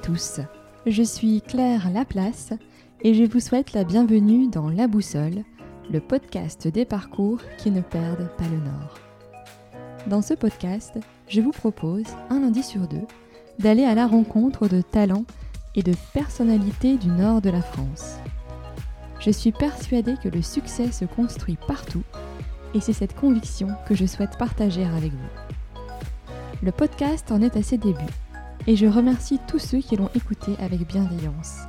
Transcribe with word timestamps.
tous, 0.00 0.40
je 0.86 1.02
suis 1.02 1.42
Claire 1.42 1.90
Laplace 1.90 2.52
et 3.02 3.12
je 3.12 3.24
vous 3.24 3.40
souhaite 3.40 3.74
la 3.74 3.84
bienvenue 3.84 4.48
dans 4.48 4.70
La 4.70 4.86
Boussole, 4.86 5.44
le 5.90 6.00
podcast 6.00 6.68
des 6.68 6.84
parcours 6.84 7.40
qui 7.58 7.70
ne 7.70 7.82
perdent 7.82 8.30
pas 8.38 8.44
le 8.44 8.58
nord. 8.58 8.98
Dans 10.06 10.22
ce 10.22 10.32
podcast, 10.32 10.98
je 11.28 11.40
vous 11.40 11.50
propose, 11.50 12.06
un 12.30 12.40
lundi 12.40 12.62
sur 12.62 12.88
deux, 12.88 13.06
d'aller 13.58 13.84
à 13.84 13.94
la 13.94 14.06
rencontre 14.06 14.68
de 14.68 14.80
talents 14.80 15.26
et 15.74 15.82
de 15.82 15.94
personnalités 16.14 16.96
du 16.96 17.08
nord 17.08 17.42
de 17.42 17.50
la 17.50 17.62
France. 17.62 18.16
Je 19.18 19.30
suis 19.30 19.52
persuadée 19.52 20.14
que 20.22 20.28
le 20.28 20.40
succès 20.40 20.92
se 20.92 21.04
construit 21.04 21.58
partout 21.66 22.04
et 22.74 22.80
c'est 22.80 22.94
cette 22.94 23.16
conviction 23.16 23.68
que 23.86 23.94
je 23.94 24.06
souhaite 24.06 24.38
partager 24.38 24.84
avec 24.84 25.12
vous. 25.12 25.82
Le 26.62 26.72
podcast 26.72 27.30
en 27.32 27.42
est 27.42 27.56
à 27.56 27.62
ses 27.62 27.76
débuts 27.76 27.98
et 28.66 28.76
je 28.76 28.86
remercie 28.86 29.38
tous 29.48 29.58
ceux 29.58 29.78
qui 29.78 29.96
l'ont 29.96 30.10
écouté 30.14 30.52
avec 30.58 30.86
bienveillance. 30.86 31.60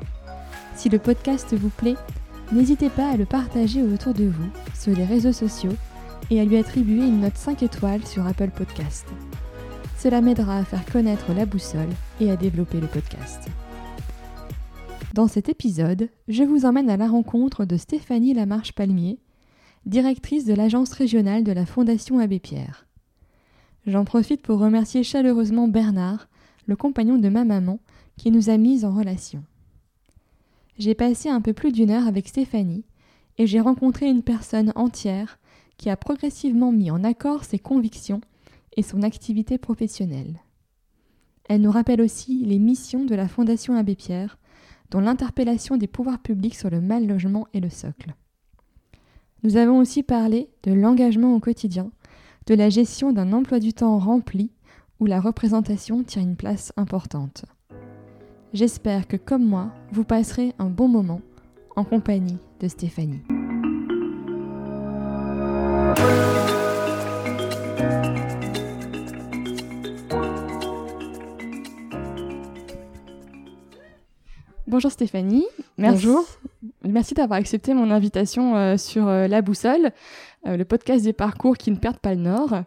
Si 0.75 0.89
le 0.89 0.99
podcast 0.99 1.53
vous 1.53 1.69
plaît, 1.69 1.95
n'hésitez 2.51 2.89
pas 2.89 3.09
à 3.09 3.17
le 3.17 3.25
partager 3.25 3.83
autour 3.83 4.13
de 4.13 4.25
vous 4.25 4.49
sur 4.73 4.95
les 4.95 5.05
réseaux 5.05 5.33
sociaux 5.33 5.73
et 6.29 6.39
à 6.39 6.45
lui 6.45 6.57
attribuer 6.57 7.05
une 7.05 7.21
note 7.21 7.37
5 7.37 7.63
étoiles 7.63 8.05
sur 8.05 8.25
Apple 8.25 8.49
Podcast. 8.49 9.05
Cela 9.97 10.21
m'aidera 10.21 10.57
à 10.57 10.65
faire 10.65 10.85
connaître 10.85 11.33
la 11.33 11.45
boussole 11.45 11.89
et 12.19 12.31
à 12.31 12.35
développer 12.35 12.79
le 12.79 12.87
podcast. 12.87 13.47
Dans 15.13 15.27
cet 15.27 15.49
épisode, 15.49 16.09
je 16.27 16.43
vous 16.43 16.65
emmène 16.65 16.89
à 16.89 16.97
la 16.97 17.07
rencontre 17.07 17.65
de 17.65 17.77
Stéphanie 17.77 18.33
Lamarche-Palmier, 18.33 19.19
directrice 19.85 20.45
de 20.45 20.53
l'agence 20.53 20.93
régionale 20.93 21.43
de 21.43 21.51
la 21.51 21.65
Fondation 21.65 22.19
Abbé 22.19 22.39
Pierre. 22.39 22.87
J'en 23.85 24.05
profite 24.05 24.41
pour 24.41 24.59
remercier 24.59 25.03
chaleureusement 25.03 25.67
Bernard, 25.67 26.29
le 26.65 26.75
compagnon 26.75 27.17
de 27.17 27.29
ma 27.29 27.43
maman, 27.43 27.79
qui 28.17 28.31
nous 28.31 28.49
a 28.49 28.57
mis 28.57 28.85
en 28.85 28.93
relation. 28.93 29.43
J'ai 30.77 30.95
passé 30.95 31.29
un 31.29 31.41
peu 31.41 31.53
plus 31.53 31.71
d'une 31.71 31.91
heure 31.91 32.07
avec 32.07 32.27
Stéphanie 32.27 32.85
et 33.37 33.47
j'ai 33.47 33.59
rencontré 33.59 34.07
une 34.07 34.23
personne 34.23 34.71
entière 34.75 35.39
qui 35.77 35.89
a 35.89 35.97
progressivement 35.97 36.71
mis 36.71 36.91
en 36.91 37.03
accord 37.03 37.43
ses 37.43 37.59
convictions 37.59 38.21
et 38.77 38.83
son 38.83 39.01
activité 39.03 39.57
professionnelle. 39.57 40.39
Elle 41.49 41.61
nous 41.61 41.71
rappelle 41.71 42.01
aussi 42.01 42.45
les 42.45 42.59
missions 42.59 43.03
de 43.03 43.15
la 43.15 43.27
Fondation 43.27 43.75
Abbé 43.75 43.95
Pierre, 43.95 44.37
dont 44.89 44.99
l'interpellation 44.99 45.77
des 45.77 45.87
pouvoirs 45.87 46.19
publics 46.19 46.55
sur 46.55 46.69
le 46.69 46.81
mal 46.81 47.07
logement 47.07 47.47
est 47.53 47.59
le 47.59 47.69
socle. 47.69 48.13
Nous 49.43 49.57
avons 49.57 49.79
aussi 49.79 50.03
parlé 50.03 50.49
de 50.63 50.71
l'engagement 50.71 51.35
au 51.35 51.39
quotidien, 51.39 51.91
de 52.45 52.53
la 52.53 52.69
gestion 52.69 53.11
d'un 53.11 53.33
emploi 53.33 53.59
du 53.59 53.73
temps 53.73 53.97
rempli 53.97 54.51
où 55.01 55.07
la 55.07 55.19
représentation 55.19 56.03
tient 56.03 56.21
une 56.21 56.35
place 56.37 56.71
importante. 56.77 57.45
J'espère 58.53 59.07
que 59.07 59.17
comme 59.17 59.43
moi, 59.43 59.71
vous 59.91 60.03
passerez 60.03 60.53
un 60.59 60.69
bon 60.69 60.87
moment 60.87 61.21
en 61.75 61.83
compagnie 61.83 62.37
de 62.59 62.67
Stéphanie. 62.67 63.23
Bonjour 74.67 74.91
Stéphanie. 74.91 75.45
Merci. 75.77 76.05
Bonjour. 76.05 76.25
Merci 76.83 77.13
d'avoir 77.13 77.39
accepté 77.39 77.73
mon 77.73 77.89
invitation 77.91 78.55
euh, 78.55 78.77
sur 78.77 79.07
euh, 79.07 79.27
La 79.27 79.41
Boussole, 79.41 79.91
euh, 80.47 80.57
le 80.57 80.65
podcast 80.65 81.03
des 81.03 81.13
parcours 81.13 81.57
qui 81.57 81.71
ne 81.71 81.75
perdent 81.75 81.99
pas 81.99 82.13
le 82.13 82.21
nord. 82.21 82.63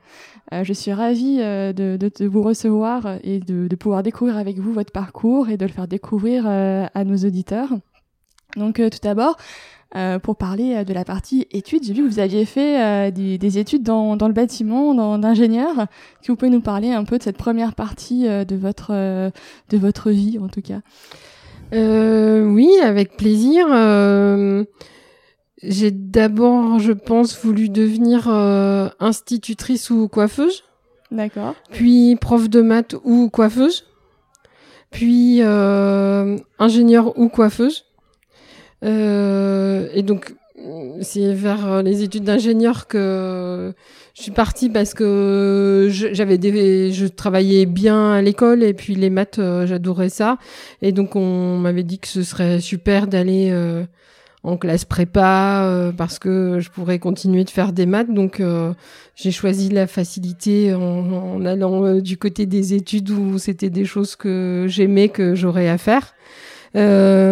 je 0.52 0.72
suis 0.72 0.92
ravie 0.92 1.38
de, 1.38 1.96
de, 1.96 2.26
vous 2.26 2.42
recevoir 2.42 3.18
et 3.24 3.40
de, 3.40 3.74
pouvoir 3.76 4.02
découvrir 4.02 4.36
avec 4.36 4.58
vous 4.58 4.72
votre 4.72 4.92
parcours 4.92 5.48
et 5.48 5.56
de 5.56 5.64
le 5.64 5.72
faire 5.72 5.88
découvrir 5.88 6.46
à 6.46 7.04
nos 7.04 7.16
auditeurs. 7.16 7.70
Donc 8.56 8.76
tout 8.76 8.98
d'abord, 9.02 9.36
pour 10.22 10.36
parler 10.36 10.84
de 10.84 10.92
la 10.92 11.04
partie 11.04 11.48
études, 11.50 11.82
j'ai 11.82 11.92
vu 11.92 12.04
que 12.04 12.08
vous 12.08 12.20
aviez 12.20 12.44
fait 12.44 13.10
des, 13.10 13.38
des, 13.38 13.58
études 13.58 13.82
dans, 13.82 14.14
le 14.14 14.32
bâtiment, 14.32 15.18
d'ingénieur. 15.18 15.80
Est-ce 15.80 16.26
que 16.26 16.32
vous 16.32 16.36
pouvez 16.36 16.52
nous 16.52 16.60
parler 16.60 16.92
un 16.92 17.04
peu 17.04 17.18
de 17.18 17.22
cette 17.24 17.38
première 17.38 17.74
partie 17.74 18.28
de 18.28 18.54
votre 18.54 18.92
de 18.92 19.76
votre 19.76 20.10
vie 20.10 20.38
en 20.38 20.48
tout 20.48 20.62
cas? 20.62 20.82
Euh, 21.72 22.44
oui, 22.44 22.70
avec 22.82 23.16
plaisir. 23.16 23.66
Euh, 25.62 25.68
j'ai 25.70 25.90
d'abord, 25.90 26.78
je 26.78 26.92
pense, 26.92 27.38
voulu 27.38 27.68
devenir 27.68 28.28
euh, 28.28 28.88
institutrice 29.00 29.90
ou 29.90 30.08
coiffeuse. 30.08 30.64
D'accord. 31.10 31.54
Puis 31.70 32.16
prof 32.16 32.48
de 32.48 32.60
maths 32.60 32.96
ou 33.04 33.28
coiffeuse. 33.30 33.84
Puis 34.90 35.38
euh, 35.42 36.36
ingénieur 36.58 37.18
ou 37.18 37.28
coiffeuse. 37.28 37.84
et 38.82 40.02
donc, 40.02 40.34
c'est 41.00 41.34
vers 41.34 41.82
les 41.82 42.02
études 42.02 42.24
d'ingénieur 42.24 42.86
que 42.86 43.74
je 44.14 44.22
suis 44.22 44.30
partie 44.30 44.68
parce 44.68 44.94
que 44.94 45.88
j'avais 45.90 46.38
des, 46.38 46.92
je 46.92 47.06
travaillais 47.06 47.66
bien 47.66 48.12
à 48.12 48.22
l'école 48.22 48.62
et 48.62 48.72
puis 48.72 48.94
les 48.94 49.10
maths, 49.10 49.40
euh, 49.40 49.66
j'adorais 49.66 50.08
ça. 50.08 50.38
Et 50.82 50.92
donc 50.92 51.16
on 51.16 51.58
m'avait 51.58 51.82
dit 51.82 51.98
que 51.98 52.06
ce 52.06 52.22
serait 52.22 52.60
super 52.60 53.08
d'aller 53.08 53.48
euh, 53.50 53.84
en 54.44 54.56
classe 54.56 54.84
prépa 54.84 55.64
euh, 55.64 55.90
parce 55.90 56.20
que 56.20 56.60
je 56.60 56.70
pourrais 56.70 57.00
continuer 57.00 57.42
de 57.44 57.50
faire 57.50 57.72
des 57.72 57.86
maths. 57.86 58.12
Donc 58.12 58.40
j'ai 59.16 59.30
choisi 59.32 59.70
la 59.70 59.86
facilité 59.86 60.72
en, 60.74 61.44
allant 61.44 61.98
du 61.98 62.16
côté 62.16 62.46
des 62.46 62.74
études 62.74 63.10
où 63.10 63.38
c'était 63.38 63.70
des 63.70 63.84
choses 63.84 64.14
que 64.14 64.66
j'aimais 64.68 65.08
que 65.08 65.34
j'aurais 65.34 65.68
à 65.68 65.78
faire. 65.78 66.14
je 66.74 67.24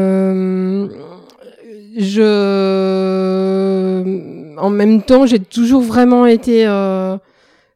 en 4.62 4.71
même 4.71 5.03
temps, 5.03 5.27
j'ai 5.27 5.41
toujours 5.41 5.83
vraiment 5.83 6.25
été 6.25 6.67
euh, 6.67 7.17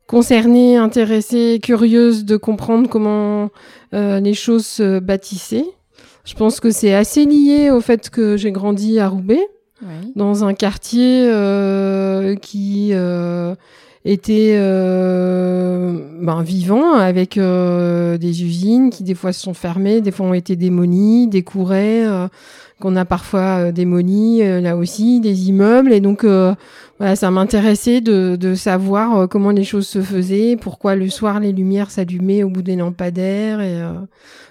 concernée, 0.07 0.77
intéressée, 0.77 1.59
curieuse 1.63 2.25
de 2.25 2.37
comprendre 2.37 2.89
comment 2.89 3.51
euh, 3.93 4.21
les 4.21 4.35
choses 4.35 4.67
se 4.67 5.01
bâtissaient. 5.01 5.67
Je 6.27 6.35
pense 6.35 6.61
que 6.61 6.71
c'est 6.71 6.93
assez 6.93 7.25
lié 7.25 7.71
au 7.71 7.81
fait 7.81 8.11
que 8.11 8.37
j'ai 8.37 8.53
grandi 8.53 8.99
à 8.99 9.09
Roubaix, 9.09 9.49
dans 10.15 10.45
un 10.45 10.55
quartier 10.55 11.29
euh, 11.31 12.35
qui 12.35 12.93
était 14.05 14.59
ben, 14.59 16.43
vivant, 16.43 16.95
avec 16.95 17.39
des 17.39 18.45
usines 18.45 18.91
qui 18.91 19.05
des 19.05 19.15
fois 19.15 19.33
se 19.33 19.41
sont 19.41 19.55
fermées, 19.55 20.01
des 20.01 20.11
fois 20.11 20.27
ont 20.27 20.35
été 20.35 20.57
démolies, 20.57 21.29
décourées 21.29 22.05
qu'on 22.81 22.97
a 22.97 23.05
parfois 23.05 23.69
euh, 23.69 23.73
démoli 23.73 24.43
euh, 24.43 24.61
là 24.61 24.77
aussi, 24.77 25.21
des 25.21 25.49
immeubles. 25.49 25.93
Et 25.93 26.01
donc, 26.01 26.25
euh, 26.25 26.55
voilà, 26.99 27.17
ça 27.17 27.31
m'intéressait 27.31 28.01
de, 28.01 28.37
de, 28.37 28.55
savoir 28.55 29.29
comment 29.29 29.51
les 29.51 29.65
choses 29.65 29.87
se 29.87 30.01
faisaient, 30.01 30.57
pourquoi 30.61 30.97
le 30.97 31.09
soir 31.09 31.41
les 31.41 31.53
lumières 31.53 31.91
s'allumaient 31.91 32.43
au 32.43 32.49
bout 32.49 32.63
des 32.63 32.77
lampadaires 32.77 33.61
et 33.61 33.83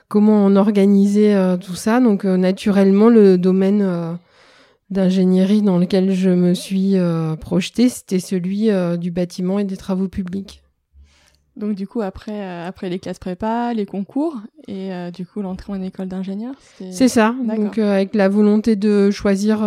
comment 0.07 0.45
on 0.45 0.55
organisait 0.55 1.35
tout 1.59 1.75
ça. 1.75 1.99
Donc, 1.99 2.23
naturellement, 2.23 3.09
le 3.09 3.37
domaine 3.37 4.17
d'ingénierie 4.89 5.61
dans 5.61 5.77
lequel 5.77 6.13
je 6.13 6.29
me 6.29 6.53
suis 6.53 6.95
projetée, 7.39 7.89
c'était 7.89 8.19
celui 8.19 8.69
du 8.97 9.11
bâtiment 9.11 9.59
et 9.59 9.63
des 9.63 9.77
travaux 9.77 10.07
publics. 10.07 10.61
Donc 11.55 11.73
du 11.75 11.87
coup 11.87 12.01
après 12.01 12.41
euh, 12.41 12.67
après 12.67 12.89
les 12.89 12.99
classes 12.99 13.19
prépa, 13.19 13.73
les 13.73 13.85
concours 13.85 14.37
et 14.67 14.93
euh, 14.93 15.09
du 15.09 15.25
coup 15.25 15.41
l'entrée 15.41 15.71
en 15.71 15.81
école 15.81 16.07
d'ingénieur. 16.07 16.53
C'est 16.91 17.07
ça. 17.07 17.33
Donc 17.43 17.77
euh, 17.77 17.93
avec 17.93 18.13
la 18.13 18.27
volonté 18.27 18.75
de 18.75 19.09
choisir 19.09 19.63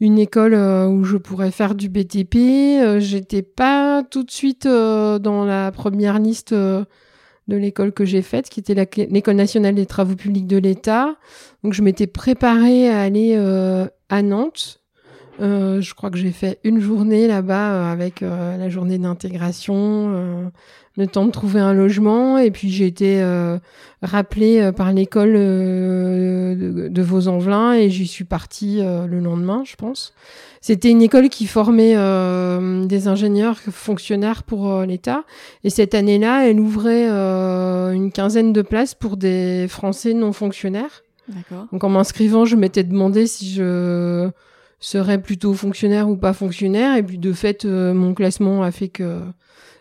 une 0.00 0.18
école 0.18 0.54
où 0.54 1.04
je 1.04 1.16
pourrais 1.16 1.50
faire 1.50 1.74
du 1.74 1.88
BTP, 1.88 2.98
j'étais 2.98 3.42
pas 3.42 4.02
tout 4.02 4.22
de 4.22 4.30
suite 4.30 4.66
dans 4.66 5.44
la 5.44 5.72
première 5.72 6.18
liste 6.18 6.54
de 7.48 7.56
l'école 7.56 7.92
que 7.92 8.04
j'ai 8.04 8.22
faite, 8.22 8.48
qui 8.48 8.60
était 8.60 8.74
l'école 9.10 9.36
nationale 9.36 9.74
des 9.74 9.86
travaux 9.86 10.16
publics 10.16 10.46
de 10.46 10.58
l'État. 10.58 11.16
Donc 11.64 11.72
je 11.72 11.82
m'étais 11.82 12.06
préparée 12.06 12.88
à 12.88 13.00
aller 13.00 13.36
à 14.08 14.22
Nantes. 14.22 14.81
Je 15.40 15.94
crois 15.94 16.10
que 16.10 16.18
j'ai 16.18 16.30
fait 16.30 16.58
une 16.64 16.80
journée 16.80 17.26
là-bas 17.26 17.90
avec 17.90 18.20
la 18.20 18.68
journée 18.68 18.98
d'intégration 18.98 20.50
le 20.96 21.06
temps 21.06 21.24
de 21.24 21.30
trouver 21.30 21.60
un 21.60 21.72
logement. 21.72 22.38
Et 22.38 22.50
puis 22.50 22.70
j'ai 22.70 22.86
été 22.86 23.22
euh, 23.22 23.58
rappelée 24.02 24.60
euh, 24.60 24.72
par 24.72 24.92
l'école 24.92 25.34
euh, 25.34 26.54
de, 26.54 26.88
de 26.88 27.02
Vaux-en-Velin 27.02 27.74
et 27.74 27.90
j'y 27.90 28.06
suis 28.06 28.24
partie 28.24 28.80
le 28.82 29.20
lendemain, 29.20 29.62
je 29.64 29.76
pense. 29.76 30.12
C'était 30.60 30.90
une 30.90 31.02
école 31.02 31.28
qui 31.28 31.46
formait 31.46 31.96
des 32.86 33.08
ingénieurs 33.08 33.58
fonctionnaires 33.58 34.44
pour 34.44 34.82
l'État. 34.82 35.24
Et 35.64 35.70
cette 35.70 35.94
année-là, 35.94 36.48
elle 36.48 36.60
ouvrait 36.60 37.08
une 37.08 38.12
quinzaine 38.12 38.52
de 38.52 38.62
places 38.62 38.94
pour 38.94 39.16
des 39.16 39.66
Français 39.68 40.14
non 40.14 40.32
fonctionnaires. 40.32 41.02
Donc 41.72 41.82
en 41.82 41.88
m'inscrivant, 41.88 42.44
je 42.44 42.54
m'étais 42.54 42.84
demandé 42.84 43.26
si 43.26 43.50
je 43.50 44.30
serais 44.86 45.20
plutôt 45.20 45.54
fonctionnaire 45.54 46.08
ou 46.08 46.16
pas 46.16 46.32
fonctionnaire. 46.32 46.96
Et 46.96 47.02
puis 47.02 47.18
de 47.18 47.32
fait, 47.32 47.64
mon 47.64 48.14
classement 48.14 48.62
a 48.62 48.70
fait 48.70 48.88
que 48.88 49.20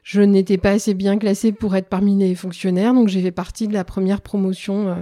je 0.04 0.22
n'étais 0.22 0.58
pas 0.58 0.72
assez 0.72 0.94
bien 0.94 1.18
classée 1.18 1.52
pour 1.52 1.76
être 1.76 1.88
parmi 1.88 2.16
les 2.18 2.36
fonctionnaires, 2.36 2.94
donc 2.94 3.08
j'ai 3.08 3.22
fait 3.22 3.32
partie 3.32 3.68
de 3.68 3.74
la 3.74 3.84
première 3.84 4.22
promotion 4.22 4.88
euh, 4.88 4.96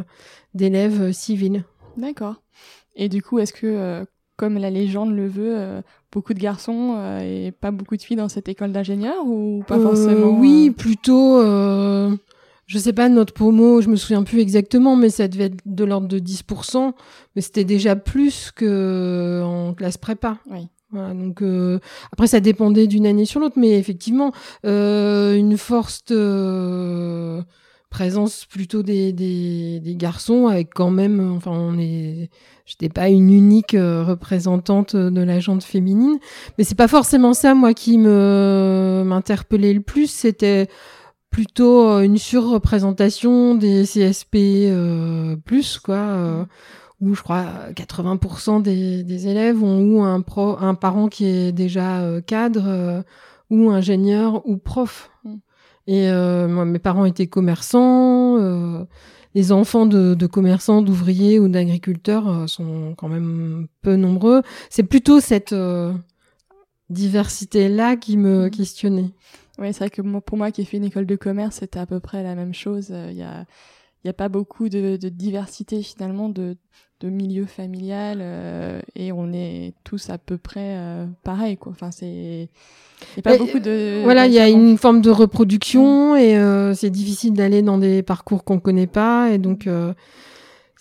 d'élèves 0.54 1.12
civils. 1.14 1.64
D'accord. 1.96 2.42
Et 2.96 3.08
du 3.08 3.22
coup, 3.22 3.40
est-ce 3.40 3.54
que, 3.54 4.06
comme 4.36 4.58
la 4.58 4.70
légende 4.70 5.16
le 5.16 5.28
veut, 5.28 5.82
beaucoup 6.12 6.34
de 6.34 6.40
garçons 6.40 6.98
et 7.22 7.52
pas 7.52 7.72
beaucoup 7.72 7.96
de 7.96 8.02
filles 8.02 8.18
dans 8.18 8.28
cette 8.28 8.50
école 8.50 8.74
d'ingénieurs 8.74 9.26
ou 9.26 9.64
pas 9.66 9.80
forcément 9.80 10.38
Oui, 10.38 10.72
plutôt 10.72 11.42
je 12.70 12.78
sais 12.78 12.94
pas, 12.94 13.10
notre 13.10 13.34
promo, 13.34 13.82
je 13.82 13.90
me 13.90 13.96
souviens 13.96 14.22
plus 14.22 14.40
exactement, 14.42 14.96
mais 14.96 15.10
ça 15.10 15.28
devait 15.28 15.46
être 15.46 15.58
de 15.66 15.84
l'ordre 15.84 16.08
de 16.08 16.20
10%, 16.20 16.94
mais 17.36 17.42
c'était 17.42 17.64
déjà 17.64 17.96
plus 17.96 18.52
que 18.52 19.42
en 19.44 19.74
classe 19.74 19.98
prépa. 19.98 20.38
Oui. 20.52 20.68
Voilà, 20.92 21.16
donc 21.16 21.42
euh, 21.42 21.80
après 22.12 22.28
ça 22.28 22.40
dépendait 22.40 22.86
d'une 22.86 23.08
année 23.08 23.26
sur 23.26 23.40
l'autre, 23.40 23.58
mais 23.58 23.78
effectivement 23.80 24.32
euh, 24.68 25.36
une 25.36 25.58
force 25.58 26.04
de 26.06 27.42
présence 27.90 28.46
plutôt 28.46 28.84
des, 28.84 29.14
des, 29.14 29.80
des, 29.80 29.96
garçons 29.96 30.48
avec 30.48 30.70
quand 30.76 30.92
même, 30.92 31.34
enfin 31.36 31.52
on 31.52 31.78
est, 31.80 32.30
j'étais 32.68 32.90
pas 32.90 33.10
une 33.10 33.32
unique 33.32 33.74
euh, 33.74 34.04
représentante 34.04 34.96
de 34.96 35.22
la 35.22 35.40
jante 35.40 35.64
féminine, 35.64 36.20
mais 36.58 36.64
c'est 36.64 36.76
pas 36.76 36.88
forcément 36.88 37.34
ça 37.34 37.56
moi 37.56 37.74
qui 37.74 37.98
me 37.98 39.04
m'interpellait 39.06 39.74
le 39.74 39.82
plus, 39.82 40.08
c'était 40.08 40.70
plutôt 41.30 41.88
euh, 41.88 42.02
une 42.02 42.18
surreprésentation 42.18 43.56
des 43.56 43.84
CSP 43.84 44.36
euh, 44.36 45.36
plus 45.38 45.80
quoi 45.80 45.96
euh, 45.96 46.46
où 47.02 47.16
je 47.16 47.22
crois 47.22 47.46
80% 47.76 48.62
des, 48.62 49.04
des, 49.04 49.28
élèves 49.28 49.64
ont 49.64 49.82
ou 49.82 50.02
un 50.02 50.22
pro 50.22 50.58
un 50.60 50.76
parent 50.76 51.08
qui 51.08 51.26
est 51.26 51.52
déjà 51.52 52.00
euh, 52.00 52.22
cadre 52.22 53.04
ou 53.50 53.70
ingénieur 53.70 54.46
ou 54.48 54.58
prof 54.58 55.12
mm. 55.24 55.36
et 55.88 56.12
moi 56.48 56.66
mes 56.66 56.80
parents 56.80 57.06
étaient 57.06 57.28
commerçants 57.28 58.88
les 59.36 59.52
enfants 59.52 59.86
de, 59.86 60.16
de 60.16 60.26
commerçants 60.26 60.82
d'ouvriers 60.82 61.40
ou 61.40 61.48
d'agriculteurs 61.48 62.50
sont 62.50 62.96
quand 62.98 63.08
même 63.08 63.68
peu 63.82 63.96
nombreux 63.96 64.42
c'est 64.70 64.84
plutôt 64.84 65.20
cette 65.20 65.56
diversité 66.90 67.70
là 67.70 67.96
qui 67.96 68.18
me 68.18 68.48
mm. 68.48 68.50
questionnait 68.50 69.12
oui, 69.60 69.74
c'est 69.74 69.80
vrai 69.80 69.90
que 69.90 70.02
pour 70.02 70.38
moi 70.38 70.52
qui 70.52 70.62
ai 70.62 70.66
fait 70.66 70.78
une 70.78 70.86
école 70.86 71.06
de 71.06 71.16
commerce, 71.16 71.58
c'était 71.58 71.80
à 71.80 71.86
peu 71.86 72.00
près 72.00 72.24
la 72.24 72.36
même 72.36 72.54
chose. 72.54 72.88
Il 72.90 72.96
euh, 72.96 73.12
y 73.12 73.24
a, 73.24 73.46
y 74.06 74.10
a 74.10 74.14
pas 74.14 74.30
beaucoup 74.30 74.70
de, 74.70 74.98
de 74.98 75.10
diversité 75.10 75.82
finalement 75.84 76.30
de, 76.30 76.56
de 77.02 77.10
milieu 77.10 77.46
familial 77.46 78.20
euh, 78.22 78.82
et 78.96 79.12
on 79.12 79.32
est 79.32 79.74
tous 79.84 80.10
à 80.10 80.18
peu 80.18 80.38
près 80.38 80.76
euh, 80.78 81.06
pareil 81.24 81.58
quoi. 81.58 81.72
Enfin 81.72 81.92
c'est 81.92 82.50
il 83.16 83.16
y 83.16 83.20
a 83.20 83.22
pas 83.22 83.38
beaucoup 83.38 83.60
de 83.60 84.02
voilà 84.04 84.28
il 84.28 84.34
y 84.34 84.40
a 84.40 84.50
une 84.50 84.78
forme 84.78 85.02
de 85.02 85.10
reproduction 85.10 86.18
et 86.18 86.38
euh, 86.38 86.74
c'est 86.74 86.90
difficile 86.90 87.34
d'aller 87.34 87.62
dans 87.62 87.78
des 87.78 88.04
parcours 88.04 88.44
qu'on 88.44 88.60
connaît 88.60 88.88
pas 88.88 89.30
et 89.32 89.38
donc 89.38 89.68
euh, 89.68 89.94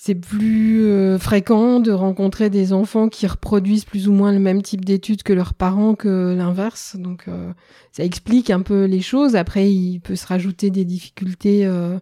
c'est 0.00 0.14
plus 0.14 0.86
euh, 0.86 1.18
fréquent 1.18 1.80
de 1.80 1.90
rencontrer 1.90 2.50
des 2.50 2.72
enfants 2.72 3.08
qui 3.08 3.26
reproduisent 3.26 3.84
plus 3.84 4.08
ou 4.08 4.12
moins 4.12 4.32
le 4.32 4.38
même 4.38 4.62
type 4.62 4.84
d'études 4.84 5.24
que 5.24 5.32
leurs 5.32 5.54
parents 5.54 5.96
que 5.96 6.36
l'inverse. 6.38 6.94
Donc 6.96 7.24
euh, 7.26 7.52
ça 7.90 8.04
explique 8.04 8.50
un 8.50 8.62
peu 8.62 8.84
les 8.84 9.00
choses. 9.00 9.34
Après, 9.34 9.72
il 9.72 9.98
peut 9.98 10.14
se 10.14 10.24
rajouter 10.24 10.70
des 10.70 10.84
difficultés 10.84 11.66
euh, 11.66 11.98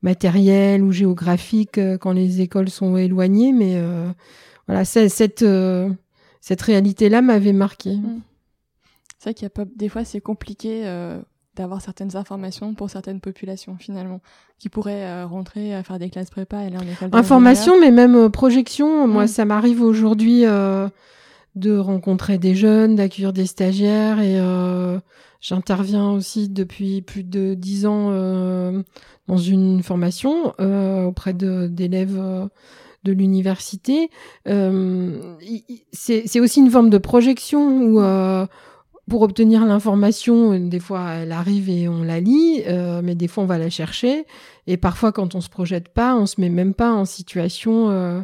matérielles 0.00 0.84
ou 0.84 0.92
géographiques 0.92 1.80
quand 2.00 2.12
les 2.12 2.40
écoles 2.40 2.70
sont 2.70 2.96
éloignées. 2.96 3.52
Mais 3.52 3.82
voilà, 4.68 4.84
cette, 4.84 5.44
cette 6.40 6.62
réalité-là 6.62 7.20
m'avait 7.20 7.52
marqué. 7.52 7.96
Mmh. 7.96 8.20
C'est 9.18 9.24
vrai 9.24 9.34
qu'il 9.34 9.42
y 9.42 9.46
a 9.46 9.50
pas, 9.50 9.64
des 9.74 9.88
fois 9.88 10.04
c'est 10.04 10.20
compliqué 10.20 10.84
d'avoir 11.60 11.82
certaines 11.82 12.16
informations 12.16 12.72
pour 12.72 12.88
certaines 12.88 13.20
populations 13.20 13.76
finalement 13.78 14.22
qui 14.58 14.70
pourraient 14.70 15.04
euh, 15.04 15.26
rentrer 15.26 15.74
à 15.74 15.82
faire 15.82 15.98
des 15.98 16.08
classes 16.08 16.30
prépa 16.30 16.62
et 16.62 16.66
aller 16.68 16.78
en 16.78 16.80
école 16.80 17.10
information 17.12 17.78
mais 17.78 17.90
même 17.90 18.16
euh, 18.16 18.28
projection. 18.30 19.06
Moi 19.06 19.26
ça 19.26 19.44
m'arrive 19.44 19.82
aujourd'hui 19.82 20.46
euh, 20.46 20.88
de 21.56 21.76
rencontrer 21.76 22.38
des 22.38 22.54
jeunes 22.54 22.94
d'accueillir 22.94 23.34
des 23.34 23.44
stagiaires 23.44 24.20
et 24.20 24.40
j'interviens 25.42 26.12
aussi 26.12 26.48
depuis 26.48 27.02
plus 27.02 27.24
de 27.24 27.52
dix 27.52 27.84
ans 27.86 28.10
dans 29.26 29.36
une 29.36 29.82
formation 29.82 30.54
auprès 31.06 31.34
d'élèves 31.34 32.48
de 33.02 33.12
l'université. 33.12 34.10
C'est 35.92 36.40
aussi 36.40 36.60
une 36.60 36.70
forme 36.70 36.88
de 36.88 36.98
projection 36.98 37.82
où 37.82 38.00
pour 39.10 39.22
obtenir 39.22 39.66
l'information, 39.66 40.56
des 40.56 40.78
fois 40.78 41.10
elle 41.14 41.32
arrive 41.32 41.68
et 41.68 41.88
on 41.88 42.04
la 42.04 42.20
lit, 42.20 42.62
euh, 42.68 43.02
mais 43.02 43.16
des 43.16 43.26
fois 43.26 43.42
on 43.42 43.46
va 43.46 43.58
la 43.58 43.68
chercher. 43.68 44.24
Et 44.68 44.76
parfois 44.76 45.10
quand 45.10 45.34
on 45.34 45.40
se 45.40 45.50
projette 45.50 45.88
pas, 45.88 46.14
on 46.14 46.26
se 46.26 46.40
met 46.40 46.48
même 46.48 46.74
pas 46.74 46.92
en 46.92 47.04
situation 47.04 47.90
euh, 47.90 48.22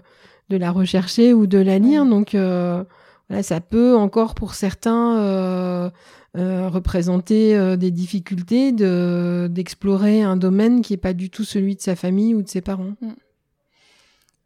de 0.49 0.57
la 0.57 0.71
rechercher 0.71 1.35
ou 1.35 1.49
de 1.49 1.59
la 1.59 1.81
lire. 1.81 2.07
Donc 2.07 2.37
euh, 2.37 2.85
voilà, 3.29 3.43
ça 3.43 3.61
peut 3.61 3.97
encore 3.97 4.37
pour 4.37 4.55
certains 4.55 5.91
représenter 6.35 7.77
des 7.77 7.91
difficultés 7.91 8.71
de 8.71 9.49
d'explorer 9.51 10.23
un 10.23 10.37
domaine 10.37 10.83
qui 10.83 10.95
est 10.95 10.99
pas 10.99 11.15
du 11.15 11.31
tout 11.31 11.45
celui 11.45 11.75
de 11.75 11.81
sa 11.81 11.97
famille 11.97 12.33
ou 12.35 12.43
de 12.43 12.49
ses 12.49 12.61
parents. 12.61 12.95
Mm. 13.01 13.13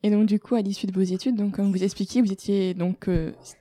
Et 0.05 0.11
donc 0.11 0.25
du 0.25 0.41
coup, 0.41 0.55
à 0.55 0.63
l'issue 0.63 0.87
de 0.87 0.95
vos 0.95 1.03
études, 1.03 1.37
donc 1.37 1.57
comme 1.57 1.71
vous 1.71 1.85
expliquiez, 1.85 2.23
vous 2.23 2.33
étiez 2.33 2.73
donc 2.73 3.11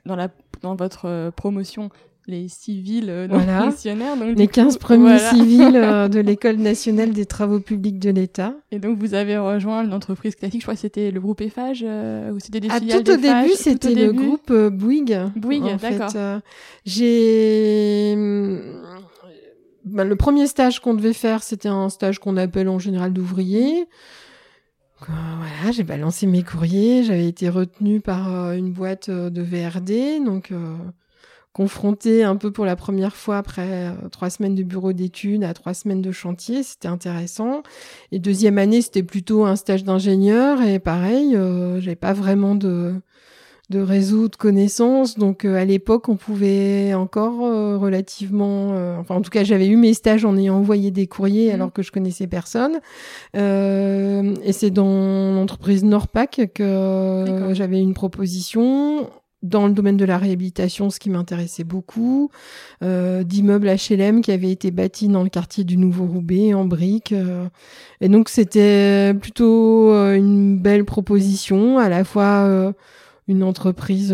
dans 0.05 0.15
la 0.15 0.29
dans 0.61 0.75
votre 0.75 1.31
promotion 1.35 1.89
les 2.29 2.47
civils 2.47 3.09
euh, 3.09 3.27
voilà. 3.29 3.65
Donc, 3.65 4.37
les 4.37 4.47
15 4.47 4.77
premiers 4.77 5.19
civils 5.19 5.75
euh, 5.75 6.07
de 6.09 6.19
l'École 6.19 6.57
nationale 6.57 7.11
des 7.11 7.25
travaux 7.25 7.59
publics 7.59 7.99
de 7.99 8.11
l'État. 8.11 8.53
Et 8.71 8.79
donc 8.79 8.97
vous 8.99 9.13
avez 9.15 9.37
rejoint 9.37 9.83
une 9.83 9.93
entreprise 9.93 10.35
classique, 10.35 10.61
je 10.61 10.65
crois 10.65 10.75
que 10.75 10.81
c'était 10.81 11.11
le 11.11 11.19
groupe 11.19 11.41
EFAGE, 11.41 11.83
euh, 11.85 12.31
ou 12.31 12.39
c'était 12.39 12.59
des 12.59 12.67
ah, 12.69 12.79
Tout 12.79 13.11
au 13.11 13.17
début, 13.17 13.53
c'était 13.55 13.95
le 13.95 14.13
groupe 14.13 14.53
Bouygues. 14.53 15.31
Bouygues, 15.35 15.77
d'accord. 15.81 16.41
J'ai... 16.85 18.15
Ben, 19.85 20.03
le 20.03 20.15
premier 20.15 20.45
stage 20.45 20.81
qu'on 20.81 20.93
devait 20.93 21.13
faire, 21.13 21.41
c'était 21.41 21.69
un 21.69 21.89
stage 21.89 22.19
qu'on 22.19 22.37
appelle 22.37 22.69
en 22.69 22.79
général 22.79 23.11
d'ouvrier. 23.11 23.87
Voilà, 24.99 25.71
j'ai 25.71 25.83
balancé 25.83 26.27
mes 26.27 26.43
courriers, 26.43 27.03
j'avais 27.03 27.27
été 27.27 27.49
retenue 27.49 28.01
par 28.01 28.51
une 28.51 28.71
boîte 28.71 29.09
de 29.09 29.41
VRD, 29.41 30.23
donc 30.23 30.51
confronté 31.59 32.23
un 32.23 32.37
peu 32.37 32.51
pour 32.51 32.63
la 32.63 32.77
première 32.77 33.17
fois 33.17 33.37
après 33.37 33.67
euh, 33.67 33.91
trois 34.13 34.29
semaines 34.29 34.55
de 34.55 34.63
bureau 34.63 34.93
d'études 34.93 35.43
à 35.43 35.53
trois 35.53 35.73
semaines 35.73 36.01
de 36.01 36.13
chantier, 36.13 36.63
c'était 36.63 36.87
intéressant. 36.87 37.63
Et 38.13 38.19
deuxième 38.19 38.57
année, 38.57 38.81
c'était 38.81 39.03
plutôt 39.03 39.43
un 39.43 39.57
stage 39.57 39.83
d'ingénieur 39.83 40.61
et 40.61 40.79
pareil, 40.79 41.35
euh, 41.35 41.81
j'avais 41.81 41.97
pas 41.97 42.13
vraiment 42.13 42.55
de 42.55 42.93
de 43.69 43.81
réseau 43.81 44.29
de 44.29 44.37
connaissances. 44.37 45.17
Donc 45.17 45.43
euh, 45.43 45.57
à 45.57 45.65
l'époque, 45.65 46.07
on 46.07 46.15
pouvait 46.15 46.93
encore 46.93 47.45
euh, 47.45 47.77
relativement, 47.77 48.97
enfin 48.97 49.15
en 49.15 49.21
tout 49.21 49.29
cas, 49.29 49.43
j'avais 49.43 49.67
eu 49.67 49.75
mes 49.75 49.93
stages 49.93 50.23
en 50.23 50.37
ayant 50.37 50.55
envoyé 50.55 50.91
des 50.91 51.07
courriers 51.07 51.51
mmh. 51.51 51.55
alors 51.55 51.73
que 51.73 51.83
je 51.83 51.91
connaissais 51.91 52.27
personne. 52.27 52.79
et 53.33 54.53
c'est 54.53 54.71
dans 54.71 55.33
l'entreprise 55.33 55.83
Norpac 55.83 56.39
que 56.55 57.49
j'avais 57.51 57.81
une 57.81 57.93
proposition 57.93 59.09
dans 59.41 59.67
le 59.67 59.73
domaine 59.73 59.97
de 59.97 60.05
la 60.05 60.17
réhabilitation, 60.17 60.89
ce 60.89 60.99
qui 60.99 61.09
m'intéressait 61.09 61.63
beaucoup, 61.63 62.29
euh, 62.83 63.23
d'immeubles 63.23 63.69
HLM 63.69 64.21
qui 64.21 64.31
avaient 64.31 64.51
été 64.51 64.71
bâtis 64.71 65.07
dans 65.07 65.23
le 65.23 65.29
quartier 65.29 65.63
du 65.63 65.77
Nouveau 65.77 66.05
Roubaix 66.05 66.53
en 66.53 66.65
briques. 66.65 67.13
Euh. 67.13 67.47
et 68.01 68.09
donc 68.09 68.29
c'était 68.29 69.13
plutôt 69.13 69.91
euh, 69.91 70.15
une 70.15 70.57
belle 70.57 70.83
proposition, 70.83 71.79
à 71.79 71.87
la 71.87 72.03
fois 72.03 72.43
euh, 72.45 72.73
une 73.29 73.43
entreprise 73.43 74.11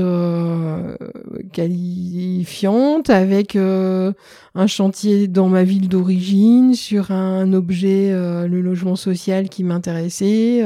qualifiante 1.53 3.09
avec 3.09 3.55
un 3.55 4.67
chantier 4.67 5.29
dans 5.29 5.47
ma 5.47 5.63
ville 5.63 5.87
d'origine 5.87 6.73
sur 6.73 7.11
un 7.11 7.53
objet, 7.53 8.11
le 8.11 8.59
logement 8.59 8.97
social 8.97 9.47
qui 9.47 9.63
m'intéressait 9.63 10.65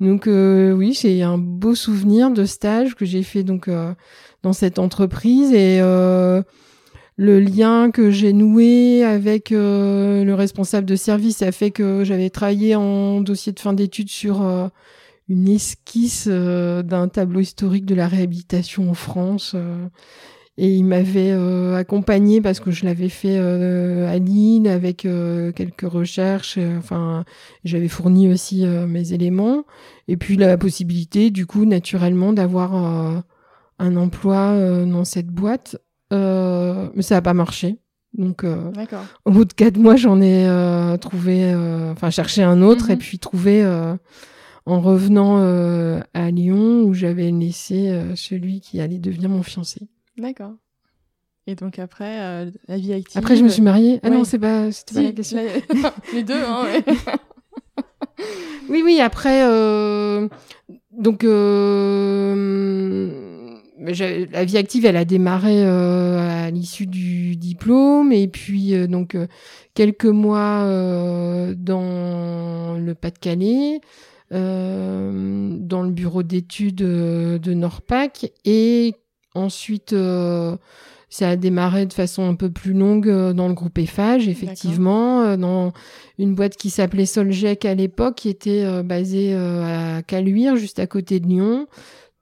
donc 0.00 0.26
euh, 0.26 0.72
oui, 0.72 0.94
c'est 0.94 1.22
un 1.22 1.38
beau 1.38 1.74
souvenir 1.74 2.30
de 2.30 2.44
stage 2.44 2.94
que 2.94 3.04
j'ai 3.04 3.22
fait 3.22 3.44
donc 3.44 3.68
euh, 3.68 3.94
dans 4.42 4.52
cette 4.52 4.78
entreprise 4.78 5.52
et 5.52 5.78
euh, 5.80 6.42
le 7.16 7.38
lien 7.38 7.90
que 7.90 8.10
j'ai 8.10 8.32
noué 8.32 9.04
avec 9.04 9.50
le 9.50 10.32
responsable 10.32 10.86
de 10.86 10.96
service 10.96 11.42
a 11.42 11.52
fait 11.52 11.70
que 11.70 12.02
j'avais 12.02 12.28
travaillé 12.28 12.74
en 12.74 13.20
dossier 13.20 13.52
de 13.52 13.60
fin 13.60 13.72
d'études 13.72 14.10
sur 14.10 14.42
une 15.28 15.48
esquisse 15.48 16.26
d'un 16.26 17.06
tableau 17.06 17.38
historique 17.38 17.86
de 17.86 17.94
la 17.94 18.08
réhabilitation 18.08 18.90
en 18.90 18.94
France 18.94 19.54
et 20.56 20.72
il 20.76 20.84
m'avait 20.84 21.32
euh, 21.32 21.74
accompagné 21.74 22.40
parce 22.40 22.60
que 22.60 22.70
je 22.70 22.84
l'avais 22.84 23.08
fait 23.08 23.38
euh, 23.38 24.08
à 24.08 24.18
Lille 24.18 24.68
avec 24.68 25.04
euh, 25.04 25.50
quelques 25.50 25.88
recherches. 25.88 26.58
enfin, 26.78 27.24
j'avais 27.64 27.88
fourni 27.88 28.32
aussi 28.32 28.64
mes 28.64 29.12
éléments. 29.12 29.64
Et 30.06 30.16
puis 30.16 30.36
la 30.36 30.56
possibilité, 30.56 31.30
du 31.30 31.46
coup, 31.46 31.64
naturellement, 31.64 32.32
d'avoir 32.32 32.74
un 33.78 33.96
emploi 33.96 34.84
dans 34.86 35.04
cette 35.04 35.28
boîte. 35.28 35.76
mais 36.10 37.02
ça 37.02 37.16
n'a 37.16 37.22
pas 37.22 37.34
marché. 37.34 37.78
Donc, 38.16 38.44
au 39.24 39.30
bout 39.32 39.44
de 39.44 39.52
quatre 39.52 39.76
mois, 39.76 39.96
j'en 39.96 40.20
ai 40.20 40.46
trouvé, 41.00 41.52
enfin, 41.90 42.10
cherché 42.10 42.42
un 42.42 42.62
autre 42.62 42.90
et 42.90 42.94
mhm. 42.94 43.00
puis 43.00 43.18
trouvé 43.18 43.66
en 44.66 44.80
revenant 44.80 45.38
à 46.14 46.30
Lyon 46.30 46.82
où 46.82 46.94
j'avais 46.94 47.30
laissé 47.30 47.98
celui 48.14 48.60
qui 48.60 48.80
allait 48.80 48.98
devenir 48.98 49.30
mon 49.30 49.42
fiancé. 49.42 49.88
D'accord. 50.16 50.54
Et 51.46 51.54
donc 51.54 51.78
après, 51.78 52.46
la 52.68 52.76
vie 52.78 52.94
active. 52.94 53.18
Après, 53.18 53.36
je 53.36 53.44
me 53.44 53.48
suis 53.48 53.62
mariée. 53.62 54.00
Ah 54.02 54.10
non, 54.10 54.24
c'est 54.24 54.38
pas, 54.38 54.72
c'était 54.72 54.94
pas 54.94 55.02
la 55.02 55.12
question. 55.12 55.40
Les 56.14 56.22
deux, 56.22 56.42
hein, 56.42 56.64
oui, 58.70 58.82
oui, 58.82 59.00
après, 59.00 59.42
donc, 60.96 61.24
euh, 61.24 63.10
la 63.78 64.44
vie 64.44 64.56
active, 64.56 64.86
elle 64.86 64.96
a 64.96 65.04
démarré 65.04 65.64
euh, 65.64 66.46
à 66.46 66.50
l'issue 66.50 66.86
du 66.86 67.36
diplôme, 67.36 68.12
et 68.12 68.28
puis 68.28 68.74
euh, 68.74 68.86
donc 68.86 69.16
quelques 69.74 70.04
mois 70.06 70.64
dans 71.56 72.78
le 72.78 72.94
Pas-de-Calais, 72.94 73.80
dans 74.30 75.82
le 75.82 75.90
bureau 75.90 76.22
d'études 76.22 76.76
de 76.76 77.54
Norpac, 77.54 78.30
et 78.44 78.94
ensuite 79.34 79.94
ça 81.14 81.28
a 81.28 81.36
démarré 81.36 81.86
de 81.86 81.92
façon 81.92 82.28
un 82.28 82.34
peu 82.34 82.50
plus 82.50 82.72
longue 82.72 83.08
euh, 83.08 83.32
dans 83.32 83.46
le 83.46 83.54
groupe 83.54 83.78
EFAGE, 83.78 84.26
effectivement, 84.26 85.22
euh, 85.22 85.36
dans 85.36 85.72
une 86.18 86.34
boîte 86.34 86.56
qui 86.56 86.70
s'appelait 86.70 87.06
Solgec 87.06 87.64
à 87.64 87.76
l'époque, 87.76 88.16
qui 88.16 88.28
était 88.28 88.64
euh, 88.64 88.82
basée 88.82 89.32
à 89.32 90.02
Caluire, 90.02 90.56
juste 90.56 90.80
à 90.80 90.88
côté 90.88 91.20
de 91.20 91.28
Lyon. 91.28 91.68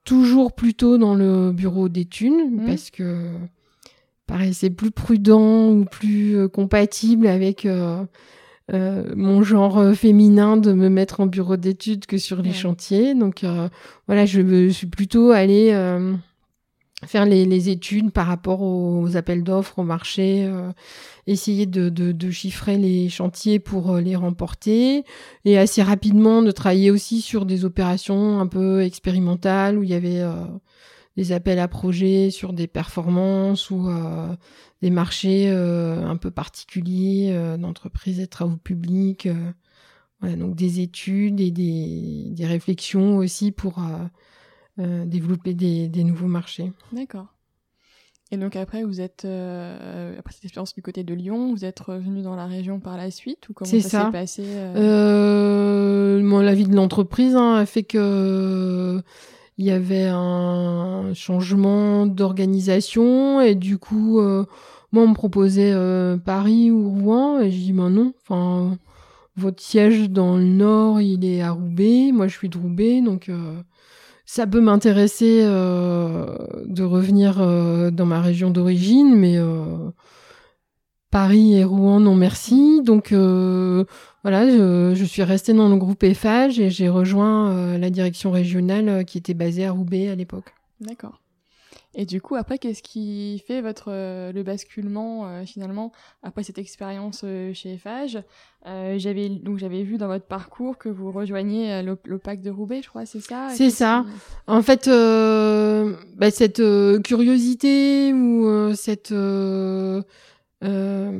Toujours 0.03 0.53
plutôt 0.53 0.99
dans 0.99 1.15
le 1.15 1.51
bureau 1.51 1.89
d'études, 1.89 2.51
mmh. 2.51 2.65
parce 2.67 2.91
que 2.91 3.31
paraissait 4.27 4.69
plus 4.69 4.91
prudent 4.91 5.71
ou 5.71 5.85
plus 5.85 6.47
compatible 6.49 7.25
avec 7.25 7.67
mon 8.69 9.43
genre 9.43 9.95
féminin 9.95 10.55
de 10.55 10.71
me 10.71 10.89
mettre 10.89 11.19
en 11.19 11.25
bureau 11.25 11.57
d'études 11.57 12.05
que 12.05 12.19
sur 12.19 12.43
les 12.43 12.53
chantiers. 12.53 13.15
Donc 13.15 13.43
voilà, 14.05 14.25
je, 14.27 14.69
suis 14.69 14.87
plutôt 14.87 15.31
allée 15.31 15.71
faire 17.07 17.25
les, 17.25 17.69
études 17.69 18.11
par 18.11 18.27
rapport 18.27 18.61
aux 18.61 19.15
appels 19.15 19.43
d'offres, 19.43 19.79
au 19.79 19.83
marché, 19.83 20.45
euh, 20.45 20.71
essayer 21.27 21.65
de, 21.65 21.89
de, 21.89 22.31
chiffrer 22.31 22.77
les 22.77 23.09
chantiers 23.09 23.59
pour 23.59 23.91
euh, 23.91 24.01
les 24.01 24.15
remporter 24.15 25.03
et 25.45 25.57
assez 25.57 25.81
rapidement 25.83 26.41
de 26.41 26.51
travailler 26.51 26.91
aussi 26.91 27.21
sur 27.21 27.45
des 27.45 27.65
opérations 27.65 28.39
un 28.39 28.47
peu 28.47 28.81
expérimentales 28.81 29.77
où 29.77 29.83
il 29.83 29.89
y 29.89 29.93
avait 29.93 30.21
euh, 30.21 30.45
des 31.17 31.31
appels 31.31 31.59
à 31.59 31.67
projets 31.67 32.31
sur 32.31 32.53
des 32.53 32.67
performances 32.67 33.69
ou 33.69 33.87
des 34.81 34.89
marchés 34.89 35.47
un 35.47 36.17
peu 36.17 36.31
particuliers 36.31 37.55
d'entreprises 37.59 38.19
et 38.19 38.25
travaux 38.25 38.57
publics. 38.57 39.27
voilà, 40.21 40.35
donc 40.35 40.55
des 40.55 40.79
études 40.79 41.39
et 41.39 41.51
des, 41.51 42.29
des 42.31 42.47
réflexions 42.47 43.17
aussi 43.17 43.51
pour 43.51 43.77
euh, 43.77 44.07
développer 44.77 45.53
des, 45.53 45.87
des, 45.87 46.03
nouveaux 46.03 46.27
marchés. 46.27 46.71
D'accord. 46.91 47.27
Et 48.33 48.37
donc 48.37 48.55
après, 48.55 48.83
vous 48.83 48.99
êtes 48.99 49.25
euh, 49.25 50.17
après 50.17 50.33
cette 50.33 50.45
expérience 50.45 50.73
du 50.73 50.81
côté 50.81 51.03
de 51.03 51.13
Lyon, 51.13 51.53
vous 51.53 51.65
êtes 51.65 51.79
revenu 51.79 52.23
dans 52.23 52.35
la 52.35 52.47
région 52.47 52.79
par 52.79 52.97
la 52.97 53.11
suite 53.11 53.47
ou 53.47 53.53
comment 53.53 53.69
ça, 53.69 53.79
s'est 53.79 54.11
passé 54.11 54.43
euh... 54.43 56.17
euh 56.19 56.41
la 56.41 56.55
vie 56.55 56.65
de 56.65 56.75
l'entreprise 56.75 57.35
hein, 57.35 57.53
a 57.53 57.67
fait 57.67 57.83
que 57.83 59.03
il 59.59 59.65
y 59.65 59.69
avait 59.69 60.07
un 60.07 61.13
changement 61.13 62.07
d'organisation 62.07 63.39
et 63.39 63.53
du 63.53 63.77
coup, 63.77 64.19
moi 64.19 65.03
on 65.03 65.09
me 65.09 65.13
proposait 65.13 65.75
Paris 66.25 66.71
ou 66.71 66.89
Rouen 66.89 67.39
et 67.39 67.51
je 67.51 67.57
dis 67.57 67.71
ben 67.71 67.91
non, 67.91 68.13
enfin 68.23 68.79
votre 69.37 69.61
siège 69.61 70.09
dans 70.09 70.37
le 70.37 70.43
nord 70.43 71.01
il 71.01 71.23
est 71.23 71.43
à 71.43 71.51
Roubaix, 71.51 72.11
moi 72.11 72.27
je 72.27 72.35
suis 72.35 72.49
de 72.49 72.57
Roubaix 72.57 73.01
donc 73.01 73.29
ça 74.33 74.47
peut 74.47 74.61
m'intéresser 74.61 75.41
euh, 75.43 76.25
de 76.65 76.81
revenir 76.81 77.39
euh, 77.39 77.91
dans 77.91 78.07
ma 78.07 78.19
région 78.19 78.49
d'origine, 78.49 79.15
mais 79.15 79.37
euh, 79.37 79.91
Paris 81.11 81.53
et 81.53 81.63
Rouen, 81.63 81.99
non 81.99 82.15
merci. 82.15 82.81
Donc 82.81 83.13
voilà, 83.13 84.49
je, 84.49 85.03
suis 85.05 85.21
restée 85.21 85.53
dans 85.53 85.69
le 85.69 85.75
groupe 85.75 86.03
EFAGE 86.03 86.59
et 86.59 86.71
j'ai 86.71 86.89
rejoint 86.89 87.77
la 87.77 87.91
direction 87.91 88.31
régionale 88.31 89.05
qui 89.05 89.19
était 89.19 89.35
basée 89.35 89.67
à 89.67 89.71
Roubaix 89.71 90.09
à 90.09 90.15
l'époque. 90.15 90.55
D'accord. 90.81 91.19
Et 91.95 92.05
du 92.05 92.21
coup, 92.21 92.35
après, 92.35 92.57
qu'est-ce 92.57 92.81
qui 92.81 93.43
fait 93.45 93.61
votre 93.61 93.85
euh, 93.89 94.31
le 94.31 94.43
basculement 94.43 95.27
euh, 95.27 95.45
finalement 95.45 95.91
après 96.23 96.43
cette 96.43 96.57
expérience 96.57 97.21
euh, 97.23 97.53
chez 97.53 97.77
FH 97.77 98.17
J'avais 98.97 99.29
donc 99.29 99.59
j'avais 99.59 99.83
vu 99.83 99.97
dans 99.97 100.07
votre 100.07 100.25
parcours 100.25 100.77
que 100.77 100.89
vous 100.89 101.11
rejoignez 101.11 101.83
l'OPAC 101.83 102.41
de 102.41 102.49
Roubaix, 102.49 102.81
je 102.81 102.89
crois, 102.89 103.05
c'est 103.05 103.19
ça? 103.19 103.49
C'est 103.53 103.69
ça. 103.69 104.05
En 104.47 104.61
fait, 104.61 104.87
bah, 104.87 106.31
cette 106.31 106.61
curiosité 107.03 108.13
ou 108.13 108.73
cette 108.73 109.13
euh, 110.63 111.11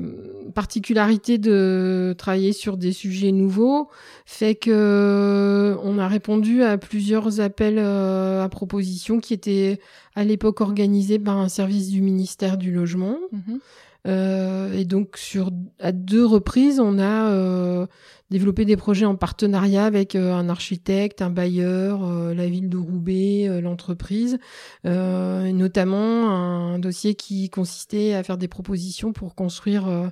particularité 0.54 1.38
de 1.38 2.16
travailler 2.18 2.54
sur 2.54 2.78
des 2.78 2.94
sujets 2.94 3.32
nouveaux 3.32 3.90
fait 4.26 4.56
que 4.56 5.76
on 5.84 5.98
a 5.98 6.08
répondu 6.08 6.64
à 6.64 6.78
plusieurs 6.78 7.40
appels 7.40 7.80
euh, 7.80 8.44
à 8.44 8.50
propositions 8.50 9.20
qui 9.20 9.34
étaient 9.34 9.80
à 10.16 10.24
l'époque 10.24 10.62
organisés 10.62 11.20
par 11.20 11.38
un 11.38 11.50
service 11.50 11.90
du 11.90 12.02
ministère 12.02 12.58
du 12.58 12.72
logement. 12.72 13.18
Mhm. 13.32 13.60
Euh, 14.06 14.74
et 14.74 14.86
donc 14.86 15.18
sur 15.18 15.50
à 15.80 15.92
deux 15.92 16.26
reprises, 16.26 16.80
on 16.80 17.00
a 17.00 17.32
euh, 17.32 17.86
développé 18.34 18.66
des 18.66 18.76
projets 18.76 19.06
en 19.06 19.16
partenariat 19.16 19.86
avec 19.86 20.16
euh, 20.16 20.34
un 20.34 20.50
architecte, 20.50 21.22
un 21.22 21.30
bailleur, 21.30 22.04
euh, 22.04 22.34
la 22.34 22.48
ville 22.48 22.68
de 22.68 22.78
Roubaix, 22.78 23.48
euh, 23.48 23.62
l'entreprise, 23.62 24.40
notamment 24.84 26.30
un 26.30 26.80
dossier 26.80 27.14
qui 27.16 27.50
consistait 27.50 28.14
à 28.14 28.24
faire 28.24 28.38
des 28.38 28.48
propositions 28.48 29.14
pour 29.14 29.36
construire 29.36 30.12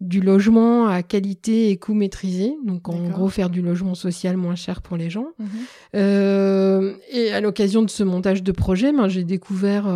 du 0.00 0.20
logement 0.20 0.88
à 0.88 1.02
qualité 1.02 1.70
et 1.70 1.76
coût 1.76 1.94
maîtrisé, 1.94 2.54
donc 2.64 2.88
en 2.88 3.08
gros 3.08 3.28
faire 3.28 3.50
du 3.50 3.62
logement 3.62 3.94
social 3.94 4.36
moins 4.36 4.56
cher 4.56 4.82
pour 4.82 4.96
les 4.96 5.10
gens. 5.10 5.28
Mhm. 5.38 6.94
et 7.12 7.32
à 7.32 7.40
l'occasion 7.40 7.82
de 7.82 7.90
ce 7.90 8.02
montage 8.02 8.42
de 8.42 8.52
projet, 8.52 8.92
ben, 8.92 9.08
j'ai 9.08 9.24
découvert 9.24 9.86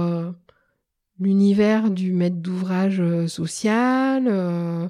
l'univers 1.18 1.90
du 1.90 2.12
maître 2.12 2.37
d'ouvrage 2.37 3.00
euh, 3.00 3.26
social. 3.26 4.25
Euh, 4.26 4.88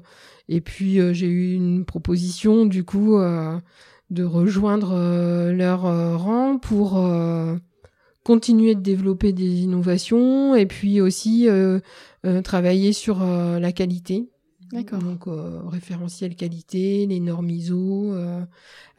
et 0.49 0.61
puis 0.61 0.99
euh, 0.99 1.13
j'ai 1.13 1.27
eu 1.27 1.53
une 1.53 1.85
proposition 1.85 2.65
du 2.65 2.83
coup 2.83 3.17
de 4.11 4.23
rejoindre 4.23 5.51
leur 5.51 5.81
rang 6.21 6.59
pour 6.59 7.03
continuer 8.23 8.75
de 8.75 8.81
développer 8.81 9.33
des 9.33 9.61
innovations 9.61 10.55
et 10.55 10.67
puis 10.67 11.01
aussi 11.01 11.47
travailler 12.43 12.93
sur 12.93 13.25
la 13.25 13.71
qualité. 13.71 14.29
D'accord. 14.71 14.99
Donc 14.99 15.23
référentiel 15.25 16.35
qualité, 16.35 17.07
les 17.07 17.19
normes 17.19 17.49
ISO, 17.49 18.13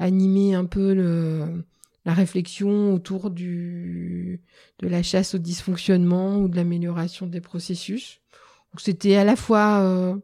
animer 0.00 0.54
un 0.54 0.64
peu 0.64 0.92
le 0.92 1.62
la 2.07 2.15
réflexion 2.15 2.95
autour 2.95 3.31
du, 3.31 4.41
de 4.79 4.89
la 4.89 5.03
chasse 5.03 5.35
au 5.35 5.39
dysfonctionnement 5.39 6.39
ou 6.39 6.49
de 6.49 6.55
l'amélioration 6.55 7.27
des 7.27 7.41
processus. 7.41 8.21
Donc 8.73 8.81
c'était 8.81 9.17
à 9.17 9.25
la 9.25 9.35
fois 9.35 9.81
euh, 9.81 10.15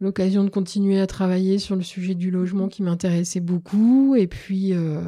l'occasion 0.00 0.42
de 0.42 0.48
continuer 0.48 0.98
à 0.98 1.06
travailler 1.06 1.58
sur 1.58 1.76
le 1.76 1.82
sujet 1.82 2.14
du 2.14 2.30
logement 2.30 2.68
qui 2.68 2.82
m'intéressait 2.82 3.40
beaucoup 3.40 4.16
et 4.16 4.26
puis 4.26 4.72
euh, 4.72 5.02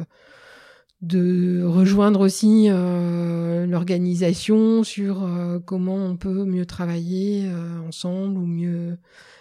de 1.01 1.63
rejoindre 1.63 2.19
aussi 2.19 2.67
euh, 2.69 3.65
l'organisation 3.65 4.83
sur 4.83 5.27
comment 5.65 5.95
on 5.95 6.17
peut 6.17 6.45
mieux 6.45 6.67
travailler 6.67 7.49
ensemble 7.87 8.37
ou 8.37 8.45
mieux 8.45 8.99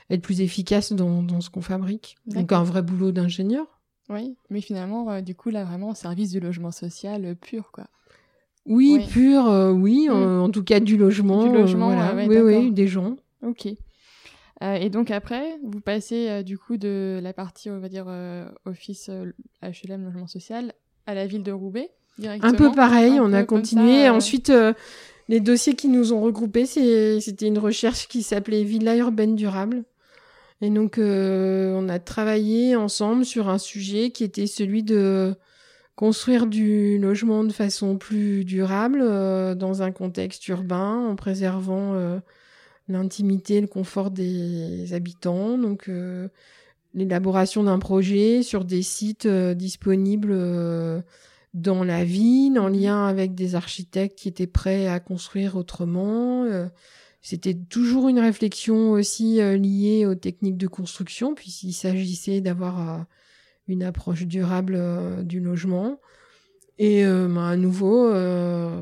être 0.09 0.23
plus 0.23 0.41
efficace 0.41 0.95
dans, 0.95 1.23
dans 1.23 1.43
ce 1.43 1.51
qu'on 1.51 1.61
fabrique. 1.61 2.17
Donc 2.27 2.53
un 2.53 2.65
vrai 2.65 2.81
boulot 2.81 3.13
d'ingénieur. 3.13 3.80
Oui, 4.11 4.37
mais 4.51 4.61
finalement, 4.61 5.09
euh, 5.09 5.21
du 5.21 5.37
coup, 5.37 5.51
là, 5.51 5.65
vraiment, 5.65 5.95
service 5.95 6.33
du 6.33 6.41
logement 6.41 6.73
social 6.73 7.25
euh, 7.25 7.35
pur, 7.35 7.71
quoi. 7.73 7.87
Oui, 8.67 9.07
pur, 9.09 9.49
euh, 9.49 9.71
oui, 9.71 10.09
mm. 10.09 10.41
en 10.41 10.51
tout 10.51 10.65
cas 10.65 10.81
du 10.81 10.97
logement. 10.97 11.45
Du 11.45 11.53
logement, 11.53 11.97
oui, 12.15 12.39
oui, 12.39 12.73
des 12.73 12.89
gens. 12.89 13.17
Ok. 13.43 13.67
et 14.61 14.91
donc 14.91 15.11
après, 15.11 15.59
vous 15.65 15.81
passez 15.81 16.45
du 16.45 16.59
coup 16.59 16.77
de 16.77 17.21
la 17.23 17.33
partie, 17.33 17.71
on 17.71 17.79
va 17.79 17.89
dire, 17.89 18.07
office 18.67 19.11
HLM, 19.63 20.05
logement 20.05 20.27
social, 20.27 20.75
à 21.07 21.15
la 21.15 21.27
ville 21.27 21.43
de 21.43 21.53
Roubaix, 21.53 21.91
directement. 22.19 22.53
Un 22.53 22.55
peu 22.55 22.71
pareil, 22.71 23.19
on 23.19 23.33
a 23.33 23.45
continué. 23.45 24.11
Ensuite, 24.11 24.53
les 25.29 25.41
dossiers 25.41 25.75
qui 25.75 25.89
nous 25.89 26.13
ont 26.13 26.21
regroupés, 26.21 26.67
c'était 26.67 27.47
une 27.47 27.59
recherche 27.59 28.09
qui 28.09 28.23
s'appelait 28.23 28.63
Villa 28.63 28.95
urbaine 28.95 29.37
durable. 29.37 29.85
Et 30.63 30.71
donc, 30.71 30.99
euh, 30.99 31.73
on 31.75 31.89
a 31.89 31.99
travaillé 31.99 32.77
ensemble 32.77 33.25
sur 33.25 33.49
un 33.49 33.59
sujet 33.59 34.11
qui 34.11 34.25
était 34.25 34.47
celui 34.47 34.83
de 34.83 35.35
construire 35.97 36.47
du 36.47 36.99
logement 36.99 37.45
de 37.45 37.53
façon 37.53 37.97
plus 37.97 38.45
durable 38.45 39.01
euh, 39.03 39.55
dans 39.55 39.83
un 39.83 39.91
contexte 39.91 40.47
urbain 40.49 41.07
en 41.09 41.17
préservant 41.17 41.95
euh, 41.95 42.19
l'intimité 42.89 43.57
et 43.57 43.61
le 43.61 43.67
confort 43.67 44.11
des 44.11 44.93
habitants. 44.93 45.57
Donc, 45.57 45.91
l'élaboration 46.95 47.65
d'un 47.65 47.79
projet 47.79 48.43
sur 48.43 48.65
des 48.65 48.83
sites 48.83 49.29
disponibles 49.29 50.35
dans 51.55 51.85
la 51.85 52.05
ville, 52.05 52.59
en 52.59 52.69
lien 52.69 53.07
avec 53.07 53.35
des 53.35 53.55
architectes 53.55 54.19
qui 54.19 54.29
étaient 54.29 54.49
prêts 54.49 54.89
à 54.89 54.99
construire 54.99 55.55
autrement. 55.55 56.47
C'était 57.23 57.55
toujours 57.55 58.09
une 58.09 58.19
réflexion 58.19 58.93
aussi 58.93 59.41
liée 59.59 60.07
aux 60.07 60.15
techniques 60.15 60.57
de 60.57 60.67
construction, 60.67 61.35
puisqu'il 61.35 61.75
s'agissait 61.75 62.41
d'avoir 62.41 63.05
une 63.69 63.83
approche 63.83 64.23
durable 64.27 65.27
du 65.27 65.41
logement. 65.41 65.99
Et 66.81 67.05
euh, 67.05 67.29
bah, 67.29 67.47
à 67.47 67.57
nouveau, 67.57 68.09
euh, 68.09 68.81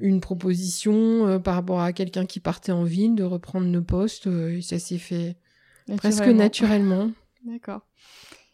une 0.00 0.20
proposition 0.20 1.26
euh, 1.26 1.38
par 1.38 1.54
rapport 1.54 1.80
à 1.80 1.94
quelqu'un 1.94 2.26
qui 2.26 2.40
partait 2.40 2.72
en 2.72 2.84
ville 2.84 3.14
de 3.14 3.24
reprendre 3.24 3.66
nos 3.66 3.80
postes. 3.80 4.26
et 4.26 4.60
ça 4.60 4.78
s'est 4.78 4.98
fait 4.98 5.36
presque 5.96 6.26
naturellement. 6.26 7.10
D'accord. 7.46 7.80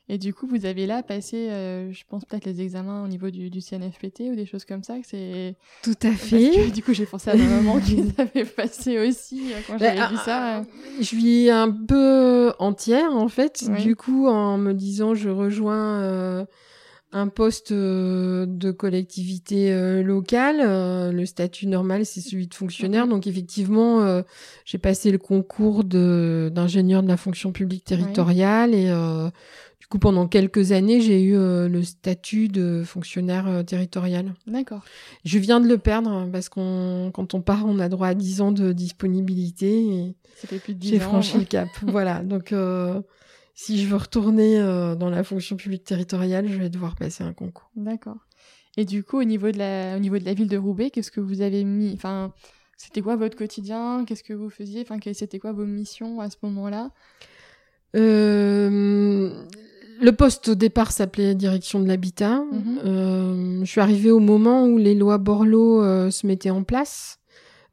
Et 0.09 0.17
du 0.17 0.33
coup, 0.33 0.47
vous 0.47 0.65
avez 0.65 0.87
là 0.87 1.03
passé, 1.03 1.49
je 1.49 2.03
pense 2.09 2.25
peut-être 2.25 2.47
les 2.47 2.63
examens 2.63 3.05
au 3.05 3.09
niveau 3.09 3.31
du, 3.31 3.51
du 3.51 3.61
CNFPT 3.61 4.21
ou 4.33 4.37
des 4.37 4.47
choses 4.47 4.65
comme 4.65 4.83
ça. 4.83 4.95
c'est 5.03 5.55
tout 5.83 5.99
à 6.03 6.13
fait. 6.13 6.71
du 6.71 6.83
coup, 6.83 6.95
j'ai 6.95 7.05
pensé 7.05 7.31
à 7.31 7.37
ma 7.37 7.45
maman 7.45 7.79
qui 7.79 7.97
les 7.97 8.09
avait 8.17 8.47
passés 8.47 8.99
aussi 8.99 9.53
quand 9.67 9.79
bah, 9.79 9.95
j'avais 9.95 10.15
vu 10.15 10.17
ça. 10.25 10.65
Je 10.99 11.05
suis 11.05 11.51
un 11.51 11.71
peu 11.71 12.53
entière 12.59 13.15
en 13.15 13.29
fait. 13.29 13.71
Du 13.83 13.97
coup, 13.97 14.29
en 14.29 14.57
me 14.57 14.73
disant, 14.73 15.15
je 15.15 15.29
rejoins 15.29 16.47
un 17.13 17.29
poste 17.29 17.73
euh, 17.73 18.45
de 18.47 18.71
collectivité 18.71 19.73
euh, 19.73 20.03
locale. 20.03 20.61
Euh, 20.61 21.11
le 21.11 21.25
statut 21.25 21.67
normal, 21.67 22.05
c'est 22.05 22.21
celui 22.21 22.47
de 22.47 22.55
fonctionnaire. 22.55 23.07
Donc 23.09 23.27
effectivement, 23.27 24.23
j'ai 24.65 24.79
passé 24.79 25.11
le 25.11 25.19
concours 25.19 25.85
d'ingénieur 25.85 27.03
de, 27.03 27.09
la 27.09 27.17
fonction 27.17 27.53
publique 27.53 27.85
territoriale 27.85 28.75
et 28.75 28.91
coup 29.89 29.99
pendant 29.99 30.29
quelques 30.29 30.73
années, 30.73 31.01
j'ai 31.01 31.23
eu 31.23 31.35
le 31.35 31.83
statut 31.83 32.49
de 32.49 32.83
fonctionnaire 32.85 33.65
territorial. 33.67 34.35
D'accord. 34.47 34.85
Je 35.25 35.39
viens 35.39 35.61
de 35.61 35.67
le 35.67 35.79
perdre 35.79 36.11
hein, 36.11 36.29
parce 36.31 36.49
qu'on 36.49 37.11
quand 37.13 37.35
on 37.35 37.41
part, 37.41 37.65
on 37.67 37.79
a 37.79 37.89
droit 37.89 38.09
à 38.09 38.15
10 38.15 38.41
ans 38.41 38.53
de 38.53 38.73
disponibilité. 38.73 39.81
Et 39.81 40.15
J'ai 40.81 40.99
franchi 40.99 41.39
le 41.39 41.45
cap. 41.45 41.69
voilà. 41.83 42.23
Donc 42.23 42.53
si 43.61 43.77
je 43.83 43.89
veux 43.89 43.97
retourner 43.97 44.57
euh, 44.61 44.95
dans 44.95 45.11
la 45.11 45.25
fonction 45.25 45.57
publique 45.57 45.83
territoriale, 45.83 46.47
je 46.47 46.57
vais 46.59 46.71
devoir 46.71 46.95
passer 46.95 47.25
un 47.25 47.33
concours. 47.33 47.69
D'accord. 47.75 48.19
Et 48.77 48.85
du 48.85 49.03
coup, 49.03 49.19
au 49.19 49.25
niveau 49.25 49.51
de 49.51 49.59
la, 49.59 49.97
au 49.97 49.99
niveau 49.99 50.17
de 50.17 50.25
la 50.25 50.33
ville 50.33 50.47
de 50.47 50.57
Roubaix, 50.57 50.91
qu'est-ce 50.91 51.11
que 51.11 51.21
vous 51.21 51.41
avez 51.41 51.65
mis 51.65 51.93
Enfin, 51.93 52.33
c'était 52.77 53.01
quoi 53.01 53.17
votre 53.17 53.37
quotidien? 53.37 54.05
Qu'est-ce 54.07 54.23
que 54.23 54.33
vous 54.33 54.49
faisiez? 54.49 54.83
Enfin, 54.83 55.01
c'était 55.13 55.41
quoi 55.41 55.51
vos 55.51 55.67
missions 55.67 56.21
à 56.21 56.31
ce 56.31 56.37
moment-là? 56.43 56.93
Euh, 57.97 59.45
Le 60.01 60.13
poste 60.13 60.49
au 60.49 60.55
départ 60.55 60.93
s'appelait 60.93 61.35
direction 61.35 61.81
de 61.81 61.89
l'habitat. 61.89 62.45
Mhm. 62.53 62.79
Euh, 62.85 63.61
je 63.65 63.71
suis 63.71 63.81
arrivée 63.81 64.11
au 64.11 64.21
moment 64.21 64.65
où 64.65 64.79
les 64.79 64.95
lois 64.95 65.19
Borloo 65.19 66.11
se 66.11 66.27
mettaient 66.27 66.51
en 66.51 66.63
place. 66.63 67.19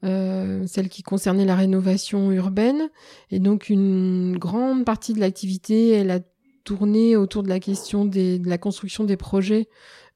Euh, 0.06 0.68
celle 0.68 0.90
qui 0.90 1.02
concernait 1.02 1.46
la 1.46 1.56
rénovation 1.56 2.32
urbaine. 2.32 2.90
Et 3.32 3.40
donc 3.40 3.70
une 3.70 4.38
grande 4.38 4.86
partie 4.86 5.14
de 5.14 5.20
l'activité, 5.20 5.92
elle 5.92 6.12
a 6.12 6.20
tourné 6.64 7.16
autour 7.16 7.42
de 7.44 7.50
la 7.50 7.60
question 7.60 8.06
des, 8.06 8.38
de 8.38 8.48
la 8.48 8.58
construction 8.58 9.04
des 9.04 9.18
projets 9.18 9.68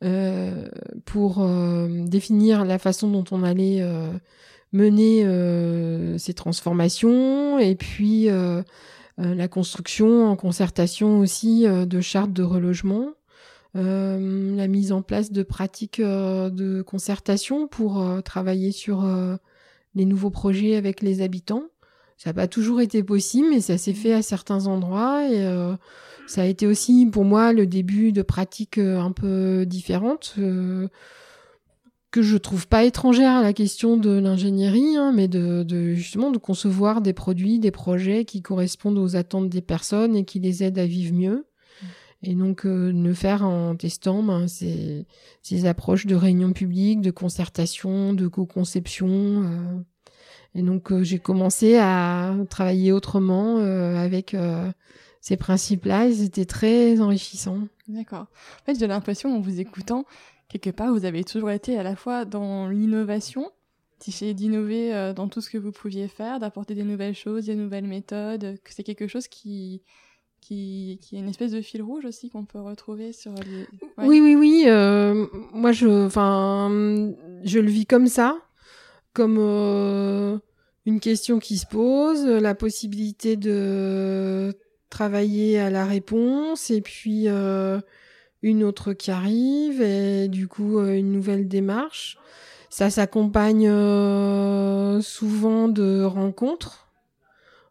euh, 0.04 0.68
pour 1.06 1.42
euh, 1.42 1.88
définir 2.06 2.66
la 2.66 2.78
façon 2.78 3.10
dont 3.10 3.24
on 3.32 3.42
allait 3.42 3.82
euh, 3.82 4.12
mener 4.74 5.26
euh, 5.26 6.18
ces 6.20 6.34
transformations 6.34 7.58
et 7.58 7.76
puis 7.76 8.28
la 9.20 9.48
construction 9.48 10.28
en 10.28 10.36
concertation 10.36 11.20
aussi 11.20 11.66
de 11.68 12.02
chartes 12.02 12.34
de 12.34 12.44
relogement. 12.44 13.10
la 13.74 14.68
mise 14.68 14.92
en 14.92 15.02
place 15.02 15.32
de 15.32 15.44
pratiques 15.44 16.02
de 16.02 16.82
concertation 16.82 17.68
pour 17.68 18.04
travailler 18.24 18.72
sur 18.72 19.06
les 19.96 20.06
nouveaux 20.06 20.30
projets 20.30 20.76
avec 20.76 21.02
les 21.02 21.22
habitants. 21.22 21.64
Ça 22.20 22.32
n'a 22.32 22.34
pas 22.34 22.48
toujours 22.48 22.82
été 22.82 23.02
possible, 23.02 23.48
mais 23.50 23.62
ça 23.62 23.78
s'est 23.78 23.94
fait 23.94 24.14
à 24.14 24.22
certains 24.22 24.68
endroits 24.68 25.26
et 25.26 25.46
euh, 25.46 25.74
ça 26.28 26.42
a 26.42 26.46
été 26.46 26.68
aussi 26.68 27.06
pour 27.06 27.24
moi 27.24 27.54
le 27.54 27.66
début 27.66 28.12
de 28.12 28.22
pratiques 28.22 28.78
euh, 28.78 29.00
un 29.00 29.14
peu 29.14 29.66
différentes 29.66 30.36
euh, 30.38 30.90
que 32.12 32.22
je 32.22 32.38
trouve 32.38 32.68
pas 32.68 32.84
étrangères 32.84 33.36
à 33.36 33.44
la 33.44 33.54
question 33.54 33.98
de 33.98 34.10
l'ingénierie, 34.10 34.98
hein, 34.98 35.12
mais 35.14 35.28
de, 35.28 35.94
justement 35.94 36.32
de 36.32 36.38
concevoir 36.38 37.02
des 37.02 37.14
produits, 37.14 37.60
des 37.60 37.72
projets 37.72 38.26
qui 38.26 38.42
correspondent 38.42 38.98
aux 38.98 39.16
attentes 39.16 39.50
des 39.50 39.62
personnes 39.62 40.16
et 40.16 40.26
qui 40.26 40.40
les 40.40 40.64
aident 40.64 40.80
à 40.80 40.88
vivre 40.88 41.14
mieux. 41.14 41.46
Et 42.22 42.34
donc, 42.34 42.66
euh, 42.66 42.92
le 42.92 43.14
faire 43.14 43.46
en 43.46 43.76
testant 43.76 44.24
ben, 44.24 44.48
ces, 44.48 45.06
ces 45.42 45.66
approches 45.66 46.06
de 46.06 46.16
réunion 46.16 46.52
publique, 46.52 47.00
de 47.00 47.12
concertation, 47.12 48.14
de 48.14 48.28
co-conception. 48.28 49.08
Euh. 49.10 49.80
Et 50.56 50.62
donc, 50.62 50.92
euh, 50.92 51.04
j'ai 51.04 51.20
commencé 51.20 51.78
à 51.78 52.36
travailler 52.50 52.92
autrement 52.92 53.58
avec 53.58 54.36
ces 55.22 55.38
principes-là 55.38 56.08
et 56.08 56.14
c'était 56.14 56.46
très 56.46 57.00
enrichissant. 57.00 57.60
D'accord. 57.88 58.28
En 58.62 58.66
fait, 58.66 58.80
j'ai 58.80 58.88
l'impression, 58.88 59.34
en 59.36 59.40
vous 59.40 59.60
écoutant, 59.60 60.06
quelque 60.50 60.70
part, 60.72 60.92
vous 60.92 61.06
avez 61.06 61.24
toujours 61.24 61.52
été 61.52 61.78
à 61.78 61.84
la 61.84 61.96
fois 61.96 62.26
dans 62.26 62.68
l'innovation, 62.68 63.52
d'innover 64.06 65.14
dans 65.16 65.28
tout 65.28 65.42
ce 65.42 65.50
que 65.50 65.58
vous 65.58 65.72
pouviez 65.72 66.08
faire, 66.08 66.40
d'apporter 66.40 66.74
des 66.74 66.84
nouvelles 66.84 67.16
choses, 67.16 67.46
des 67.46 67.56
nouvelles 67.56 67.88
méthodes, 67.88 68.58
que 68.64 68.74
c'est 68.74 68.84
quelque 68.84 69.08
chose 69.08 69.28
qui, 69.28 69.82
qui, 70.42 71.00
qui 71.02 71.16
est 71.16 71.20
une 71.20 71.30
espèce 71.30 71.52
de 71.52 71.62
fil 71.62 71.82
rouge 71.82 72.06
aussi 72.06 72.30
qu'on 72.30 72.46
peut 72.46 72.60
retrouver 72.60 73.14
sur 73.14 73.34
les... 73.34 73.68
Oui, 73.98 74.20
oui, 74.22 74.36
oui. 74.36 74.64
Euh, 74.68 75.28
moi, 75.52 75.72
je, 75.72 75.86
je 77.44 77.60
le 77.60 77.70
vis 77.70 77.86
comme 77.86 78.08
ça, 78.08 78.38
comme 79.14 79.38
euh, 79.40 80.38
une 80.86 81.00
question 81.00 81.40
qui 81.40 81.58
se 81.58 81.66
pose, 81.66 82.26
la 82.26 82.56
possibilité 82.56 83.36
de 83.36 84.56
travailler 84.90 85.60
à 85.60 85.70
la 85.70 85.86
réponse, 85.86 86.72
et 86.72 86.82
puis 86.82 87.28
euh, 87.28 87.80
une 88.42 88.64
autre 88.64 88.94
qui 88.94 89.12
arrive, 89.12 89.82
et 89.82 90.28
du 90.28 90.48
coup, 90.48 90.80
une 90.82 91.12
nouvelle 91.12 91.48
démarche. 91.48 92.18
Ça 92.70 92.90
s'accompagne 92.90 93.68
souvent 95.02 95.68
de 95.68 96.04
rencontres 96.04 96.90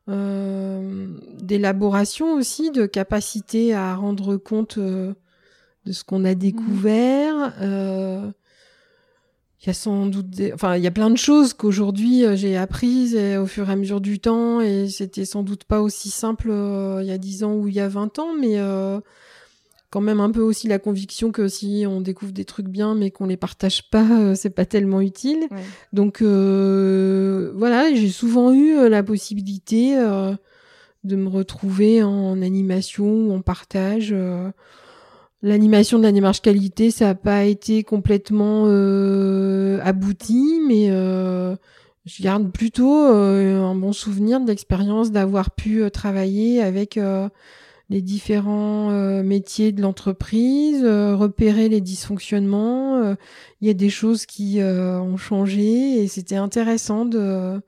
euh, 0.09 1.07
d'élaboration 1.43 2.35
aussi, 2.35 2.71
de 2.71 2.87
capacité 2.87 3.75
à 3.75 3.95
rendre 3.95 4.39
compte 4.39 4.79
euh, 4.79 5.13
de 5.85 5.93
ce 5.93 6.03
qu'on 6.03 6.25
a 6.25 6.35
découvert. 6.35 7.53
Euh, 7.61 8.31
il 9.61 9.67
y 9.67 9.71
a 9.71 9.75
sans 9.75 10.07
doute, 10.07 10.29
enfin, 10.55 10.77
il 10.77 10.83
y 10.83 10.87
a 10.87 10.91
plein 10.91 11.11
de 11.11 11.17
choses 11.17 11.53
qu'aujourd'hui 11.53 12.25
j'ai 12.37 12.57
apprises 12.57 13.17
au 13.17 13.45
fur 13.45 13.69
et 13.69 13.73
à 13.73 13.77
mesure 13.77 14.01
du 14.01 14.21
temps, 14.21 14.61
et 14.61 14.89
c'était 14.89 15.25
sans 15.25 15.43
doute 15.43 15.65
pas 15.65 15.83
aussi 15.83 16.11
simple 16.11 16.49
il 17.01 17.07
y 17.07 17.11
a 17.11 17.19
10 17.19 17.43
ans 17.43 17.55
ou 17.55 17.67
il 17.67 17.75
y 17.75 17.81
a 17.81 17.89
20 17.89 18.21
ans, 18.21 18.35
mais 18.41 18.57
quand 19.91 20.01
même 20.01 20.21
un 20.21 20.31
peu 20.31 20.41
aussi 20.41 20.69
la 20.69 20.79
conviction 20.79 21.33
que 21.33 21.49
si 21.49 21.85
on 21.89 22.01
découvre 22.01 22.33
des 22.33 22.45
trucs 22.45 22.69
bien 22.69 22.95
mais 22.95 23.11
qu'on 23.11 23.27
les 23.27 23.37
partage 23.37 23.89
pas, 23.91 24.07
euh, 24.11 24.35
c'est 24.35 24.51
pas 24.51 24.67
tellement 24.67 25.01
utile. 25.01 25.49
Donc 25.93 26.21
euh, 26.21 27.53
voilà, 27.57 27.95
j'ai 27.95 28.11
souvent 28.11 28.53
eu 28.53 28.77
euh, 28.77 28.89
la 28.89 29.03
possibilité 29.03 29.97
de 31.05 31.17
me 31.17 31.29
retrouver 31.29 32.03
en 32.03 32.43
animation 32.43 33.07
ou 33.07 33.33
en 33.33 33.41
partage. 33.41 34.15
L'animation 35.41 35.99
de 35.99 36.03
la 36.03 36.13
démarche 36.13 36.43
qualité, 36.43 36.91
ça 36.91 37.07
n'a 37.07 37.15
pas 37.15 37.45
été 37.45 37.85
complètement 37.85 38.65
abouti, 39.81 40.61
mais 40.67 40.89
je 40.89 42.23
garde 42.23 42.51
plutôt 42.53 42.93
un 42.93 43.75
bon 43.75 43.93
souvenir 43.93 44.41
de 44.41 44.49
l'expérience 44.49 45.13
d'avoir 45.13 45.53
pu 45.53 45.89
travailler 45.91 46.61
avec 46.61 46.99
les 47.91 48.03
différents 48.03 48.91
euh, 48.91 49.23
métiers 49.23 49.73
de 49.73 49.81
l'entreprise, 49.81 50.83
euh, 50.85 51.17
repérer 51.17 51.69
les 51.69 51.81
dysfonctionnements. 51.81 52.97
Euh, 52.97 53.15
il 53.61 53.67
y 53.67 53.71
a 53.71 53.75
des 53.75 53.91
choses 53.91 54.27
qui 54.27 54.61
ont 54.63 55.17
changé 55.17 56.03
et 56.03 56.09
c'était 56.09 56.37
intéressant 56.37 57.05
de 57.05 57.61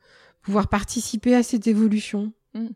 pouvoir 0.43 0.69
participer 0.69 1.35
à 1.35 1.43
cette 1.43 1.67
évolution. 1.67 2.33
Mm. 2.55 2.69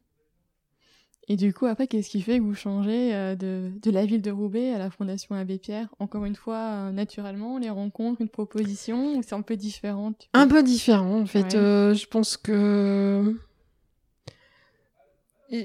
Et 1.29 1.37
du 1.37 1.55
coup, 1.55 1.65
après, 1.65 1.87
qu'est-ce 1.87 2.11
qui 2.11 2.21
fait 2.21 2.39
que 2.39 2.43
vous 2.43 2.55
changez 2.55 3.13
de, 3.37 3.71
de, 3.81 3.91
la 3.91 4.05
ville 4.05 4.21
de 4.21 4.31
Roubaix 4.31 4.75
à 4.75 4.79
la 4.79 4.91
Fondation 4.91 5.35
Abbé 5.35 5.57
Pierre? 5.57 5.89
Encore 5.99 6.27
une 6.27 6.35
fois, 6.35 6.91
naturellement, 6.93 7.57
les 7.57 7.71
rencontres, 7.71 8.21
une 8.21 8.29
proposition, 8.29 9.17
ou 9.17 9.23
c'est 9.23 9.35
un 9.35 9.41
peu 9.41 9.57
différent 9.57 10.13
Un 10.35 10.49
peu 10.49 10.63
différent, 10.63 11.23
en 11.23 11.27
fait. 11.27 11.53
je 11.53 12.07
pense 12.09 12.37
que 12.37 13.35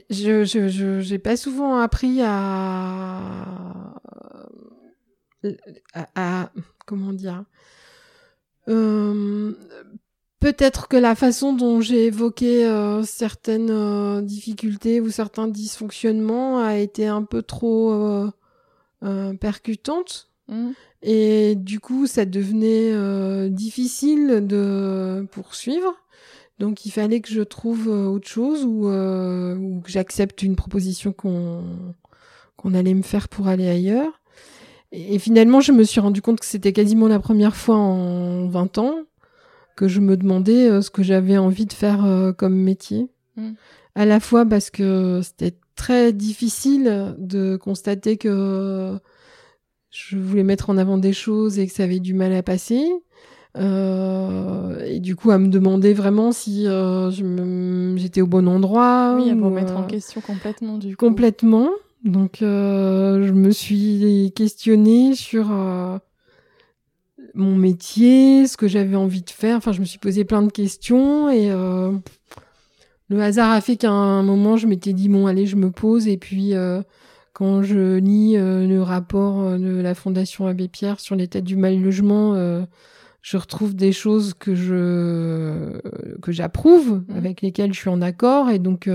je 0.10 0.43
je 0.45 0.99
j'ai 0.99 1.19
pas 1.19 1.38
souvent 1.38 1.80
appris 1.80 2.21
à, 2.21 3.32
à, 6.15 6.52
comment 6.86 7.13
dire 7.13 7.43
euh, 8.67 9.54
peut-être 10.39 10.88
que 10.88 10.97
la 10.97 11.15
façon 11.15 11.54
dont 11.54 11.82
j'ai 11.82 12.06
évoqué 12.06 12.65
euh, 12.65 13.04
certaines 13.04 13.71
euh, 13.71 14.21
difficultés 14.21 15.02
ou 15.02 15.10
certains 15.10 15.47
dysfonctionnements 15.47 16.60
a 16.60 16.75
été 16.78 17.08
un 17.08 17.23
peu 17.23 17.41
trop 17.41 18.30
percutante 19.39 20.30
Mmh. 20.49 20.71
Et 21.04 21.56
du 21.56 21.80
coup, 21.80 22.08
ça 22.08 22.25
devenait 22.25 23.49
difficile 23.49 24.45
de 24.45 25.25
poursuivre. 25.32 25.93
Donc, 26.59 26.85
il 26.85 26.91
fallait 26.91 27.21
que 27.21 27.29
je 27.29 27.41
trouve 27.41 27.87
euh, 27.87 28.05
autre 28.05 28.27
chose 28.27 28.65
ou, 28.65 28.89
ou 28.89 29.81
que 29.81 29.89
j'accepte 29.89 30.43
une 30.43 30.55
proposition 30.55 31.13
qu'on 31.13 31.63
qu'on 32.57 32.73
allait 32.73 32.93
me 32.93 33.03
faire 33.03 33.29
pour 33.29 33.47
aller 33.47 33.69
ailleurs. 33.69 34.21
Et, 34.91 35.17
finalement, 35.17 35.61
je 35.61 35.71
me 35.71 35.83
suis 35.83 36.01
rendu 36.01 36.21
compte 36.21 36.41
que 36.41 36.45
c'était 36.45 36.73
quasiment 36.73 37.07
la 37.07 37.19
première 37.19 37.55
fois 37.55 37.77
en 37.77 38.49
20 38.49 38.77
ans 38.79 38.95
que 39.77 39.87
je 39.87 40.01
me 40.01 40.17
demandais 40.17 40.81
ce 40.81 40.89
que 40.89 41.01
j'avais 41.01 41.37
envie 41.37 41.65
de 41.65 41.71
faire 41.71 42.33
comme 42.37 42.55
métier. 42.55 43.07
Mmh. 43.37 43.51
À 43.95 44.05
la 44.05 44.19
fois 44.19 44.45
parce 44.45 44.69
que 44.69 45.21
c'était 45.23 45.55
très 45.77 46.11
difficile 46.11 47.15
de 47.17 47.55
constater 47.55 48.17
que 48.17 48.99
je 49.89 50.17
voulais 50.17 50.43
mettre 50.43 50.69
en 50.69 50.77
avant 50.77 50.97
des 50.97 51.13
choses 51.13 51.57
et 51.59 51.67
que 51.67 51.73
ça 51.73 51.83
avait 51.83 51.99
du 51.99 52.13
mal 52.13 52.33
à 52.33 52.43
passer. 52.43 52.85
Euh, 53.59 54.85
et 54.85 54.99
du 54.99 55.15
coup, 55.15 55.31
à 55.31 55.37
me 55.37 55.47
demander 55.47 55.93
vraiment 55.93 56.31
si 56.31 56.67
euh, 56.67 57.11
j'étais 57.97 58.21
au 58.21 58.27
bon 58.27 58.47
endroit. 58.47 59.15
Oui, 59.17 59.29
à 59.29 59.35
me 59.35 59.45
remettre 59.45 59.75
en 59.75 59.83
euh, 59.83 59.87
question 59.87 60.21
complètement, 60.21 60.77
du 60.77 60.95
coup. 60.95 61.05
Complètement. 61.05 61.69
Donc, 62.03 62.41
euh, 62.41 63.27
je 63.27 63.33
me 63.33 63.51
suis 63.51 64.31
questionnée 64.35 65.15
sur 65.15 65.49
mon 67.33 67.55
métier, 67.55 68.47
ce 68.47 68.55
que 68.55 68.67
j'avais 68.67 68.95
envie 68.95 69.21
de 69.21 69.29
faire. 69.29 69.57
Enfin, 69.57 69.73
je 69.73 69.81
me 69.81 69.85
suis 69.85 69.99
posé 69.99 70.23
plein 70.23 70.41
de 70.41 70.51
questions 70.51 71.29
et 71.29 71.49
le 73.09 73.21
hasard 73.21 73.51
a 73.51 73.59
fait 73.59 73.75
qu'à 73.75 73.91
un 73.91 74.23
moment, 74.23 74.55
je 74.55 74.67
m'étais 74.67 74.93
dit, 74.93 75.09
bon, 75.09 75.27
allez, 75.27 75.45
je 75.45 75.57
me 75.57 75.71
pose. 75.71 76.07
Et 76.07 76.17
puis, 76.17 76.53
quand 77.33 77.63
je 77.63 77.97
lis 77.97 78.37
euh, 78.37 78.65
le 78.65 78.81
rapport 78.81 79.57
de 79.57 79.81
la 79.81 79.93
Fondation 79.95 80.47
Abbé 80.47 80.69
Pierre 80.69 80.99
sur 80.99 81.15
l'état 81.15 81.41
du 81.41 81.57
mal 81.57 81.81
logement, 81.81 82.33
je 83.21 83.38
retrouve 83.38 83.75
des 83.75 83.91
choses 83.91 84.34
que 84.34 84.55
je 84.55 85.79
que 86.21 86.32
j'approuve, 86.32 87.03
mmh. 87.08 87.17
avec 87.17 87.41
lesquelles 87.41 87.73
je 87.73 87.79
suis 87.79 87.89
en 87.89 88.01
accord. 88.01 88.49
Et 88.49 88.60
donc, 88.60 88.89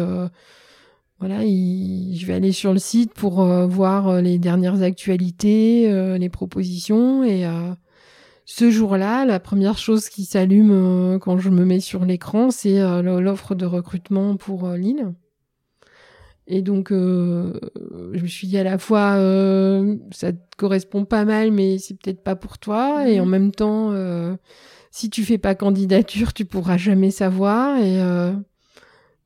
voilà, 1.21 1.41
je 1.41 2.27
vais 2.27 2.35
aller 2.35 2.53
sur 2.53 2.73
le 2.73 2.79
site 2.79 3.13
pour 3.15 3.45
voir 3.67 4.21
les 4.21 4.39
dernières 4.39 4.83
actualités, 4.83 6.17
les 6.19 6.29
propositions. 6.29 7.23
Et 7.25 7.47
ce 8.47 8.71
jour-là, 8.71 9.25
la 9.25 9.41
première 9.41 9.79
chose 9.79 10.11
qui 10.11 10.25
s'allume 10.25 10.71
euh, 10.71 11.19
quand 11.19 11.39
je 11.39 11.49
me 11.49 11.65
mets 11.65 11.81
sur 11.81 12.05
l'écran, 12.05 12.51
c'est 12.51 12.79
euh, 12.79 13.01
l'offre 13.21 13.55
de 13.55 13.65
recrutement 13.65 14.37
pour 14.37 14.67
euh, 14.67 14.77
Lille. 14.77 15.15
Et 16.47 16.61
donc, 16.63 16.91
je 16.91 18.21
me 18.21 18.27
suis 18.27 18.47
dit 18.47 18.59
à 18.59 18.65
la 18.65 18.79
fois, 18.79 19.13
ça 20.13 20.33
te 20.33 20.57
correspond 20.57 21.05
pas 21.05 21.25
mal, 21.25 21.51
mais 21.51 21.79
c'est 21.79 21.95
peut-être 21.95 22.23
pas 22.23 22.37
pour 22.37 22.59
toi. 22.59 23.09
Et 23.09 23.17
mhm. 23.17 23.23
en 23.23 23.27
même 23.27 23.51
temps, 23.51 24.37
si 24.91 25.09
tu 25.09 25.25
fais 25.25 25.39
pas 25.39 25.55
candidature, 25.55 26.35
tu 26.35 26.45
pourras 26.45 26.77
jamais 26.77 27.11
savoir. 27.11 27.79
Et 27.79 27.99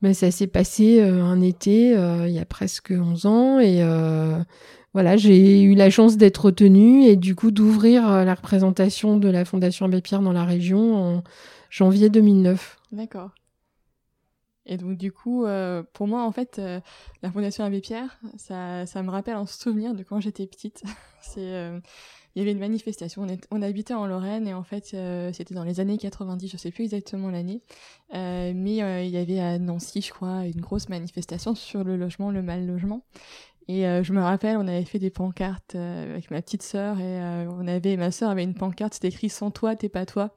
mais 0.01 0.13
ça 0.13 0.31
s'est 0.31 0.47
passé 0.47 1.01
un 1.01 1.41
été, 1.41 1.89
il 1.91 2.31
y 2.31 2.39
a 2.39 2.45
presque 2.45 2.93
11 2.97 3.25
ans. 3.25 3.59
Et 3.59 3.83
voilà, 4.93 5.17
j'ai 5.17 5.61
eu 5.61 5.75
la 5.75 5.89
chance 5.89 6.17
d'être 6.17 6.45
retenue 6.45 7.03
et 7.03 7.15
du 7.15 7.35
coup 7.35 7.51
d'ouvrir 7.51 8.09
euh, 8.09 8.25
la 8.25 8.33
représentation 8.33 9.17
de 9.17 9.29
la 9.29 9.45
Fondation 9.45 9.85
Abbé 9.85 10.01
Pierre 10.01 10.21
dans 10.21 10.33
la 10.33 10.45
région 10.45 10.95
en 10.95 11.23
janvier 11.69 12.09
2009. 12.09 12.77
D'accord. 12.91 13.29
Et 14.65 14.77
donc 14.77 14.97
du 14.97 15.11
coup, 15.11 15.45
euh, 15.45 15.83
pour 15.93 16.07
moi, 16.07 16.23
en 16.23 16.31
fait, 16.31 16.59
euh, 16.59 16.79
la 17.23 17.31
Fondation 17.31 17.63
Abbé 17.63 17.81
Pierre, 17.81 18.19
ça, 18.37 18.85
ça 18.85 19.01
me 19.01 19.09
rappelle 19.09 19.35
un 19.35 19.45
souvenir 19.45 19.93
de 19.93 20.03
quand 20.03 20.19
j'étais 20.19 20.45
petite. 20.47 20.83
C'est, 21.21 21.71
il 22.35 22.39
y 22.39 22.41
avait 22.41 22.51
une 22.51 22.59
manifestation. 22.59 23.25
On, 23.51 23.61
habitait 23.61 23.93
en 23.93 24.05
Lorraine 24.05 24.47
et 24.47 24.53
en 24.53 24.63
fait, 24.63 24.95
c'était 25.33 25.53
dans 25.53 25.63
les 25.63 25.79
années 25.79 25.97
90, 25.97 26.47
je 26.47 26.57
sais 26.57 26.71
plus 26.71 26.83
exactement 26.85 27.29
l'année, 27.29 27.61
mais 28.13 28.77
il 28.77 29.09
y 29.09 29.17
avait 29.17 29.39
à 29.39 29.59
Nancy, 29.59 30.01
je 30.01 30.11
crois, 30.13 30.45
une 30.45 30.61
grosse 30.61 30.87
manifestation 30.87 31.55
sur 31.55 31.83
le 31.83 31.97
logement, 31.97 32.31
le 32.31 32.41
mal 32.41 32.65
logement. 32.65 33.03
Et 33.69 33.85
euh, 33.85 34.01
je 34.01 34.13
me 34.13 34.21
rappelle, 34.23 34.57
on 34.57 34.67
avait 34.67 34.83
fait 34.83 34.97
des 34.97 35.11
pancartes 35.11 35.75
euh, 35.75 36.13
avec 36.13 36.31
ma 36.31 36.41
petite 36.41 36.63
sœur 36.63 36.99
et 36.99 37.21
euh, 37.21 37.47
on 37.51 37.67
avait 37.67 37.97
ma 37.97 38.09
sœur 38.09 38.31
avait 38.31 38.43
une 38.43 38.55
pancarte, 38.55 38.95
c'était 38.95 39.09
écrit 39.09 39.29
sans 39.29 39.51
toi, 39.51 39.75
t'es 39.75 39.89
pas 39.89 40.07
toi. 40.07 40.35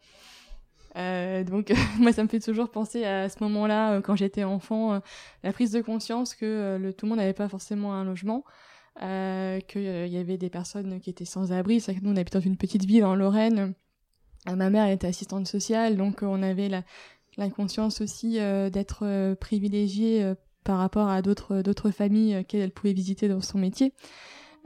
Donc 0.95 1.73
moi 1.99 2.13
ça 2.13 2.23
me 2.23 2.29
fait 2.29 2.41
toujours 2.41 2.71
penser 2.71 3.05
à 3.05 3.29
ce 3.29 3.43
moment-là 3.43 4.01
quand 4.03 4.17
j'étais 4.17 4.45
enfant, 4.45 5.01
la 5.43 5.53
prise 5.53 5.73
de 5.73 5.81
conscience 5.81 6.35
que 6.35 6.79
le, 6.81 6.93
tout 6.93 7.07
le 7.07 7.11
monde 7.11 7.19
n'avait 7.19 7.33
pas 7.33 7.49
forcément 7.49 7.95
un 7.95 8.05
logement, 8.05 8.45
qu'il 8.99 10.09
y 10.09 10.17
avait 10.17 10.39
des 10.39 10.51
personnes 10.51 11.01
qui 11.01 11.11
étaient 11.11 11.25
sans 11.25 11.53
abri. 11.53 11.81
C'est 11.81 11.95
que 11.95 12.01
nous 12.03 12.13
on 12.13 12.17
habite 12.17 12.35
dans 12.35 12.41
une 12.41 12.57
petite 12.57 12.85
ville 12.85 13.05
en 13.05 13.15
Lorraine. 13.15 13.75
ma 14.47 14.71
mère 14.71 14.89
était 14.91 15.07
assistante 15.07 15.47
sociale, 15.47 15.97
donc 15.97 16.23
on 16.23 16.43
avait 16.43 16.69
la, 16.69 16.83
la 17.37 17.49
conscience 17.49 18.01
aussi 18.01 18.39
d'être 18.71 19.35
privilégiée 19.35 20.35
par 20.65 20.79
rapport 20.79 21.09
à 21.09 21.23
d'autres 21.23 21.63
d'autres 21.63 21.91
familles 21.91 22.35
euh, 22.37 22.43
qu'elle 22.43 22.71
pouvait 22.71 22.93
visiter 22.93 23.29
dans 23.29 23.41
son 23.41 23.59
métier. 23.59 23.93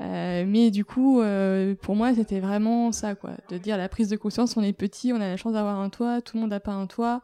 Euh, 0.03 0.45
mais 0.47 0.71
du 0.71 0.85
coup, 0.85 1.21
euh, 1.21 1.75
pour 1.81 1.97
moi, 1.97 2.15
c'était 2.15 2.41
vraiment 2.41 2.93
ça, 2.93 3.15
quoi, 3.15 3.31
de 3.49 3.57
dire 3.57 3.79
la 3.79 3.89
prise 3.89 4.09
de 4.09 4.17
conscience. 4.17 4.57
On 4.57 4.63
est 4.63 4.75
petit, 4.75 5.13
on 5.13 5.17
a 5.17 5.29
la 5.29 5.37
chance 5.37 5.55
d'avoir 5.55 5.81
un 5.81 5.89
toit, 5.89 6.21
tout 6.21 6.37
le 6.37 6.43
monde 6.43 6.51
n'a 6.51 6.61
pas 6.61 6.73
un 6.73 6.87
toit, 6.87 7.23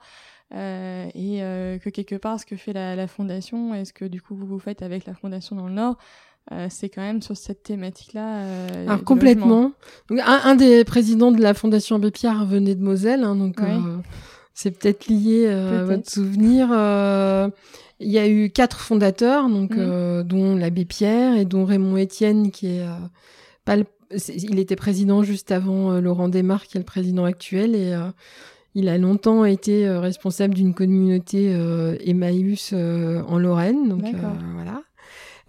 euh, 0.55 1.07
et 1.15 1.43
euh, 1.43 1.79
que 1.79 1.91
quelque 1.91 2.15
part, 2.15 2.41
ce 2.41 2.47
que 2.47 2.57
fait 2.57 2.73
la, 2.73 2.97
la 2.97 3.07
fondation 3.07 3.75
et 3.75 3.85
ce 3.85 3.93
que 3.93 4.07
du 4.07 4.23
coup 4.23 4.35
vous 4.35 4.47
vous 4.47 4.59
faites 4.59 4.83
avec 4.83 5.05
la 5.07 5.15
fondation 5.15 5.55
dans 5.57 5.67
le 5.67 5.75
Nord, 5.75 5.97
euh, 6.51 6.67
c'est 6.71 6.89
quand 6.89 7.03
même 7.03 7.23
sur 7.23 7.37
cette 7.37 7.63
thématique-là. 7.63 8.39
Euh, 8.39 8.87
Alors 8.87 9.05
complètement. 9.05 9.73
Donc, 10.09 10.19
un, 10.21 10.41
un, 10.45 10.55
des 10.55 10.85
présidents 10.85 11.31
de 11.31 11.41
la 11.41 11.55
Fondation 11.55 11.97
Abbé 11.97 12.11
Pierre 12.11 12.45
venait 12.47 12.75
de 12.75 12.83
Moselle, 12.83 13.23
hein, 13.23 13.37
donc 13.37 13.61
c'est 14.55 14.71
peut-être 14.71 15.09
lié 15.09 15.49
à 15.49 15.85
votre 15.85 16.11
souvenir. 16.11 16.73
Il 18.03 18.11
y 18.11 18.19
a 18.19 18.29
eu 18.29 18.51
quatre 18.51 18.81
fondateurs, 18.81 19.49
donc 19.49 19.77
mmh. 19.77 19.79
euh, 19.79 20.23
dont 20.25 20.57
l'abbé 20.57 20.85
Pierre 20.85 21.37
et 21.37 21.45
dont 21.45 21.65
Raymond 21.65 21.97
Étienne, 21.97 22.51
qui 22.51 22.67
est 22.67 22.83
euh, 22.83 22.97
pas 23.65 23.77
il 24.29 24.59
était 24.59 24.77
président 24.77 25.23
juste 25.23 25.53
avant 25.53 25.93
euh, 25.93 26.01
Laurent 26.01 26.29
Desmarques, 26.29 26.67
qui 26.67 26.77
est 26.77 26.81
le 26.81 26.85
président 26.85 27.25
actuel, 27.25 27.75
et 27.75 27.97
il 28.75 28.89
a 28.89 28.99
longtemps 28.99 29.45
été 29.45 29.89
responsable 29.89 30.55
d'une 30.55 30.75
communauté 30.75 31.51
Emmaüs 32.05 32.75
en 32.75 33.39
Lorraine. 33.39 33.89
Donc 33.89 34.05
voilà. 34.55 34.83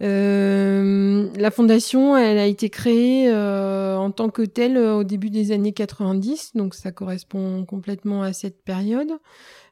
La 0.00 1.50
fondation, 1.50 2.16
elle 2.16 2.38
a 2.38 2.46
été 2.46 2.70
créée 2.70 3.32
en 3.32 4.10
tant 4.10 4.28
que 4.28 4.42
telle 4.42 4.78
au 4.78 5.04
début 5.04 5.30
des 5.30 5.52
années 5.52 5.72
90, 5.72 6.52
donc 6.54 6.74
ça 6.74 6.92
correspond 6.92 7.64
complètement 7.64 8.22
à 8.22 8.32
cette 8.32 8.62
période. 8.64 9.12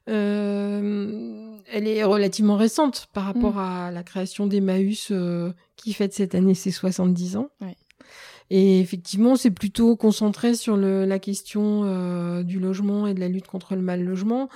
Euh, 0.09 1.55
elle 1.71 1.87
est 1.87 2.03
relativement 2.03 2.57
récente 2.57 3.07
par 3.13 3.23
rapport 3.23 3.55
mm. 3.55 3.59
à 3.59 3.91
la 3.91 4.03
création 4.03 4.47
d'Emmaüs 4.47 5.09
euh, 5.11 5.53
qui 5.77 5.93
fête 5.93 6.13
cette 6.13 6.35
année 6.35 6.55
ses 6.55 6.71
70 6.71 7.37
ans. 7.37 7.49
Et 8.49 8.79
effectivement, 8.79 9.35
c'est 9.35 9.51
plutôt 9.51 9.95
concentré 9.95 10.53
sur 10.53 10.77
le, 10.77 11.05
la 11.05 11.19
question 11.19 11.83
euh, 11.85 12.43
du 12.43 12.59
logement 12.59 13.07
et 13.07 13.13
de 13.13 13.19
la 13.19 13.27
lutte 13.27 13.47
contre 13.47 13.75
le 13.75 13.81
mal 13.81 14.03
logement 14.03 14.49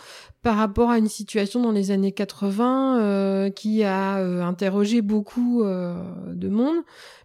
par 0.43 0.57
rapport 0.57 0.89
à 0.89 0.97
une 0.97 1.07
situation 1.07 1.61
dans 1.61 1.71
les 1.71 1.91
années 1.91 2.11
80 2.11 2.99
euh, 2.99 3.49
qui 3.49 3.83
a 3.83 4.17
euh, 4.17 4.41
interrogé 4.43 5.01
beaucoup 5.01 5.63
de 5.63 6.49
monde. 6.49 6.77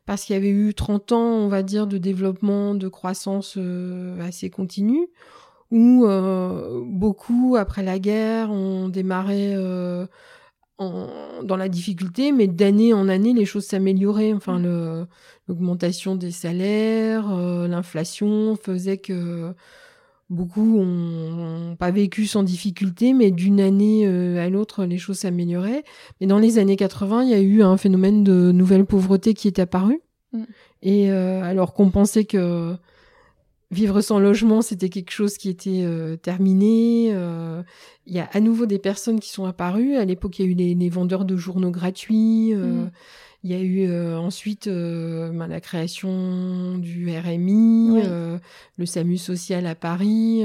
Parce 0.05 0.25
qu'il 0.25 0.35
y 0.35 0.37
avait 0.37 0.51
eu 0.51 0.75
30 0.75 1.13
ans, 1.13 1.19
on 1.19 1.49
va 1.49 1.63
dire, 1.63 1.87
de 1.87 1.99
développement, 1.99 2.75
de 2.75 2.89
croissance 2.89 3.57
assez 4.21 4.51
continue 4.51 5.09
où 5.73 6.05
euh, 6.05 6.83
beaucoup, 6.85 7.57
après 7.59 7.83
la 7.83 7.99
guerre, 7.99 8.51
ont 8.51 8.89
démarré 8.89 9.55
euh, 9.57 10.07
en, 10.79 11.43
dans 11.43 11.57
la 11.57 11.69
difficulté, 11.69 12.33
mais 12.33 12.47
d'année 12.47 12.93
en 12.93 13.09
année, 13.09 13.33
les 13.33 13.45
choses 13.45 13.67
s'amélioraient. 13.67 14.33
Enfin, 14.33 14.59
mmh. 14.59 15.07
l'augmentation 15.49 16.17
des 16.17 16.31
salaires, 16.31 17.33
euh, 17.33 17.69
l'inflation 17.69 18.57
faisait 18.57 18.99
que 18.99 19.55
beaucoup 20.31 20.79
ont, 20.79 21.77
pas 21.77 21.91
vécu 21.91 22.27
sans 22.27 22.43
difficulté, 22.43 23.13
mais 23.13 23.31
d'une 23.31 23.61
année 23.61 24.07
à 24.39 24.49
l'autre, 24.49 24.85
les 24.85 24.99
choses 24.99 25.19
s'amélioraient. 25.19 25.85
Mais 26.21 26.27
dans 26.27 26.39
les 26.39 26.59
années 26.59 26.77
80, 26.77 27.25
il 27.25 27.31
y 27.31 27.35
a 27.35 27.41
eu 27.41 27.63
un 27.63 27.77
phénomène 27.77 28.25
de 28.25 28.53
nouvelle 28.53 28.87
pauvreté 28.87 29.35
qui 29.35 29.49
est 29.49 29.59
apparu. 29.59 30.01
Mmh. 30.33 30.43
Et 30.83 31.11
alors 31.11 31.75
qu'on 31.75 31.91
pensait 31.91 32.25
que 32.25 32.77
Vivre 33.73 34.03
sans 34.03 34.21
logement, 34.21 34.61
c'était 34.61 34.91
quelque 34.91 35.13
chose 35.13 35.39
qui 35.39 35.49
était 35.49 35.81
euh, 35.83 36.17
terminé. 36.17 37.09
Euh, 37.15 37.63
il 38.07 38.15
y 38.15 38.19
a 38.19 38.29
à 38.35 38.41
nouveau 38.41 38.67
des 38.67 38.79
personnes 38.79 39.19
qui 39.19 39.31
sont 39.31 39.47
apparues. 39.47 39.97
À 39.97 40.05
l'époque, 40.05 40.39
il 40.39 40.45
y 40.45 40.49
a 40.49 40.51
eu 40.51 40.75
les, 40.75 40.89
vendeurs 40.91 41.25
de 41.25 41.39
journaux 41.39 41.71
gratuits. 41.71 42.53
Euh, 42.53 42.67
mmh. 42.67 42.91
Il 43.45 43.51
y 43.51 43.55
a 43.55 43.61
eu 43.61 44.15
ensuite 44.15 44.69
ben, 44.69 45.49
la 45.49 45.61
création 45.61 46.79
du 46.79 47.11
RMI, 47.11 48.01
le 48.79 48.87
SAMU 48.87 49.17
social 49.17 49.67
à 49.67 49.75
Paris. 49.75 50.45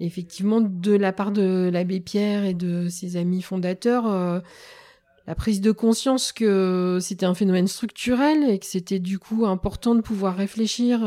effectivement, 0.00 0.62
de 0.62 0.92
la 0.92 1.12
part 1.12 1.32
de 1.32 1.68
l'abbé 1.70 2.00
Pierre 2.00 2.46
et 2.46 2.54
de 2.54 2.88
ses 2.88 3.18
amis 3.18 3.42
fondateurs, 3.42 4.42
la 5.26 5.34
prise 5.34 5.60
de 5.60 5.70
conscience 5.70 6.32
que 6.32 6.96
c'était 7.02 7.26
un 7.26 7.34
phénomène 7.34 7.66
structurel 7.66 8.48
et 8.48 8.58
que 8.58 8.64
c'était 8.64 9.00
du 9.00 9.18
coup 9.18 9.44
important 9.44 9.94
de 9.94 10.00
pouvoir 10.00 10.34
réfléchir 10.34 11.00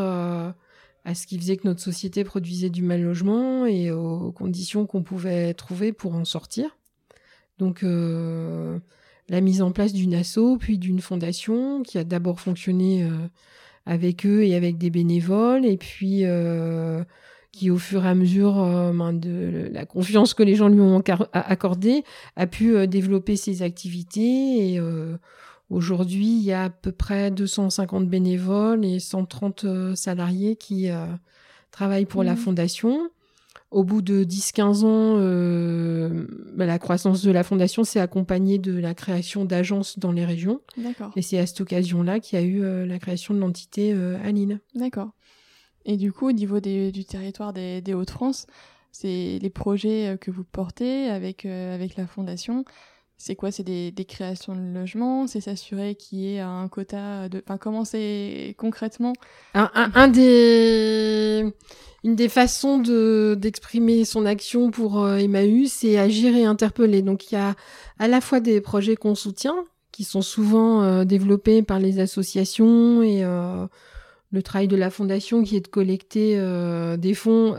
à 1.08 1.16
ce 1.16 1.26
qui 1.26 1.40
faisait 1.40 1.56
que 1.56 1.66
notre 1.66 1.80
société 1.80 2.26
produisait 2.26 2.70
du 2.70 2.84
mal 2.84 3.02
logement 3.02 3.66
et 3.66 3.92
aux 3.92 4.34
conditions 4.34 4.86
qu'on 4.86 5.04
pouvait 5.04 5.54
trouver 5.54 5.94
pour 5.94 6.14
en 6.16 6.26
sortir. 6.26 6.78
Donc 7.60 7.82
euh, 7.82 8.78
la 9.30 9.40
mise 9.40 9.62
en 9.62 9.72
place 9.72 9.94
d'une 9.94 10.14
asso, 10.14 10.58
puis 10.60 10.78
d'une 10.78 11.00
fondation 11.00 11.82
qui 11.82 11.98
a 11.98 12.04
d'abord 12.04 12.42
fonctionné 12.42 13.04
euh, 13.04 13.10
avec 13.86 14.26
eux 14.26 14.44
et 14.44 14.54
avec 14.54 14.78
des 14.78 14.90
bénévoles, 14.90 15.66
et 15.66 15.78
puis 15.78 16.26
euh, 16.26 17.06
qui 17.54 17.72
au 17.72 17.78
fur 17.78 18.06
et 18.06 18.10
à 18.10 18.14
mesure 18.14 18.56
ben, 18.94 19.14
de 19.14 19.70
la 19.72 19.86
confiance 19.86 20.34
que 20.34 20.44
les 20.44 20.56
gens 20.56 20.68
lui 20.68 20.82
ont 20.82 21.02
accordée, 21.32 22.04
a 22.36 22.48
pu 22.48 22.86
développer 22.86 23.38
ses 23.38 23.62
activités 23.62 24.74
et 24.74 24.82
Aujourd'hui, 25.70 26.26
il 26.26 26.44
y 26.44 26.54
a 26.54 26.66
à 26.66 26.70
peu 26.70 26.92
près 26.92 27.30
250 27.30 28.08
bénévoles 28.08 28.86
et 28.86 29.00
130 29.00 29.64
euh, 29.66 29.96
salariés 29.96 30.56
qui 30.56 30.90
euh, 30.90 31.06
travaillent 31.72 32.06
pour 32.06 32.24
la 32.24 32.34
mmh. 32.34 32.38
fondation. 32.38 33.10
Au 33.70 33.84
bout 33.84 34.02
de 34.02 34.24
10-15 34.24 34.86
ans, 34.86 35.18
euh, 35.18 36.26
bah, 36.56 36.66
la 36.66 36.80
croissance 36.80 37.22
de 37.22 37.32
la 37.32 37.44
fondation 37.44 37.84
s'est 37.84 38.00
accompagnée 38.00 38.60
de 38.60 38.80
la 38.80 38.94
création 38.94 39.44
d'agences 39.44 40.00
dans 40.00 40.14
les 40.14 40.24
régions. 40.24 40.62
Et 41.18 41.22
c'est 41.22 41.38
à 41.38 41.46
cette 41.46 41.60
occasion-là 41.60 42.22
qu'il 42.22 42.40
y 42.40 42.42
a 42.42 42.46
eu 42.46 42.88
la 42.88 42.98
création 42.98 43.34
de 43.34 43.40
l'entité 43.40 43.92
à 43.92 44.32
Lille. 44.32 44.62
D'accord. 44.74 45.10
Et 45.84 45.98
du 45.98 46.14
coup, 46.14 46.30
au 46.30 46.32
niveau 46.32 46.62
du 46.62 47.04
territoire 47.04 47.52
des, 47.52 47.82
des 47.82 47.94
Hauts-de-France, 47.94 48.48
c'est 48.94 49.38
les 49.42 49.50
projets 49.50 50.18
que 50.22 50.32
vous 50.32 50.46
portez 50.46 51.10
avec, 51.10 51.46
avec 51.46 51.98
la 51.98 52.08
fondation. 52.08 52.64
C'est 53.20 53.36
quoi? 53.36 53.52
C'est 53.52 53.64
des, 53.64 54.06
créations 54.08 54.56
de 54.56 54.62
logements? 54.62 55.26
C'est 55.26 55.42
s'assurer 55.42 55.96
qu'il 55.96 56.20
y 56.20 56.36
ait 56.36 56.40
un 56.40 56.68
quota 56.68 57.28
de. 57.30 57.42
Enfin, 57.44 57.58
comment 57.58 57.84
c'est 57.84 58.56
concrètement? 58.58 59.14
Un, 59.56 60.08
des. 60.08 61.52
Une 62.04 62.16
des 62.16 62.30
façons 62.30 62.78
de, 62.78 63.36
d'exprimer 63.38 64.06
son 64.06 64.26
action 64.26 64.70
pour 64.70 65.04
euh, 65.04 65.18
Emmaüs, 65.18 65.74
c'est 65.74 65.98
agir 65.98 66.36
et 66.36 66.46
interpeller. 66.46 67.02
Donc, 67.02 67.32
il 67.32 67.36
y 67.36 67.38
a 67.38 67.56
à 67.98 68.08
la 68.08 68.22
fois 68.22 68.40
des 68.40 68.62
projets 68.62 68.96
qu'on 68.96 69.16
soutient, 69.16 69.66
qui 69.92 70.04
sont 70.04 70.22
souvent 70.22 70.84
euh, 70.84 71.04
développés 71.04 71.64
par 71.64 71.80
les 71.80 72.00
associations 72.00 73.02
et 73.02 73.24
euh, 73.24 73.66
le 74.32 74.44
travail 74.44 74.68
de 74.68 74.76
la 74.76 74.90
fondation 74.90 75.44
qui 75.44 75.56
est 75.56 75.62
de 75.62 75.68
collecter 75.68 76.38
des 76.98 77.14
fonds 77.14 77.56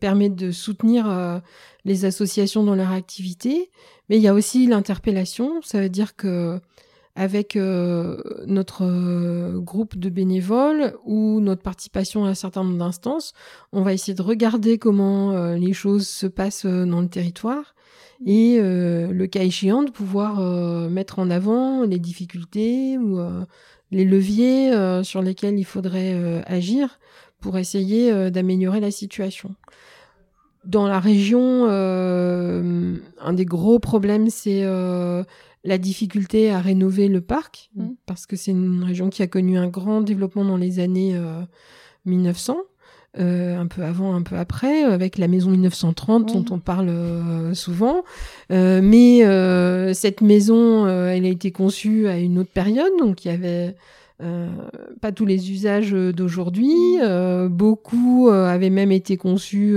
permet 0.00 0.28
de 0.28 0.50
soutenir 0.50 1.42
les 1.84 2.04
associations 2.04 2.64
dans 2.64 2.74
leur 2.74 2.90
activité. 2.90 3.70
Mais 4.08 4.16
il 4.16 4.22
y 4.22 4.28
a 4.28 4.34
aussi 4.34 4.66
l'interpellation, 4.66 5.60
ça 5.62 5.80
veut 5.80 5.88
dire 5.88 6.16
que 6.16 6.60
avec 7.16 7.56
euh, 7.56 8.18
notre 8.46 8.84
euh, 8.84 9.58
groupe 9.58 9.96
de 9.96 10.10
bénévoles 10.10 10.94
ou 11.04 11.40
notre 11.40 11.62
participation 11.62 12.26
à 12.26 12.28
un 12.28 12.34
certain 12.34 12.62
nombre 12.62 12.78
d'instances, 12.78 13.32
on 13.72 13.82
va 13.82 13.94
essayer 13.94 14.14
de 14.14 14.22
regarder 14.22 14.78
comment 14.78 15.32
euh, 15.32 15.56
les 15.56 15.72
choses 15.72 16.06
se 16.06 16.26
passent 16.26 16.66
dans 16.66 17.00
le 17.00 17.08
territoire 17.08 17.74
et 18.24 18.58
le 18.58 19.26
cas 19.26 19.42
échéant 19.42 19.82
de 19.82 19.90
pouvoir 19.90 20.40
mettre 20.88 21.18
en 21.18 21.28
avant 21.28 21.82
les 21.82 21.98
difficultés 21.98 22.96
ou 22.96 23.20
les 23.90 24.04
leviers 24.04 24.72
sur 25.04 25.22
lesquels 25.22 25.58
il 25.58 25.64
faudrait 25.64 26.42
agir 26.46 26.98
pour 27.40 27.58
essayer 27.58 28.30
d'améliorer 28.30 28.80
la 28.80 28.90
situation 28.90 29.54
dans 30.66 30.86
la 30.86 31.00
région, 31.00 31.66
euh, 31.68 32.96
un 33.20 33.32
des 33.32 33.44
gros 33.44 33.78
problèmes, 33.78 34.28
c'est 34.28 34.64
euh, 34.64 35.22
la 35.64 35.78
difficulté 35.78 36.50
à 36.50 36.60
rénover 36.60 37.08
le 37.08 37.20
parc, 37.20 37.70
mmh. 37.76 37.86
parce 38.04 38.26
que 38.26 38.36
c'est 38.36 38.50
une 38.50 38.82
région 38.82 39.08
qui 39.08 39.22
a 39.22 39.26
connu 39.26 39.56
un 39.56 39.68
grand 39.68 40.00
développement 40.00 40.44
dans 40.44 40.56
les 40.56 40.80
années 40.80 41.18
1900. 42.04 42.56
Euh, 43.18 43.58
un 43.58 43.66
peu 43.66 43.82
avant, 43.82 44.14
un 44.14 44.22
peu 44.22 44.36
après, 44.36 44.82
avec 44.82 45.16
la 45.16 45.28
maison 45.28 45.50
1930 45.50 46.34
dont 46.34 46.54
on 46.54 46.58
parle 46.58 46.92
souvent. 47.54 48.04
mais 48.50 49.22
cette 49.94 50.20
maison, 50.20 50.86
elle 50.86 51.24
a 51.24 51.28
été 51.28 51.50
conçue 51.50 52.08
à 52.08 52.18
une 52.18 52.38
autre 52.38 52.50
période, 52.52 52.92
donc 52.98 53.24
il 53.24 53.28
y 53.28 53.30
avait 53.30 53.74
pas 54.18 55.12
tous 55.12 55.26
les 55.26 55.50
usages 55.50 55.92
d'aujourd'hui. 55.92 56.74
Beaucoup 57.48 58.28
avaient 58.30 58.70
même 58.70 58.92
été 58.92 59.16
conçus 59.16 59.76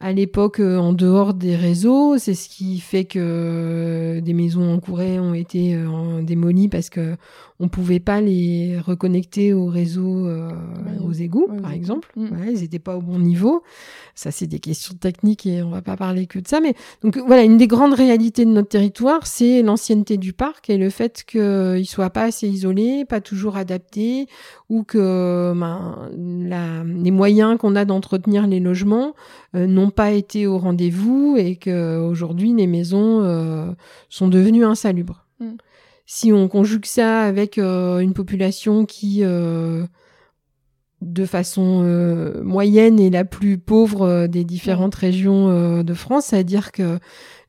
à 0.00 0.12
l'époque 0.12 0.60
euh, 0.60 0.76
en 0.76 0.92
dehors 0.92 1.34
des 1.34 1.56
réseaux. 1.56 2.18
C'est 2.18 2.34
ce 2.34 2.48
qui 2.48 2.78
fait 2.78 3.04
que 3.04 3.18
euh, 3.18 4.20
des 4.20 4.32
maisons 4.32 4.72
en 4.72 4.78
courée 4.78 5.18
ont 5.18 5.34
été 5.34 5.74
euh, 5.74 6.22
démolies 6.22 6.68
parce 6.68 6.88
que 6.88 7.16
on 7.60 7.68
pouvait 7.68 7.98
pas 7.98 8.20
les 8.20 8.78
reconnecter 8.78 9.52
au 9.52 9.66
réseau, 9.66 10.26
euh, 10.26 10.50
aux 11.04 11.12
égouts, 11.12 11.48
par 11.60 11.72
exemple. 11.72 12.08
Mm. 12.14 12.28
ils 12.46 12.60
n'étaient 12.60 12.78
pas 12.78 12.96
au 12.96 13.02
bon 13.02 13.18
niveau. 13.18 13.62
Ça, 14.14 14.30
c'est 14.30 14.46
des 14.46 14.60
questions 14.60 14.94
techniques 14.94 15.44
et 15.44 15.62
on 15.62 15.70
va 15.70 15.82
pas 15.82 15.96
parler 15.96 16.26
que 16.26 16.38
de 16.38 16.46
ça. 16.46 16.60
Mais 16.60 16.74
donc 17.02 17.18
voilà, 17.18 17.42
une 17.42 17.56
des 17.56 17.66
grandes 17.66 17.94
réalités 17.94 18.44
de 18.44 18.50
notre 18.50 18.68
territoire, 18.68 19.26
c'est 19.26 19.62
l'ancienneté 19.62 20.18
du 20.18 20.32
parc 20.32 20.70
et 20.70 20.76
le 20.76 20.90
fait 20.90 21.24
qu'il 21.26 21.86
soit 21.86 22.10
pas 22.10 22.24
assez 22.24 22.48
isolé, 22.48 23.04
pas 23.04 23.20
toujours 23.20 23.56
adapté, 23.56 24.28
ou 24.68 24.84
que 24.84 25.52
ben, 25.56 26.10
la, 26.16 26.84
les 26.84 27.10
moyens 27.10 27.58
qu'on 27.58 27.74
a 27.74 27.84
d'entretenir 27.84 28.46
les 28.46 28.60
logements 28.60 29.14
euh, 29.56 29.66
n'ont 29.66 29.87
pas 29.90 30.12
été 30.12 30.46
au 30.46 30.58
rendez-vous 30.58 31.36
et 31.38 31.56
que 31.56 31.98
aujourd'hui 31.98 32.52
les 32.54 32.66
maisons 32.66 33.22
euh, 33.22 33.70
sont 34.08 34.28
devenues 34.28 34.64
insalubres. 34.64 35.26
Mm 35.40 35.56
si 36.10 36.32
on 36.32 36.48
conjugue 36.48 36.86
ça 36.86 37.20
avec 37.20 37.58
euh, 37.58 37.98
une 37.98 38.14
population 38.14 38.86
qui, 38.86 39.18
euh, 39.22 39.84
de 41.02 41.26
façon 41.26 41.82
moyenne, 42.42 42.98
est 42.98 43.10
la 43.10 43.26
plus 43.26 43.58
pauvre 43.58 44.26
des 44.26 44.42
différentes 44.42 44.94
régions 44.94 45.82
de 45.82 45.94
France, 45.94 46.28
c'est-à-dire 46.28 46.72
que 46.72 46.98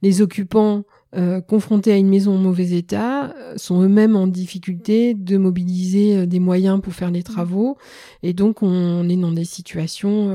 les 0.02 0.21
occupants 0.21 0.84
euh, 1.15 1.41
confrontés 1.41 1.91
à 1.91 1.98
une 1.98 2.08
maison 2.08 2.36
en 2.36 2.38
mauvais 2.38 2.69
état 2.78 3.34
euh, 3.36 3.58
sont 3.58 3.82
eux-mêmes 3.82 4.15
en 4.15 4.28
difficulté 4.28 5.15
de 5.15 5.38
mobiliser 5.38 6.17
euh, 6.17 6.26
des 6.28 6.39
moyens 6.39 6.80
pour 6.82 6.93
faire 6.93 7.10
les 7.10 7.24
travaux 7.24 7.80
et 8.22 8.34
donc 8.34 8.62
on 8.62 9.10
est 9.10 9.17
dans 9.17 9.32
des 9.32 9.43
situations 9.43 10.30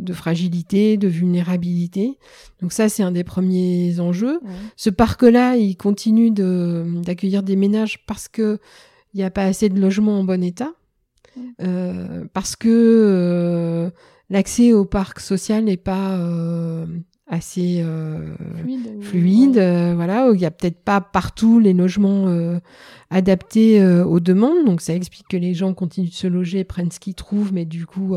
de 0.00 0.12
fragilité, 0.14 0.96
de 0.96 1.06
vulnérabilité. 1.06 2.18
Donc 2.62 2.72
ça 2.72 2.88
c'est 2.88 3.02
un 3.02 3.10
des 3.10 3.24
premiers 3.24 4.00
enjeux. 4.00 4.40
Ce 4.76 4.88
parc-là, 4.88 5.56
il 5.56 5.76
continue 5.76 6.30
d'accueillir 6.30 7.42
des 7.42 7.56
ménages 7.56 8.06
parce 8.06 8.28
que 8.28 8.58
il 9.12 9.18
n'y 9.18 9.24
a 9.24 9.30
pas 9.30 9.44
assez 9.44 9.68
de 9.68 9.78
logements 9.78 10.20
en 10.20 10.24
bon 10.24 10.42
état, 10.42 10.72
parce 12.32 12.56
que 12.56 13.90
l'accès 14.30 14.72
au 14.72 14.84
parc 14.84 15.20
social 15.20 15.64
n'est 15.64 15.76
pas 15.76 16.18
assez 17.28 17.80
euh, 17.80 18.34
fluide, 19.00 19.58
euh, 19.58 19.94
voilà, 19.96 20.30
où 20.30 20.34
il 20.34 20.40
y 20.40 20.44
a 20.44 20.50
peut-être 20.52 20.78
pas 20.78 21.00
partout 21.00 21.58
les 21.58 21.72
logements 21.72 22.28
euh, 22.28 22.60
adaptés 23.10 23.84
aux 23.84 24.20
demandes, 24.20 24.64
donc 24.64 24.80
ça 24.80 24.94
explique 24.94 25.26
que 25.28 25.36
les 25.36 25.54
gens 25.54 25.74
continuent 25.74 26.08
de 26.08 26.14
se 26.14 26.26
loger, 26.26 26.64
prennent 26.64 26.90
ce 26.90 27.00
qu'ils 27.00 27.14
trouvent, 27.14 27.52
mais 27.52 27.64
du 27.64 27.86
coup 27.86 28.16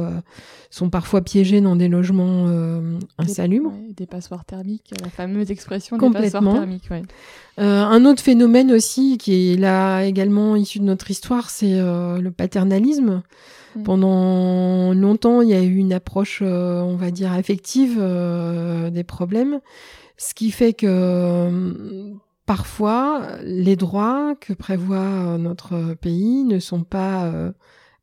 sont 0.72 0.90
parfois 0.90 1.22
piégés 1.22 1.62
dans 1.62 1.76
des 1.76 1.88
logements 1.88 2.48
insalubres. 3.20 3.72
Des, 3.88 3.94
des, 3.94 4.06
passoires 4.08 4.46
thermiques, 4.46 4.92
la 5.04 5.10
fameuse 5.10 5.52
expression 5.52 5.98
des 5.98 6.10
passoires 6.10 6.44
thermiques. 6.44 6.90
Ouais. 6.90 7.04
un 7.58 8.06
autre 8.06 8.24
phénomène 8.24 8.72
aussi 8.72 9.20
qui 9.20 9.54
est 9.54 9.58
là 9.58 10.06
également 10.06 10.56
issu 10.56 10.80
de 10.80 10.86
notre 10.86 11.12
histoire, 11.12 11.52
c'est 11.52 11.80
le 11.80 12.30
paternalisme. 12.30 13.22
Mm. 13.76 13.84
Pendant 13.84 14.94
longtemps, 14.94 15.42
il 15.42 15.50
y 15.50 15.54
a 15.54 15.62
eu 15.62 15.76
une 15.76 15.94
approche, 15.94 16.42
euh, 16.42 16.82
on 16.82 16.96
va 16.96 17.12
dire, 17.12 17.32
affective 17.32 17.98
euh, 18.00 18.90
des 18.90 19.04
problèmes, 19.04 19.60
ce 20.18 20.34
qui 20.34 20.52
fait 20.52 20.74
que 20.74 20.88
euh, 20.88 22.14
parfois, 22.46 23.28
les 23.44 23.76
droits 23.76 24.36
que 24.40 24.54
prévoit 24.54 25.38
notre 25.38 25.94
pays 25.96 26.44
ne 26.44 26.60
sont 26.60 26.84
pas 26.84 27.32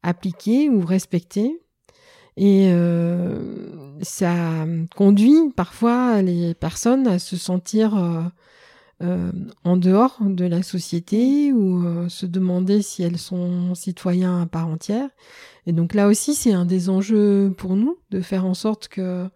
appliqués 0.03 0.69
ou 0.71 0.85
respectés. 0.85 1.61
Et 2.39 2.71
ça 4.03 4.35
conduit 4.95 5.51
parfois 5.57 6.23
les 6.23 6.55
personnes 6.55 7.09
à 7.09 7.19
se 7.19 7.37
sentir 7.37 8.31
en 9.01 9.77
dehors 9.77 10.19
de 10.21 10.45
la 10.47 10.63
société 10.63 11.53
ou 11.53 12.09
se 12.09 12.25
demander 12.25 12.81
si 12.81 13.03
elles 13.03 13.19
sont 13.19 13.75
citoyens 13.75 14.43
à 14.43 14.47
part 14.47 14.69
entière. 14.69 15.11
Et 15.67 15.73
donc 15.73 15.95
là 15.95 16.09
aussi, 16.09 16.35
c'est 16.35 16.53
un 16.53 16.65
des 16.65 16.89
enjeux 16.89 17.53
pour 17.59 17.77
nous 17.77 17.99
de 18.11 18.21
faire 18.21 18.47
en 18.47 18.55
sorte 18.55 18.89
que 18.89 19.29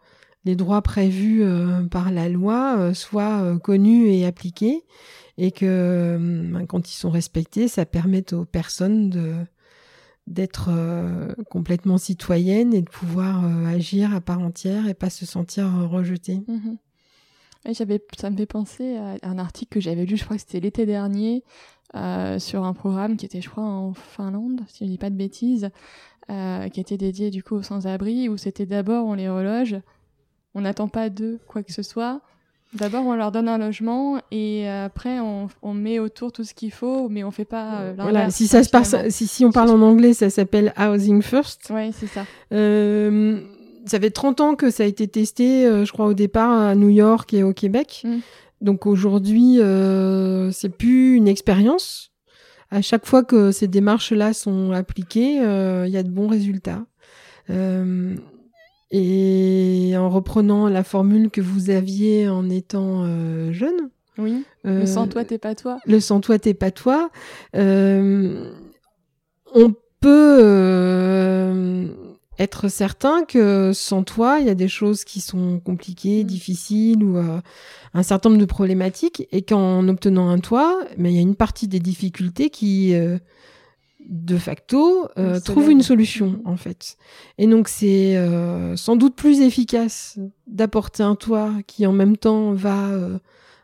les 0.45 0.57
droits 0.57 0.83
prévus 0.83 1.43
euh, 1.43 1.83
par 1.85 2.11
la 2.11 2.29
loi 2.29 2.77
euh, 2.79 2.95
soient 2.95 3.43
euh, 3.43 3.59
connus 3.59 4.09
et 4.09 4.25
appliqués 4.25 4.85
et 5.37 5.53
que 5.53 6.19
ben, 6.19 6.67
quand 6.67 6.91
ils 6.91 6.97
sont 6.97 7.11
respectés, 7.11 7.69
ça 7.69 7.87
permette 7.87 8.33
aux 8.33 8.45
personnes 8.45 9.11
de 9.11 9.35
d'être 10.27 10.71
complètement 11.49 11.99
citoyennes 11.99 12.73
et 12.73 12.83
de 12.83 12.91
pouvoir 12.91 13.45
agir 13.67 14.15
à 14.15 14.21
part 14.21 14.39
entière 14.39 14.87
et 14.87 14.95
pas 14.95 15.11
se 15.11 15.27
sentir 15.27 15.89
rejetées. 15.91 16.45
Mmh 16.47 16.77
j'avais, 17.69 18.03
ça 18.19 18.31
me 18.31 18.37
fait 18.37 18.47
penser 18.47 18.97
à 18.97 19.17
un 19.23 19.39
article 19.39 19.75
que 19.75 19.81
j'avais 19.81 20.05
lu, 20.05 20.17
je 20.17 20.25
crois 20.25 20.37
que 20.37 20.43
c'était 20.43 20.61
l'été 20.61 20.87
dernier, 20.87 21.45
sur 22.39 22.65
un 22.65 22.73
programme 22.73 23.17
qui 23.17 23.27
était, 23.27 23.41
je 23.41 23.51
crois, 23.51 23.65
en 23.65 23.95
Finlande, 23.95 24.63
si 24.69 24.79
je 24.81 24.85
ne 24.85 24.91
dis 24.91 24.99
pas 24.99 25.11
de 25.11 25.17
bêtises, 25.17 25.71
qui 26.29 26.81
était 26.81 26.97
dédié 26.97 27.31
du 27.31 27.43
coup 27.43 27.57
aux 27.57 27.63
sans-abri, 27.63 28.29
où 28.29 28.37
c'était 28.37 28.67
d'abord 28.67 29.07
on 29.07 29.15
les 29.15 29.29
reloge, 29.29 29.77
on 30.55 30.63
n'attend 30.63 30.89
pas 30.89 31.11
d'eux 31.11 31.39
quoi 31.47 31.63
que 31.63 31.73
ce 31.73 31.83
soit. 31.83 32.21
D'abord, 32.73 33.05
on 33.05 33.17
leur 33.17 33.33
donne 33.33 33.49
un 33.49 33.59
logement 33.59 34.21
et 34.31 34.69
après, 34.69 35.19
on, 35.19 35.49
on 35.61 35.75
met 35.75 35.99
autour 35.99 36.31
tout 36.31 36.45
ce 36.45 36.55
qu'il 36.55 36.71
faut, 36.71 37.09
mais 37.09 37.25
on 37.25 37.33
fait 37.33 37.45
pas. 37.45 37.81
Euh, 37.81 37.95
voilà, 37.99 38.31
si 38.31 38.47
ça 38.47 38.63
se 38.63 38.71
passe, 38.71 38.95
si, 39.09 39.27
si 39.27 39.45
on 39.45 39.51
parle 39.51 39.71
en 39.71 39.83
anglais, 39.83 40.15
ça 40.15 40.31
s'appelle 40.31 40.73
Housing 40.79 41.21
First. 41.21 41.73
Oui, 41.75 41.93
c'est 41.93 42.07
ça. 42.07 42.25
Euh, 42.53 43.41
ça 43.87 44.01
fait 44.01 44.11
30 44.11 44.41
ans 44.41 44.55
que 44.55 44.71
ça 44.71 44.83
a 44.83 44.87
été 44.87 45.09
testé, 45.09 45.67
euh, 45.67 45.85
je 45.85 45.93
crois, 45.93 46.07
au 46.07 46.15
départ 46.15 46.51
à 46.51 46.75
New 46.75 46.89
York 46.91 47.33
et 47.35 47.43
au 47.43 47.53
Québec. 47.53 48.03
Mm. 48.05 48.19
Donc 48.61 48.87
aujourd'hui, 48.87 49.61
euh, 49.61 50.51
c'est 50.51 50.69
plus 50.69 51.17
une 51.17 51.29
expérience. 51.29 52.13
À 52.71 52.83
chaque 52.83 53.07
fois 53.07 53.25
que 53.25 53.53
ces 53.53 53.69
démarches-là 53.69 54.35
sont 54.35 54.73
appliquées, 54.73 55.41
euh, 55.43 55.87
il 55.87 55.93
y 55.93 55.97
a 55.97 56.03
de 56.03 56.11
bons 56.11 56.29
résultats. 56.29 56.85
Euh, 57.49 58.15
et 58.93 59.95
en 59.97 60.11
reprenant 60.11 60.69
la 60.69 60.85
formule 60.85 61.31
que 61.31 61.41
vous 61.41 61.71
aviez 61.71 62.29
en 62.29 62.51
étant 62.51 63.05
jeune. 63.53 63.91
Oui. 64.19 64.45
le 64.65 64.85
sans 64.85 65.07
toi, 65.09 65.25
t'es 65.25 65.39
pas 65.39 65.55
toi. 65.55 65.79
Le 65.87 66.01
sans 66.01 66.21
toi, 66.21 66.39
t'es 66.39 66.55
pas 66.55 66.71
toi. 66.71 67.11
on 67.55 68.51
peut 70.01 70.41
être 72.41 72.69
certain 72.69 73.25
que 73.25 73.73
sans 73.75 74.03
toi, 74.03 74.39
il 74.41 74.47
y 74.47 74.51
a 74.51 74.55
des 74.55 74.67
choses 74.69 75.05
qui 75.05 75.21
sont 75.21 75.61
compliquées, 75.61 76.25
mm. 76.25 76.27
difficiles 76.27 77.05
ou 77.05 77.19
euh, 77.19 77.41
un 77.93 78.03
certain 78.03 78.31
nombre 78.31 78.41
de 78.41 78.47
problématiques 78.47 79.29
et 79.31 79.43
qu'en 79.43 79.87
obtenant 79.89 80.29
un 80.31 80.39
toit, 80.39 80.81
mais 80.97 81.13
il 81.13 81.17
y 81.17 81.19
a 81.19 81.23
une 81.23 81.37
partie 81.37 81.69
des 81.69 81.81
difficultés 81.81 82.49
qui 82.49 82.95
euh, 82.95 83.19
de 84.09 84.39
facto 84.39 85.07
euh, 85.19 85.39
trouve 85.39 85.71
une 85.71 85.83
solution 85.83 86.41
en 86.47 86.57
fait. 86.57 86.97
Et 87.37 87.47
donc 87.47 87.69
c'est 87.69 88.17
sans 88.77 88.97
doute 88.97 89.15
plus 89.15 89.43
efficace 89.43 90.19
d'apporter 90.47 91.03
un 91.03 91.17
toit 91.17 91.53
qui 91.67 91.87
en 91.87 91.93
même 91.93 92.17
temps 92.17 92.53
va 92.53 92.89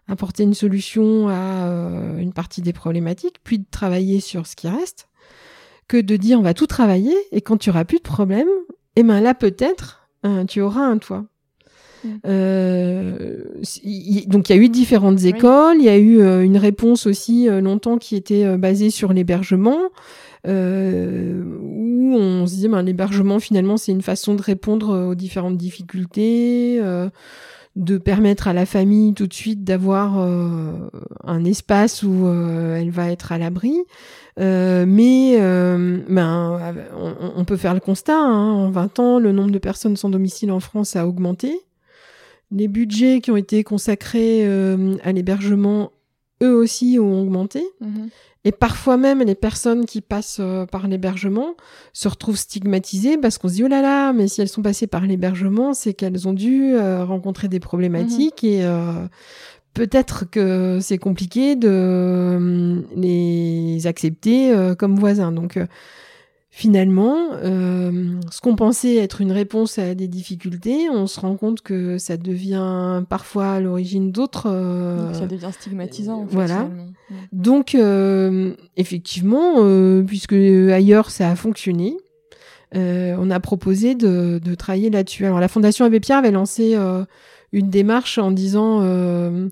apporter 0.07 0.43
une 0.43 0.55
solution 0.55 1.29
à 1.29 2.15
une 2.19 2.35
partie 2.35 2.61
des 2.61 2.75
problématiques, 2.75 3.39
puis 3.43 3.59
de 3.59 3.67
travailler 3.71 4.21
sur 4.21 4.47
ce 4.47 4.55
qui 4.55 4.69
reste 4.69 5.09
que 5.89 5.97
de 5.97 6.17
dire 6.17 6.39
on 6.39 6.43
va 6.43 6.55
tout 6.55 6.67
travailler 6.67 7.17
et 7.33 7.41
quand 7.41 7.57
tu 7.57 7.71
auras 7.71 7.85
plus 7.85 7.99
de 7.99 8.03
problème, 8.03 8.49
et 8.97 9.01
eh 9.01 9.03
ben 9.03 9.21
là 9.21 9.35
peut-être 9.35 10.09
euh, 10.25 10.45
tu 10.45 10.61
auras 10.61 10.81
un 10.83 10.99
toit. 10.99 11.27
Mm. 12.03 12.09
Euh, 12.27 13.45
donc 14.27 14.49
il 14.49 14.57
y 14.57 14.59
a 14.59 14.63
eu 14.63 14.69
différentes 14.69 15.25
écoles, 15.25 15.77
il 15.79 15.85
y 15.85 15.89
a 15.89 15.99
eu 15.99 16.21
euh, 16.21 16.43
une 16.43 16.57
réponse 16.57 17.07
aussi 17.07 17.47
longtemps 17.49 17.99
qui 17.99 18.17
était 18.17 18.57
basée 18.57 18.91
sur 18.91 19.13
l'hébergement, 19.13 19.79
où 20.47 20.51
on 20.51 22.47
se 22.47 22.55
disait 22.55 22.69
ben, 22.69 22.83
l'hébergement 22.83 23.39
finalement 23.39 23.77
c'est 23.77 23.93
une 23.93 24.03
façon 24.03 24.35
de 24.35 24.43
répondre 24.43 25.09
aux 25.09 25.15
différentes 25.15 25.57
difficultés, 25.57 26.81
de 27.77 27.99
permettre 27.99 28.49
à 28.49 28.53
la 28.53 28.67
famille 28.67 29.15
tout 29.15 29.27
de 29.27 29.35
suite 29.35 29.63
d'avoir 29.63 30.19
un 30.19 31.45
espace 31.45 32.03
où 32.03 32.27
elle 32.27 32.91
va 32.91 33.11
être 33.11 33.33
à 33.33 33.39
l'abri. 33.39 33.85
Euh, 34.39 34.85
mais 34.87 35.37
euh, 35.39 35.99
ben, 36.09 36.75
on, 37.37 37.45
peut 37.45 37.57
faire 37.57 37.75
le 37.75 37.81
constat, 37.81 38.19
hein, 38.19 38.53
en 38.53 38.71
20 38.71 38.99
ans, 38.99 39.19
le 39.19 39.33
nombre 39.33 39.51
de 39.51 39.59
personnes 39.59 39.97
sans 39.97 40.11
domicile 40.11 40.53
en 40.53 40.61
France 40.61 40.95
a 40.97 41.07
augmenté. 41.07 41.61
Les 42.51 42.69
budgets 42.69 43.21
qui 43.21 43.31
ont 43.31 43.37
été 43.37 43.65
consacrés 43.65 44.47
euh, 44.47 44.97
à 45.03 45.13
l'hébergement, 45.13 45.93
eux 46.43 46.55
aussi, 46.55 46.99
ont 47.01 47.23
augmenté. 47.23 47.65
Mhm. 47.81 48.11
Et 48.47 48.53
parfois 48.53 48.97
même, 48.97 49.21
les 49.23 49.35
personnes 49.35 49.87
qui 49.87 50.01
passent 50.01 50.41
par 50.71 50.87
l'hébergement 50.87 51.57
se 51.93 52.07
retrouvent 52.07 52.37
stigmatisées 52.39 53.19
parce 53.19 53.39
qu'on 53.39 53.49
se 53.49 53.55
dit, 53.55 53.65
oh 53.65 53.69
là 53.69 53.83
là, 53.83 54.13
mais 54.13 54.29
si 54.29 54.41
elles 54.41 54.49
sont 54.49 54.63
passées 54.63 54.87
par 54.87 55.03
l'hébergement, 55.03 55.75
c'est 55.75 55.95
qu'elles 55.95 56.29
ont 56.29 56.33
dû 56.33 56.79
rencontrer 56.79 57.49
des 57.49 57.59
problématiques 57.59 58.45
mhm. 58.45 58.49
et 58.49 58.65
peut-être 59.77 60.25
que 60.29 60.79
c'est 60.81 60.97
compliqué 60.97 61.55
de 61.55 61.69
euh, 61.71 62.81
les 62.97 63.87
accepter 63.87 64.51
euh, 64.51 64.75
comme 64.75 64.99
voisins. 64.99 65.33
Donc 65.33 65.59
euh, 66.57 66.61
finalement, 66.61 67.31
ce 68.31 68.41
qu'on 68.41 68.57
pensait 68.57 68.97
être 68.97 69.21
une 69.21 69.33
réponse 69.33 69.79
à 69.79 69.95
des 69.95 70.09
difficultés, 70.09 70.89
on 70.91 71.07
se 71.07 71.21
rend 71.21 71.37
compte 71.37 71.63
que 71.63 71.99
ça 71.99 72.17
devient 72.17 73.03
parfois 73.09 73.53
à 73.53 73.61
l'origine 73.61 74.11
d'autres. 74.13 74.49
ça 75.13 75.27
devient 75.27 75.51
stigmatisant. 75.53 76.23
En 76.23 76.27
fait, 76.27 76.35
voilà. 76.35 76.69
Donc 77.33 77.77
effectivement, 78.77 80.05
puisque 80.07 80.33
ailleurs 80.33 81.11
ça 81.11 81.31
a 81.31 81.37
fonctionné. 81.37 81.97
on 82.75 83.31
a 83.31 83.41
proposé 83.41 83.95
de, 83.95 84.41
de 84.43 84.55
travailler 84.55 84.91
là-dessus. 84.91 85.25
Alors 85.27 85.41
la 85.41 85.49
Fondation 85.49 85.85
Abbé 85.85 86.01
Pierre 86.01 86.19
avait 86.19 86.31
lancé 86.31 86.77
une 87.53 87.71
démarche 87.71 88.19
en 88.19 88.31
disant 88.31 88.83
euh, 88.83 89.49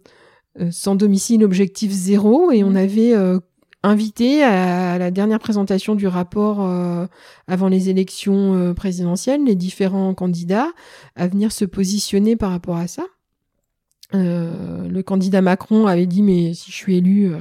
euh, 0.60 0.68
sans 0.70 0.94
domicile 0.94 1.44
objectif 1.44 1.90
zéro 1.90 2.50
et 2.50 2.64
on 2.64 2.70
mmh. 2.70 2.76
avait 2.76 3.14
euh, 3.14 3.40
invité 3.84 4.42
à, 4.42 4.98
la 4.98 5.10
dernière 5.10 5.38
présentation 5.38 5.94
du 5.94 6.06
rapport 6.06 6.68
avant 7.46 7.68
les 7.68 7.90
élections 7.90 8.74
présidentielles 8.74 9.44
les 9.44 9.54
différents 9.54 10.14
candidats 10.14 10.68
à 11.16 11.28
venir 11.28 11.52
se 11.52 11.64
positionner 11.64 12.36
par 12.36 12.50
rapport 12.50 12.76
à 12.76 12.88
ça. 12.88 13.04
le 14.12 15.02
candidat 15.02 15.42
Macron 15.42 15.86
avait 15.86 16.06
dit 16.06 16.22
mais 16.22 16.54
si 16.54 16.70
je 16.70 16.76
suis 16.76 16.96
élu, 16.96 17.32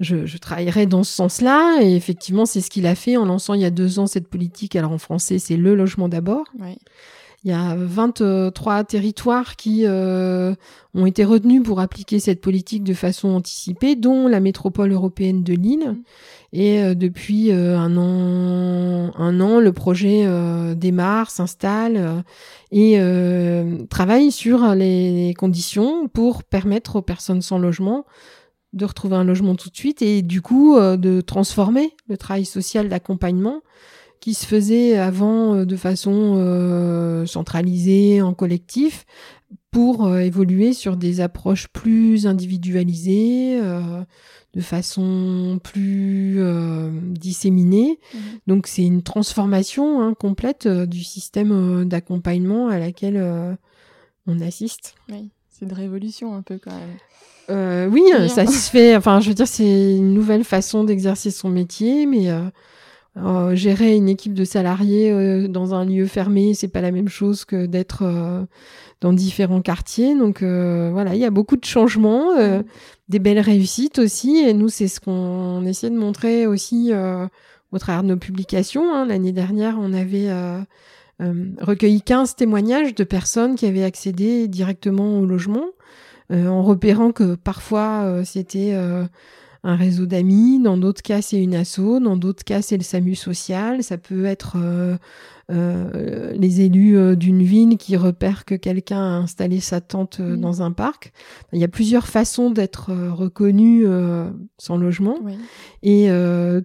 je, 0.00 0.26
je, 0.26 0.38
travaillerai 0.38 0.86
dans 0.86 1.04
ce 1.04 1.12
sens-là. 1.12 1.78
Et 1.82 1.94
effectivement, 1.94 2.46
c'est 2.46 2.60
ce 2.60 2.70
qu'il 2.70 2.86
a 2.86 2.94
fait 2.94 3.16
en 3.16 3.24
lançant 3.24 3.54
il 3.54 3.60
y 3.60 3.64
a 3.64 3.70
deux 3.70 3.98
ans 3.98 4.06
cette 4.06 4.28
politique. 4.28 4.76
Alors 4.76 4.92
en 4.92 4.98
français, 4.98 5.38
c'est 5.38 5.56
le 5.56 5.74
logement 5.74 6.08
d'abord. 6.08 6.44
Il 7.44 7.50
y 7.50 7.54
a 7.54 7.74
23 7.76 8.84
territoires 8.84 9.56
qui 9.56 9.82
euh, 9.84 10.54
ont 10.94 11.04
été 11.04 11.24
retenus 11.24 11.62
pour 11.62 11.78
appliquer 11.78 12.18
cette 12.18 12.40
politique 12.40 12.84
de 12.84 12.94
façon 12.94 13.28
anticipée, 13.28 13.96
dont 13.96 14.28
la 14.28 14.40
métropole 14.40 14.92
européenne 14.92 15.42
de 15.42 15.52
Lille. 15.52 15.90
Mmh. 15.90 16.02
Et 16.54 16.82
euh, 16.82 16.94
depuis 16.94 17.50
euh, 17.50 17.76
un 17.76 17.98
an, 17.98 19.12
un 19.14 19.40
an, 19.42 19.60
le 19.60 19.72
projet 19.74 20.26
démarre, 20.74 21.30
s'installe 21.30 22.24
et 22.72 22.98
travaille 23.90 24.32
sur 24.32 24.74
les 24.74 25.34
conditions 25.36 26.08
pour 26.08 26.44
permettre 26.44 26.96
aux 26.96 27.02
personnes 27.02 27.42
sans 27.42 27.58
logement 27.58 28.06
de 28.72 28.86
retrouver 28.86 29.16
un 29.16 29.24
logement 29.24 29.54
tout 29.54 29.68
de 29.68 29.76
suite 29.76 30.00
et 30.02 30.22
du 30.22 30.40
coup 30.40 30.78
de 30.78 31.20
transformer 31.20 31.92
le 32.08 32.16
travail 32.16 32.44
social 32.44 32.88
d'accompagnement 32.88 33.60
qui 34.24 34.32
se 34.32 34.46
faisait 34.46 34.96
avant 34.96 35.54
euh, 35.54 35.64
de 35.66 35.76
façon 35.76 36.36
euh, 36.38 37.26
centralisée, 37.26 38.22
en 38.22 38.32
collectif, 38.32 39.04
pour 39.70 40.06
euh, 40.06 40.20
évoluer 40.20 40.72
sur 40.72 40.96
des 40.96 41.20
approches 41.20 41.68
plus 41.68 42.26
individualisées, 42.26 43.60
de 43.60 44.60
façon 44.62 45.60
plus 45.62 46.40
disséminée. 46.94 47.98
Mmh. 48.14 48.18
Donc 48.46 48.66
c'est 48.66 48.86
une 48.86 49.02
transformation 49.02 50.00
hein, 50.00 50.14
complète 50.14 50.66
du 50.66 51.04
système 51.04 51.84
d'accompagnement 51.84 52.68
à 52.68 52.78
laquelle 52.78 53.58
on 54.26 54.40
assiste. 54.40 54.94
Oui, 55.10 55.28
c'est 55.50 55.66
une 55.66 55.74
révolution 55.74 56.34
un 56.34 56.40
peu 56.40 56.58
quand 56.58 56.72
même. 56.72 57.92
oui, 57.92 58.04
ça 58.30 58.46
se 58.46 58.70
fait. 58.70 58.96
Enfin, 58.96 59.20
je 59.20 59.28
veux 59.28 59.34
dire, 59.34 59.48
c'est 59.48 59.96
une 59.96 60.14
nouvelle 60.14 60.44
façon 60.44 60.82
d'exercer 60.82 61.30
son 61.30 61.50
métier, 61.50 62.06
mais 62.06 62.30
euh, 62.30 62.48
gérer 63.54 63.94
une 63.94 64.08
équipe 64.08 64.34
de 64.34 64.44
salariés 64.44 65.12
euh, 65.12 65.46
dans 65.46 65.74
un 65.74 65.84
lieu 65.84 66.06
fermé, 66.06 66.54
c'est 66.54 66.68
pas 66.68 66.80
la 66.80 66.90
même 66.90 67.08
chose 67.08 67.44
que 67.44 67.66
d'être 67.66 68.02
euh, 68.02 68.44
dans 69.00 69.12
différents 69.12 69.60
quartiers. 69.62 70.16
Donc 70.16 70.42
voilà, 70.42 71.14
il 71.14 71.20
y 71.20 71.24
a 71.24 71.30
beaucoup 71.30 71.56
de 71.56 71.64
changements, 71.64 72.34
mm. 72.34 72.64
des 73.08 73.18
belles 73.18 73.40
réussites 73.40 73.98
aussi. 73.98 74.38
Et 74.38 74.52
nous, 74.54 74.68
c'est 74.68 74.88
ce 74.88 75.00
qu'on 75.00 75.64
essaie 75.64 75.90
de 75.90 75.98
montrer 75.98 76.46
aussi 76.46 76.92
au 77.72 77.78
travers 77.78 78.02
de 78.02 78.08
nos 78.08 78.16
publications. 78.16 78.92
Hein. 78.94 79.06
L'année 79.06 79.32
dernière, 79.32 79.76
on 79.78 79.92
avait 79.92 80.30
recueilli 81.60 82.02
15 82.02 82.34
témoignages 82.34 82.94
de 82.94 83.04
personnes 83.04 83.56
qui 83.56 83.66
avaient 83.66 83.84
accédé 83.84 84.48
directement 84.48 85.20
au 85.20 85.26
logement, 85.26 85.66
en 86.32 86.62
repérant 86.62 87.12
que 87.12 87.34
parfois 87.34 88.22
c'était 88.24 88.74
un 89.64 89.76
réseau 89.76 90.04
d'amis, 90.04 90.60
dans 90.60 90.76
d'autres 90.76 91.02
cas 91.02 91.22
c'est 91.22 91.42
une 91.42 91.54
asso, 91.54 91.98
dans 92.00 92.16
d'autres 92.16 92.44
cas 92.44 92.60
c'est 92.60 92.76
le 92.76 92.82
SAMU 92.82 93.14
social, 93.14 93.82
ça 93.82 93.96
peut 93.96 94.26
être 94.26 94.56
euh, 94.56 94.96
euh, 95.50 96.32
les 96.34 96.60
élus 96.60 96.98
euh, 96.98 97.16
d'une 97.16 97.42
ville 97.42 97.78
qui 97.78 97.96
repèrent 97.96 98.44
que 98.44 98.54
quelqu'un 98.54 99.00
a 99.00 99.16
installé 99.16 99.60
sa 99.60 99.80
tente 99.80 100.20
mmh. 100.20 100.36
dans 100.36 100.60
un 100.62 100.70
parc. 100.70 101.12
Il 101.54 101.60
y 101.60 101.64
a 101.64 101.68
plusieurs 101.68 102.06
façons 102.06 102.50
d'être 102.50 102.92
reconnu 102.92 103.86
sans 104.58 104.76
logement. 104.76 105.16
Et 105.82 106.08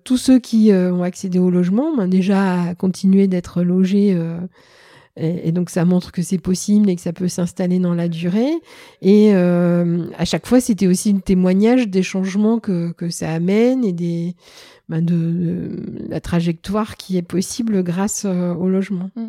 tous 0.04 0.18
ceux 0.18 0.40
qui 0.40 0.72
ont 0.74 1.04
accédé 1.04 1.40
au 1.40 1.50
logement, 1.50 1.96
ben 1.96 2.08
déjà 2.08 2.76
continué 2.76 3.28
d'être 3.28 3.64
logés 3.64 4.18
et, 5.20 5.52
donc 5.52 5.70
ça 5.70 5.86
montre 5.86 6.12
que 6.12 6.22
c'est 6.22 6.38
possible 6.38 6.90
et 6.90 6.96
que 6.96 7.02
ça 7.02 7.14
peut 7.14 7.28
s'installer 7.28 7.80
dans 7.80 7.94
la 7.94 8.08
durée. 8.08 8.52
Et 9.02 9.34
euh, 9.34 10.08
à 10.18 10.26
chaque 10.26 10.46
fois, 10.46 10.62
c'était 10.62 10.88
aussi 10.88 11.12
un 11.12 11.20
témoignage 11.20 11.88
des 11.88 12.04
changements 12.04 12.60
que, 12.60 12.94
ça 13.10 13.32
amène 13.34 13.84
et 13.84 14.36
ben 14.88 15.04
de, 15.04 16.06
la 16.08 16.22
trajectoire 16.22 16.98
qui 16.98 17.18
est 17.18 17.22
possible 17.24 17.84
grâce 17.84 18.26
euh, 18.26 18.54
au 18.54 18.70
logement. 18.70 19.10
Mmh. 19.16 19.28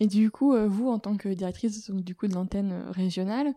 Et 0.00 0.06
du 0.06 0.30
coup, 0.30 0.54
euh, 0.54 0.68
vous, 0.68 0.88
en 0.88 0.98
tant 0.98 1.16
que 1.16 1.28
directrice 1.28 1.90
du 1.90 2.14
coup 2.14 2.28
de 2.28 2.34
l'antenne 2.34 2.84
régionale, 2.90 3.52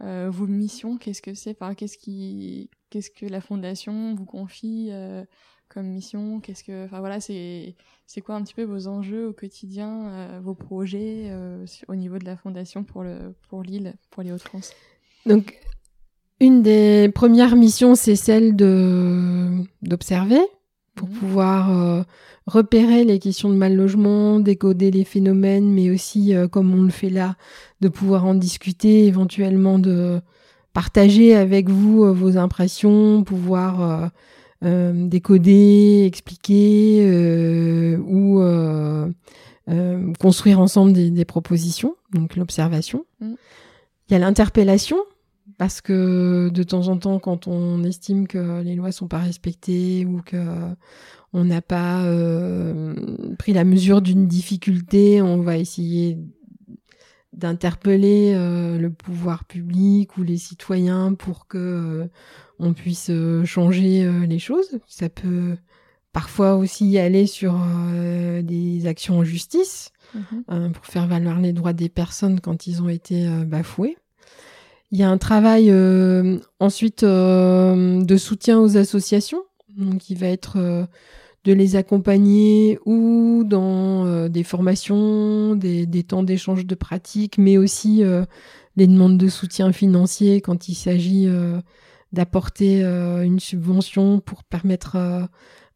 vos 0.00 0.48
missions, 0.48 0.98
qu'est-ce 0.98 1.22
que 1.22 1.34
c'est? 1.34 1.56
Enfin, 1.60 1.74
qu'est-ce 1.74 3.10
que 3.10 3.26
la 3.26 3.40
fondation 3.40 4.16
vous 4.16 4.24
confie 4.24 4.90
comme 5.74 5.88
mission 5.88 6.40
Qu'est-ce 6.40 6.62
que, 6.62 6.84
enfin 6.84 7.00
voilà, 7.00 7.20
c'est 7.20 7.74
c'est 8.06 8.20
quoi 8.20 8.36
un 8.36 8.42
petit 8.42 8.54
peu 8.54 8.62
vos 8.62 8.86
enjeux 8.86 9.28
au 9.28 9.32
quotidien, 9.32 10.08
euh, 10.08 10.40
vos 10.42 10.54
projets 10.54 11.26
euh, 11.30 11.66
au 11.88 11.96
niveau 11.96 12.18
de 12.18 12.24
la 12.24 12.36
fondation 12.36 12.84
pour 12.84 13.02
le 13.02 13.34
pour 13.48 13.62
l'île, 13.62 13.94
pour 14.10 14.22
les 14.22 14.30
Hauts-de-France? 14.30 14.72
Donc 15.26 15.58
une 16.40 16.62
des 16.62 17.10
premières 17.12 17.56
missions, 17.56 17.94
c'est 17.94 18.16
celle 18.16 18.56
de 18.56 19.50
d'observer 19.82 20.40
pour 20.94 21.08
mmh. 21.08 21.12
pouvoir 21.12 21.76
euh, 21.76 22.02
repérer 22.46 23.04
les 23.04 23.18
questions 23.18 23.48
de 23.48 23.56
mal 23.56 23.74
logement, 23.74 24.38
décoder 24.38 24.92
les 24.92 25.04
phénomènes, 25.04 25.72
mais 25.72 25.90
aussi, 25.90 26.34
comme 26.52 26.72
on 26.72 26.84
le 26.84 26.90
fait 26.90 27.10
là, 27.10 27.36
de 27.80 27.88
pouvoir 27.88 28.26
en 28.26 28.34
discuter, 28.34 29.06
éventuellement 29.06 29.80
de 29.80 30.20
partager 30.72 31.34
avec 31.34 31.68
vous 31.68 32.14
vos 32.14 32.36
impressions, 32.36 33.24
pouvoir 33.24 34.12
décoder, 34.64 36.04
expliquer 36.06 37.04
euh, 37.06 37.98
ou 37.98 38.40
euh, 38.40 39.12
construire 40.18 40.60
ensemble 40.60 40.92
des, 40.92 41.24
propositions, 41.24 41.96
donc 42.12 42.36
l'observation. 42.36 43.04
Mm. 43.20 43.34
Il 44.08 44.12
y 44.12 44.16
a 44.16 44.18
l'interpellation, 44.18 44.96
parce 45.58 45.80
que 45.80 46.50
de 46.52 46.62
temps 46.62 46.88
en 46.88 46.96
temps, 46.96 47.18
quand 47.18 47.46
on 47.46 47.84
estime 47.84 48.26
que 48.26 48.62
les 48.62 48.74
lois 48.74 48.92
sont 48.92 49.08
pas 49.08 49.18
respectées 49.18 50.04
ou 50.04 50.20
que 50.24 50.36
on 51.32 51.44
n'a 51.44 51.62
pas 51.62 52.04
pris 53.38 53.54
la 53.54 53.64
mesure 53.64 54.02
d'une 54.02 54.26
difficulté, 54.26 55.22
on 55.22 55.40
va 55.40 55.56
essayer 55.56 56.18
d'interpeller 57.32 58.34
le 58.34 58.90
pouvoir 58.90 59.44
public 59.44 60.18
ou 60.18 60.22
les 60.22 60.36
citoyens 60.36 61.14
pour 61.14 61.46
que 61.46 62.08
on 62.64 62.72
puisse 62.72 63.08
euh, 63.10 63.44
changer 63.44 64.04
euh, 64.04 64.26
les 64.26 64.38
choses. 64.38 64.78
Ça 64.86 65.08
peut 65.08 65.56
parfois 66.12 66.54
aussi 66.54 66.98
aller 66.98 67.26
sur 67.26 67.60
euh, 67.60 68.40
des 68.42 68.86
actions 68.86 69.18
en 69.18 69.24
justice 69.24 69.90
mhm. 70.14 70.72
pour 70.72 70.86
faire 70.86 71.06
valoir 71.06 71.40
les 71.40 71.52
droits 71.52 71.72
des 71.72 71.88
personnes 71.88 72.40
quand 72.40 72.66
ils 72.66 72.82
ont 72.82 72.88
été 72.88 73.26
bafoués. 73.44 73.96
Il 74.92 74.98
y 74.98 75.02
a 75.02 75.10
un 75.10 75.18
travail 75.18 75.74
ensuite 76.60 77.04
de 77.04 78.16
soutien 78.16 78.60
aux 78.60 78.76
associations, 78.76 79.42
donc 79.76 80.08
il 80.08 80.16
va 80.16 80.28
être 80.28 80.86
de 81.42 81.52
les 81.52 81.74
accompagner 81.74 82.78
ou 82.86 83.42
dans 83.44 84.28
des 84.28 84.44
formations, 84.44 85.56
des, 85.56 85.84
des 85.86 86.04
temps 86.04 86.22
d'échange 86.22 86.64
de 86.64 86.74
pratiques, 86.76 87.38
mais 87.38 87.58
aussi 87.58 88.04
les 88.76 88.86
demandes 88.86 89.18
de 89.18 89.26
soutien 89.26 89.72
financier 89.72 90.40
quand 90.40 90.68
il 90.68 90.76
s'agit 90.76 91.28
d'apporter 92.14 92.82
euh, 92.82 93.22
une 93.22 93.40
subvention 93.40 94.20
pour 94.20 94.44
permettre 94.44 94.96
euh, 94.96 95.24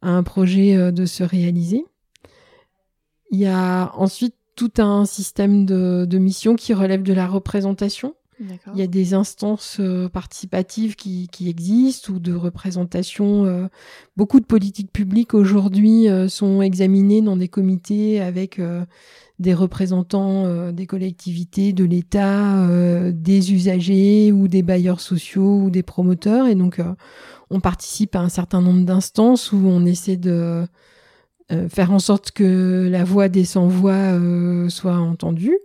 à 0.01 0.09
un 0.09 0.23
projet 0.23 0.75
euh, 0.75 0.91
de 0.91 1.05
se 1.05 1.23
réaliser. 1.23 1.85
Il 3.31 3.39
y 3.39 3.45
a 3.45 3.91
ensuite 3.95 4.35
tout 4.55 4.71
un 4.79 5.05
système 5.05 5.65
de, 5.65 6.05
de 6.09 6.17
missions 6.17 6.55
qui 6.55 6.73
relève 6.73 7.03
de 7.03 7.13
la 7.13 7.27
représentation. 7.27 8.15
Il 8.73 8.79
y 8.79 8.81
a 8.81 8.87
des 8.87 9.13
instances 9.13 9.81
participatives 10.13 10.95
qui, 10.95 11.27
qui, 11.27 11.49
existent 11.49 12.13
ou 12.13 12.19
de 12.19 12.33
représentation. 12.33 13.69
beaucoup 14.15 14.39
de 14.39 14.45
politiques 14.45 14.93
publiques 14.93 15.33
aujourd'hui 15.33 16.07
sont 16.29 16.61
examinées 16.61 17.21
dans 17.21 17.35
des 17.35 17.49
comités 17.49 18.21
avec 18.21 18.61
des 19.39 19.53
représentants 19.53 20.45
euh, 20.45 20.71
des 20.71 20.85
collectivités, 20.85 21.71
de 21.71 21.85
l'État, 21.85 22.67
euh, 22.67 23.11
des 23.13 23.53
usagers 23.53 24.31
ou 24.31 24.47
des 24.47 24.61
bailleurs 24.61 24.99
sociaux 24.99 25.61
ou 25.63 25.69
des 25.69 25.83
promoteurs. 25.83 26.47
Et 26.47 26.55
donc, 26.55 26.79
euh, 26.79 26.93
on 27.49 27.61
participe 27.61 28.15
à 28.15 28.19
un 28.19 28.29
certain 28.29 28.61
nombre 28.61 28.85
d'instances 28.85 29.51
où 29.51 29.61
on 29.65 29.85
essaie 29.85 30.17
de 30.17 30.65
faire 31.69 31.91
en 31.91 31.97
sorte 31.97 32.29
que 32.29 32.87
la 32.91 33.03
voix 33.03 33.27
des 33.27 33.43
sans-voix 33.43 34.19
soit 34.69 34.97
entendue. 34.97 35.57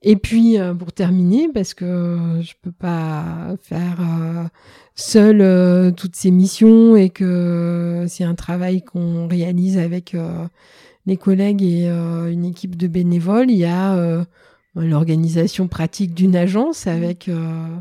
Et 0.00 0.16
puis, 0.16 0.56
pour 0.78 0.92
terminer, 0.92 1.50
parce 1.52 1.74
que 1.74 2.38
je 2.40 2.54
peux 2.62 2.72
pas 2.72 3.54
faire 3.60 3.98
seul 4.94 5.92
toutes 5.94 6.16
ces 6.16 6.30
missions 6.30 6.96
et 6.96 7.10
que 7.10 8.06
c'est 8.08 8.24
un 8.24 8.34
travail 8.34 8.82
qu'on 8.82 9.26
réalise 9.26 9.76
avec 9.76 10.16
les 11.06 11.16
collègues 11.16 11.62
et 11.62 11.88
euh, 11.88 12.30
une 12.30 12.44
équipe 12.44 12.76
de 12.76 12.86
bénévoles. 12.86 13.50
Il 13.50 13.58
y 13.58 13.64
a 13.64 13.96
euh, 13.96 14.24
l'organisation 14.74 15.68
pratique 15.68 16.14
d'une 16.14 16.36
agence 16.36 16.86
avec 16.86 17.28
euh, 17.28 17.76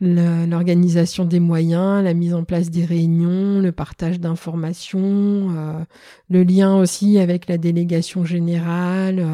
l'organisation 0.00 1.24
des 1.24 1.40
moyens, 1.40 2.02
la 2.02 2.14
mise 2.14 2.34
en 2.34 2.44
place 2.44 2.70
des 2.70 2.84
réunions, 2.84 3.60
le 3.60 3.72
partage 3.72 4.18
d'informations, 4.18 5.86
le 6.30 6.42
lien 6.42 6.76
aussi 6.76 7.18
avec 7.18 7.48
la 7.48 7.58
délégation 7.58 8.24
générale. 8.24 9.26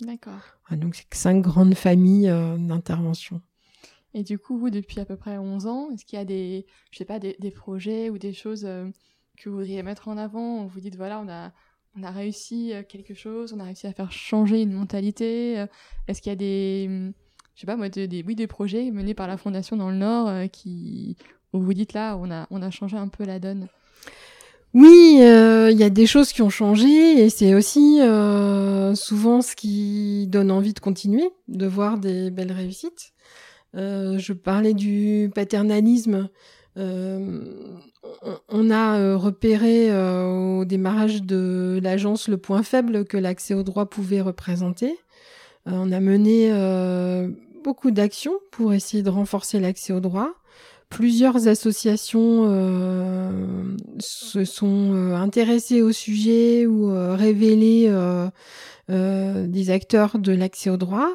D'accord. 0.00 0.40
donc 0.70 0.94
c'est 0.94 1.12
cinq 1.12 1.40
grandes 1.42 1.74
familles 1.74 2.32
d'intervention. 2.58 3.40
Et 4.14 4.22
du 4.22 4.38
coup, 4.38 4.58
vous, 4.58 4.70
depuis 4.70 5.00
à 5.00 5.04
peu 5.04 5.16
près 5.16 5.38
11 5.38 5.66
ans, 5.66 5.88
est-ce 5.90 6.04
qu'il 6.04 6.18
y 6.18 6.22
a 6.22 6.24
des, 6.24 6.66
je 6.92 6.98
sais 6.98 7.04
pas, 7.04 7.18
des, 7.18 7.34
des 7.40 7.50
projets 7.50 8.08
ou 8.08 8.18
des 8.18 8.34
choses 8.34 8.62
que 8.62 9.48
vous 9.48 9.56
voudriez 9.56 9.82
mettre 9.82 10.06
en 10.06 10.18
avant? 10.18 10.66
Vous 10.66 10.80
dites, 10.80 10.96
voilà, 10.96 11.18
on 11.18 11.28
a, 11.28 11.50
on 11.98 12.02
a 12.02 12.10
réussi 12.10 12.72
euh, 12.72 12.82
quelque 12.86 13.14
chose, 13.14 13.52
on 13.54 13.60
a 13.60 13.64
réussi 13.64 13.86
à 13.86 13.92
faire 13.92 14.12
changer 14.12 14.62
une 14.62 14.72
mentalité 14.72 15.58
euh, 15.58 15.66
Est-ce 16.08 16.22
qu'il 16.22 16.30
y 16.30 16.32
a 16.32 16.36
des, 16.36 16.88
je 17.54 17.60
sais 17.60 17.66
pas 17.66 17.76
moi, 17.76 17.88
des, 17.88 18.24
oui, 18.26 18.34
des 18.34 18.46
projets 18.46 18.90
menés 18.90 19.14
par 19.14 19.28
la 19.28 19.36
Fondation 19.36 19.76
dans 19.76 19.90
le 19.90 19.96
Nord 19.96 20.28
euh, 20.28 20.46
qui, 20.46 21.16
où 21.52 21.60
vous 21.60 21.74
dites 21.74 21.92
là, 21.92 22.16
on 22.16 22.30
a, 22.30 22.46
on 22.50 22.62
a 22.62 22.70
changé 22.70 22.96
un 22.96 23.08
peu 23.08 23.24
la 23.24 23.38
donne? 23.38 23.68
Oui, 24.74 25.18
il 25.18 25.78
y 25.78 25.84
a 25.84 25.90
des 25.90 26.06
choses 26.06 26.32
qui 26.32 26.40
ont 26.40 26.48
changé 26.48 27.22
et 27.22 27.28
c'est 27.28 27.54
aussi 27.54 27.98
souvent 28.94 29.42
ce 29.42 29.54
qui 29.54 30.26
donne 30.28 30.50
envie 30.50 30.72
de 30.72 30.80
continuer, 30.80 31.28
de 31.48 31.66
voir 31.66 31.98
des 31.98 32.30
belles 32.30 32.52
réussites. 32.52 33.12
je 33.74 34.32
parlais 34.32 34.72
du 34.72 35.30
paternalisme. 35.34 36.30
On 36.76 38.70
a 38.70 39.16
repéré 39.16 39.90
au 40.24 40.64
démarrage 40.64 41.22
de 41.22 41.80
l'agence 41.82 42.28
le 42.28 42.38
point 42.38 42.62
faible 42.62 43.04
que 43.04 43.16
l'accès 43.16 43.54
au 43.54 43.62
droit 43.62 43.86
pouvait 43.86 44.20
représenter. 44.20 44.96
on 45.66 45.92
a 45.92 46.00
mené 46.00 46.50
beaucoup 47.62 47.90
d'actions 47.90 48.34
pour 48.50 48.72
essayer 48.72 49.02
de 49.02 49.10
renforcer 49.10 49.60
l'accès 49.60 49.92
au 49.92 50.00
droit. 50.00 50.30
Plusieurs 50.88 51.48
associations 51.48 52.44
se 53.98 54.44
sont 54.44 55.14
intéressées 55.14 55.82
au 55.82 55.92
sujet 55.92 56.66
ou 56.66 56.90
révélé 57.14 57.92
des 58.88 59.70
acteurs 59.70 60.18
de 60.18 60.32
l'accès 60.32 60.70
au 60.70 60.76
droit. 60.76 61.08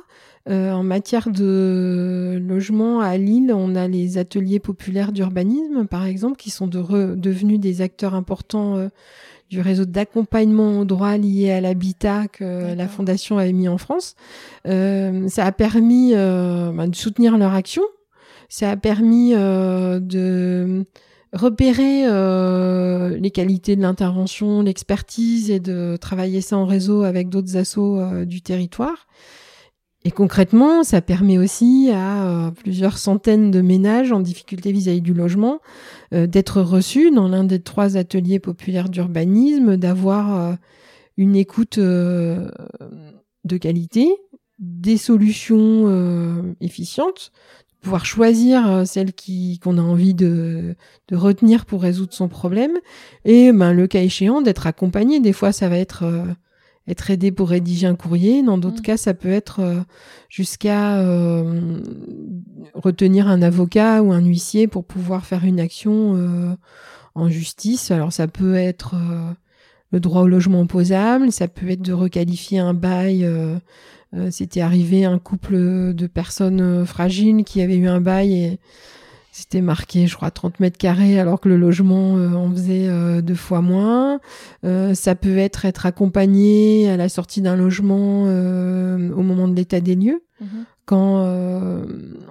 Euh, 0.50 0.72
en 0.72 0.84
matière 0.84 1.30
de 1.30 2.42
logement 2.42 3.02
à 3.02 3.18
Lille, 3.18 3.52
on 3.54 3.76
a 3.76 3.88
les 3.88 4.18
ateliers 4.18 4.60
populaires 4.60 5.12
d'urbanisme, 5.12 5.86
par 5.88 6.06
exemple, 6.06 6.38
qui 6.38 6.52
sont 6.52 6.68
devenus 6.68 7.60
des 7.60 7.82
acteurs 7.82 8.16
importants 8.16 8.78
euh, 8.78 8.88
du 9.50 9.60
réseau 9.60 9.86
d'accompagnement 9.86 10.80
au 10.80 10.86
droit 10.86 11.18
lié 11.18 11.52
à 11.52 11.62
l'habitat 11.62 12.28
que 12.28 12.76
la 12.76 12.88
Fondation 12.88 13.38
avait 13.38 13.54
mis 13.54 13.68
en 13.68 13.78
France. 13.78 14.16
Euh, 14.68 15.28
ça 15.28 15.46
a 15.46 15.52
permis 15.52 16.14
bah, 16.14 16.88
de 16.88 16.96
soutenir 16.96 17.38
leur 17.38 17.54
action. 17.54 17.84
Ça 18.50 18.72
a 18.72 18.78
permis 18.78 19.32
de 19.32 20.86
repérer 21.32 22.04
les 23.20 23.32
qualités 23.32 23.78
de 23.78 23.82
l'intervention, 23.82 24.64
l'expertise 24.64 25.50
et 25.50 25.62
de 25.62 25.98
travailler 26.00 26.42
ça 26.42 26.58
en 26.58 26.66
réseau 26.66 27.04
avec 27.04 27.30
d'autres 27.30 27.56
assos 27.56 28.26
du 28.26 28.42
territoire. 28.42 29.08
Et 30.06 30.12
concrètement, 30.12 30.84
ça 30.84 31.02
permet 31.02 31.38
aussi 31.38 31.90
à 31.92 32.28
euh, 32.28 32.52
plusieurs 32.52 32.98
centaines 32.98 33.52
de 33.52 33.62
ménages 33.62 34.12
en 34.12 34.20
difficulté 34.20 34.72
vis-à-vis 34.72 35.02
du 35.02 35.14
logement 35.14 35.60
euh, 36.14 36.28
d'être 36.28 36.62
reçus 36.62 37.12
dans 37.12 37.28
l'un 37.28 37.44
des 37.44 37.60
trois 37.60 37.98
ateliers 37.98 38.40
populaires 38.40 38.90
d'urbanisme, 38.90 39.76
d'avoir 39.76 40.40
euh, 40.40 40.54
une 41.18 41.36
écoute 41.36 41.80
de 41.80 42.48
qualité, 43.60 44.08
des 44.60 44.98
solutions 44.98 46.56
efficientes, 46.62 47.32
pouvoir 47.82 48.06
choisir 48.06 48.84
celles 48.86 49.14
qui 49.14 49.58
qu'on 49.58 49.80
a 49.80 49.82
envie 49.82 50.14
de, 50.14 50.76
de, 51.08 51.16
retenir 51.16 51.66
pour 51.66 51.82
résoudre 51.82 52.14
son 52.14 52.28
problème, 52.28 52.78
et 53.26 53.52
ben, 53.52 53.74
le 53.74 53.88
cas 53.88 54.04
échéant 54.04 54.44
d'être 54.44 54.68
accompagné. 54.68 55.20
Des 55.20 55.34
fois, 55.34 55.52
ça 55.52 55.70
va 55.70 55.80
être 55.80 56.06
être 56.88 57.12
aidé 57.12 57.32
pour 57.32 57.50
rédiger 57.50 57.88
un 57.88 57.96
courrier. 57.96 58.44
Dans 58.44 58.58
d'autres 58.58 58.80
mmh. 58.80 58.84
cas, 58.84 58.98
ça 58.98 59.14
peut 59.14 59.32
être 59.32 59.86
jusqu'à 60.30 61.02
retenir 62.74 63.28
un 63.28 63.42
avocat 63.42 64.02
ou 64.04 64.12
un 64.12 64.22
huissier 64.22 64.68
pour 64.68 64.86
pouvoir 64.86 65.26
faire 65.26 65.44
une 65.44 65.60
action 65.60 66.58
en 67.16 67.30
justice. 67.30 67.92
Alors 67.92 68.14
ça 68.14 68.28
peut 68.28 68.56
être 68.56 68.96
le 69.92 70.00
droit 70.00 70.22
au 70.22 70.28
logement 70.28 70.62
opposable, 70.62 71.32
ça 71.32 71.48
peut 71.48 71.70
être 71.70 71.82
de 71.82 71.94
requalifier 71.94 72.60
un 72.60 72.74
bail. 72.74 73.26
Euh, 73.26 73.58
euh, 74.16 74.30
c'était 74.32 74.62
arrivé 74.62 75.06
un 75.06 75.20
couple 75.20 75.94
de 75.94 76.08
personnes 76.08 76.62
euh, 76.62 76.86
fragiles 76.86 77.44
qui 77.44 77.62
avaient 77.62 77.78
eu 77.78 77.88
un 77.88 78.02
bail 78.02 78.34
et 78.34 78.60
c'était 79.38 79.62
marqué, 79.62 80.08
je 80.08 80.16
crois, 80.16 80.32
30 80.32 80.60
mètres 80.60 80.78
carrés, 80.78 81.20
alors 81.20 81.40
que 81.40 81.48
le 81.50 81.58
logement 81.58 82.14
en 82.14 82.50
faisait 82.52 82.90
deux 83.22 83.36
fois 83.36 83.62
moins. 83.62 84.20
ça 84.64 85.16
peut 85.16 85.38
être 85.38 85.66
être 85.66 85.86
accompagné 85.86 86.90
à 86.90 86.98
la 86.98 87.08
sortie 87.08 87.42
d'un 87.42 87.56
logement 87.56 88.24
au 88.24 89.24
moment 89.24 89.48
de 89.48 89.56
l'état 89.56 89.80
des 89.80 89.96
lieux, 89.96 90.24
mhm. 90.42 90.66
quand 90.86 91.24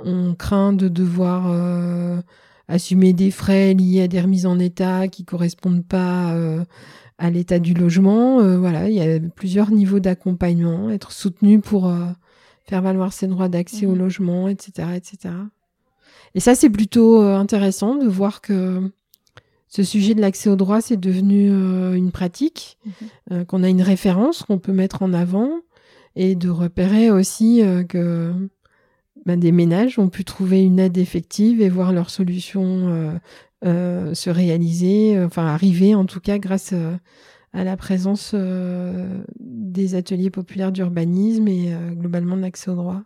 on 0.04 0.34
craint 0.34 0.72
de 0.72 0.88
devoir 0.88 2.22
assumer 2.68 3.12
des 3.12 3.30
frais 3.30 3.74
liés 3.74 4.02
à 4.02 4.08
des 4.08 4.20
remises 4.20 4.46
en 4.46 4.58
état 4.58 5.06
qui 5.08 5.24
correspondent 5.24 5.86
pas 5.86 6.34
à 7.18 7.30
l'état 7.30 7.58
du 7.58 7.74
logement. 7.74 8.40
Euh, 8.40 8.58
voilà, 8.58 8.88
il 8.88 8.96
y 8.96 9.00
a 9.00 9.20
plusieurs 9.34 9.70
niveaux 9.70 10.00
d'accompagnement, 10.00 10.90
être 10.90 11.12
soutenu 11.12 11.60
pour 11.60 11.86
euh, 11.86 12.06
faire 12.64 12.82
valoir 12.82 13.12
ses 13.12 13.26
droits 13.26 13.48
d'accès 13.48 13.86
au 13.86 13.92
mhm. 13.92 13.98
logement, 13.98 14.48
etc., 14.48 14.88
etc. 14.94 15.34
Et 16.34 16.40
ça, 16.40 16.54
c'est 16.54 16.70
plutôt 16.70 17.20
euh, 17.22 17.36
intéressant 17.36 17.96
de 17.96 18.06
voir 18.06 18.40
que 18.40 18.90
ce 19.68 19.82
sujet 19.82 20.14
de 20.14 20.20
l'accès 20.20 20.48
au 20.48 20.56
droit, 20.56 20.80
c'est 20.80 20.96
devenu 20.96 21.48
une 21.94 22.12
pratique, 22.12 22.78
mhm. 23.30 23.44
qu'on 23.44 23.62
a 23.62 23.68
une 23.68 23.82
référence 23.82 24.42
qu'on 24.44 24.58
peut 24.58 24.72
mettre 24.72 25.02
en 25.02 25.12
avant, 25.12 25.50
et 26.14 26.34
de 26.34 26.48
repérer 26.48 27.10
aussi 27.10 27.62
que 27.88 28.32
ben, 29.26 29.38
des 29.38 29.52
ménages 29.52 29.98
ont 29.98 30.08
pu 30.08 30.24
trouver 30.24 30.62
une 30.62 30.78
aide 30.78 30.96
effective 30.96 31.60
et 31.60 31.68
voir 31.68 31.92
leur 31.92 32.10
solution 32.10 33.18
euh, 33.64 34.12
se 34.12 34.28
réaliser, 34.28 35.16
euh, 35.16 35.26
enfin 35.26 35.46
arriver 35.46 35.94
en 35.94 36.04
tout 36.04 36.20
cas 36.20 36.36
grâce 36.36 36.74
euh, 36.74 36.94
à 37.54 37.64
la 37.64 37.78
présence 37.78 38.34
des 39.40 39.94
ateliers 39.94 40.28
populaires 40.28 40.72
d'urbanisme 40.72 41.48
et 41.48 41.74
globalement 41.92 42.36
de 42.36 42.42
l'accès 42.42 42.70
au 42.70 42.74
droit. 42.74 43.02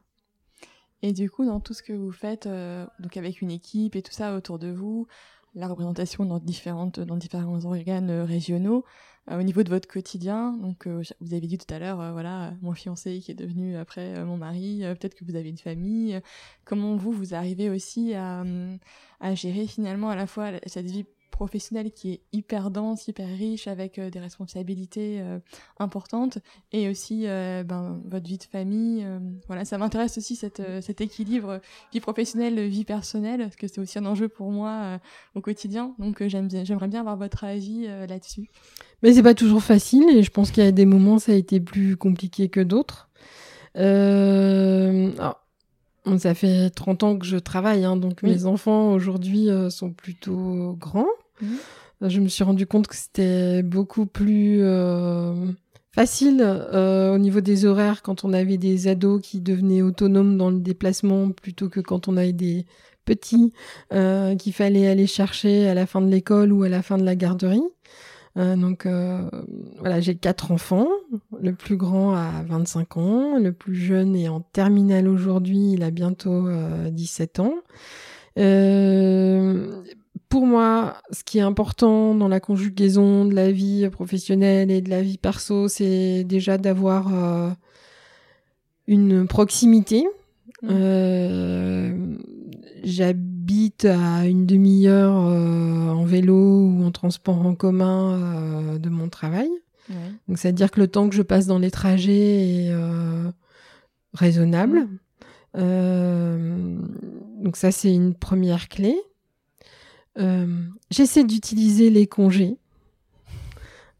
Et 1.02 1.12
du 1.12 1.30
coup, 1.30 1.44
dans 1.44 1.60
tout 1.60 1.74
ce 1.74 1.82
que 1.82 1.92
vous 1.92 2.12
faites, 2.12 2.48
donc 2.98 3.16
avec 3.16 3.40
une 3.40 3.50
équipe 3.50 3.96
et 3.96 4.02
tout 4.02 4.12
ça 4.12 4.34
autour 4.34 4.58
de 4.58 4.70
vous, 4.70 5.06
la 5.54 5.66
représentation 5.66 6.24
dans, 6.24 6.38
différentes, 6.38 7.00
dans 7.00 7.16
différents 7.16 7.64
organes 7.64 8.10
régionaux, 8.10 8.84
au 9.30 9.42
niveau 9.42 9.62
de 9.62 9.70
votre 9.70 9.88
quotidien, 9.88 10.52
donc 10.60 10.86
vous 10.86 11.34
avez 11.34 11.46
dit 11.46 11.56
tout 11.56 11.72
à 11.72 11.78
l'heure, 11.78 12.12
voilà, 12.12 12.52
mon 12.62 12.72
fiancé 12.72 13.20
qui 13.20 13.30
est 13.30 13.34
devenu 13.34 13.76
après 13.76 14.22
mon 14.24 14.36
mari, 14.36 14.82
peut-être 14.82 15.14
que 15.14 15.24
vous 15.24 15.36
avez 15.36 15.48
une 15.48 15.58
famille. 15.58 16.20
comment 16.64 16.96
vous, 16.96 17.12
vous 17.12 17.34
arrivez 17.34 17.70
aussi 17.70 18.12
à, 18.14 18.44
à 19.20 19.34
gérer 19.34 19.66
finalement 19.66 20.10
à 20.10 20.16
la 20.16 20.26
fois 20.26 20.50
cette 20.66 20.90
vie 20.90 21.06
professionnelle 21.30 21.90
qui 21.90 22.12
est 22.12 22.20
hyper 22.32 22.70
dense, 22.70 23.08
hyper 23.08 23.28
riche, 23.28 23.66
avec 23.66 23.98
euh, 23.98 24.10
des 24.10 24.20
responsabilités 24.20 25.20
euh, 25.20 25.38
importantes, 25.78 26.38
et 26.72 26.88
aussi 26.88 27.26
euh, 27.26 27.62
ben, 27.64 28.00
votre 28.04 28.26
vie 28.26 28.38
de 28.38 28.44
famille. 28.44 29.06
voilà, 29.46 29.64
ça 29.64 29.78
m'intéresse 29.78 30.18
aussi 30.18 30.36
cette, 30.36 30.62
cet 30.82 31.00
équilibre 31.00 31.60
vie 31.92 32.00
professionnelle, 32.00 32.60
vie 32.68 32.84
personnelle, 32.84 33.40
parce 33.40 33.56
que 33.56 33.66
c'est 33.66 33.80
aussi 33.80 33.98
un 33.98 34.06
enjeu 34.06 34.28
pour 34.28 34.50
moi 34.50 35.00
au 35.34 35.40
quotidien. 35.40 35.94
Donc 35.98 36.26
j'aime 36.26 36.48
bien, 36.48 36.64
j'aimerais 36.64 36.88
bien 36.88 37.00
avoir 37.00 37.16
votre 37.16 37.44
avis 37.44 37.86
là-dessus. 37.86 38.48
Mais 39.02 39.14
c'est 39.14 39.22
pas 39.22 39.34
toujours 39.34 39.62
facile, 39.62 40.04
et 40.10 40.22
je 40.22 40.30
pense 40.30 40.50
qu'il 40.50 40.64
y 40.64 40.66
a 40.66 40.72
des 40.72 40.86
moments 40.86 41.18
ça 41.18 41.32
a 41.32 41.34
été 41.34 41.60
plus 41.60 41.96
compliqué 41.96 42.48
que 42.48 42.60
d'autres. 42.60 43.08
Alors, 43.74 45.40
ça 46.18 46.34
fait 46.34 46.70
30 46.70 47.02
ans 47.02 47.18
que 47.18 47.26
je 47.26 47.36
travaille, 47.36 47.84
hein, 47.84 47.96
donc 47.96 48.22
mes 48.22 48.46
enfants 48.46 48.92
aujourd'hui 48.92 49.50
euh, 49.50 49.70
sont 49.70 49.92
plutôt 49.92 50.76
grands. 50.78 51.06
Mhm. 51.42 51.58
Je 52.08 52.20
me 52.20 52.28
suis 52.28 52.44
rendu 52.44 52.66
compte 52.66 52.86
que 52.86 52.96
c'était 52.96 53.62
beaucoup 53.62 54.06
plus 54.06 54.60
euh, 54.62 55.34
facile 55.94 56.40
euh, 56.42 57.14
au 57.14 57.18
niveau 57.18 57.42
des 57.42 57.66
horaires 57.66 58.00
quand 58.02 58.24
on 58.24 58.32
avait 58.32 58.56
des 58.56 58.88
ados 58.88 59.20
qui 59.22 59.40
devenaient 59.40 59.82
autonomes 59.82 60.38
dans 60.38 60.48
le 60.48 60.60
déplacement 60.60 61.30
plutôt 61.30 61.68
que 61.68 61.80
quand 61.80 62.08
on 62.08 62.16
avait 62.16 62.32
des 62.32 62.64
petits 63.04 63.52
qu'il 63.90 64.52
fallait 64.54 64.88
aller 64.88 65.06
chercher 65.06 65.68
à 65.68 65.74
la 65.74 65.84
fin 65.84 66.00
de 66.00 66.08
l'école 66.08 66.52
ou 66.52 66.62
à 66.62 66.70
la 66.70 66.80
fin 66.80 66.96
de 66.96 67.04
la 67.04 67.16
garderie. 67.16 67.62
Euh, 68.36 68.56
donc 68.56 68.86
euh, 68.86 69.28
voilà, 69.78 70.00
j'ai 70.00 70.14
quatre 70.14 70.52
enfants. 70.52 70.88
Le 71.40 71.52
plus 71.54 71.76
grand 71.76 72.14
a 72.14 72.42
25 72.46 72.96
ans, 72.96 73.38
le 73.38 73.52
plus 73.52 73.74
jeune 73.74 74.14
est 74.14 74.28
en 74.28 74.40
terminale 74.40 75.08
aujourd'hui, 75.08 75.72
il 75.72 75.82
a 75.82 75.90
bientôt 75.90 76.48
17 76.90 77.40
euh, 78.38 79.70
ans. 79.72 79.82
pour 80.28 80.46
moi, 80.46 80.96
ce 81.10 81.24
qui 81.24 81.38
est 81.38 81.42
important 81.42 82.14
dans 82.14 82.28
la 82.28 82.40
conjugaison 82.40 83.24
de 83.24 83.34
la 83.34 83.50
vie 83.50 83.88
professionnelle 83.90 84.70
et 84.70 84.80
de 84.80 84.90
la 84.90 85.02
vie 85.02 85.18
perso, 85.18 85.66
c'est 85.68 86.22
déjà 86.24 86.56
d'avoir 86.56 87.56
une 88.86 89.26
proximité. 89.26 90.06
Mmh. 90.62 92.18
J'habite 93.50 93.84
à 93.84 94.26
une 94.26 94.46
demi-heure 94.46 95.26
euh, 95.26 95.88
en 95.88 96.04
vélo 96.04 96.36
ou 96.36 96.84
en 96.84 96.92
transport 96.92 97.44
en 97.44 97.56
commun 97.56 98.12
euh, 98.12 98.78
de 98.78 98.88
mon 98.88 99.08
travail. 99.08 99.50
Donc, 100.28 100.38
c'est-à-dire 100.38 100.70
que 100.70 100.78
le 100.78 100.86
temps 100.86 101.08
que 101.08 101.16
je 101.16 101.22
passe 101.22 101.46
dans 101.46 101.58
les 101.58 101.72
trajets 101.72 102.66
est 102.66 102.70
euh, 102.70 103.28
raisonnable. 104.14 104.86
donc, 105.56 107.56
ça, 107.56 107.72
c'est 107.72 107.92
une 107.92 108.14
première 108.14 108.68
clé. 108.68 108.94
J'essaie 110.92 111.24
d'utiliser 111.24 111.90
les 111.90 112.06
congés. 112.06 112.56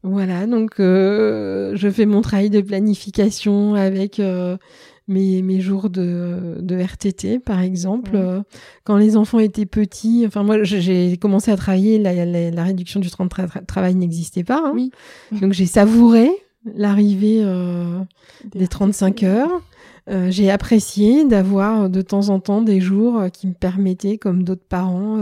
Voilà, 0.05 0.47
donc 0.47 0.75
je 0.79 1.91
fais 1.93 2.07
mon 2.07 2.21
travail 2.21 2.51
de 2.51 2.61
planification 2.61 3.75
avec 3.75 4.23
mes, 5.11 5.43
mes 5.43 5.61
jours 5.61 5.91
de, 5.91 6.57
de 6.61 6.77
RTT, 6.77 7.41
par 7.41 7.61
exemple. 7.61 8.13
Euh, 8.15 8.41
quand 8.85 8.97
les 8.97 9.17
enfants 9.17 9.41
étaient 9.41 9.67
petits, 9.67 10.25
enfin 10.27 10.43
moi 10.43 10.63
j'ai 10.63 11.17
commencé 11.17 11.51
à 11.51 11.57
travailler, 11.57 11.99
la, 11.99 12.25
la, 12.25 12.65
réduction 12.65 13.01
du 13.01 13.11
temps 13.11 13.27
de 13.27 13.65
travail 13.67 13.95
n'existait 13.97 14.45
pas. 14.45 14.63
Hein. 14.65 14.73
Oui. 14.75 14.91
Donc 15.41 15.53
j'ai 15.53 15.67
savouré 15.67 16.31
l'arrivée 16.75 17.41
euh, 17.43 17.99
des, 18.55 18.69
35 18.69 19.23
heures. 19.25 19.51
Euh, 20.09 20.31
j'ai 20.31 20.51
apprécié 20.51 21.25
d'avoir 21.25 21.91
de 21.91 22.03
temps 22.03 22.29
en 22.29 22.39
temps 22.39 22.63
des 22.63 22.81
jours 22.81 23.25
qui 23.33 23.49
me 23.49 23.55
permettaient, 23.55 24.17
comme 24.17 24.45
d'autres 24.45 24.67
parents, 24.69 25.19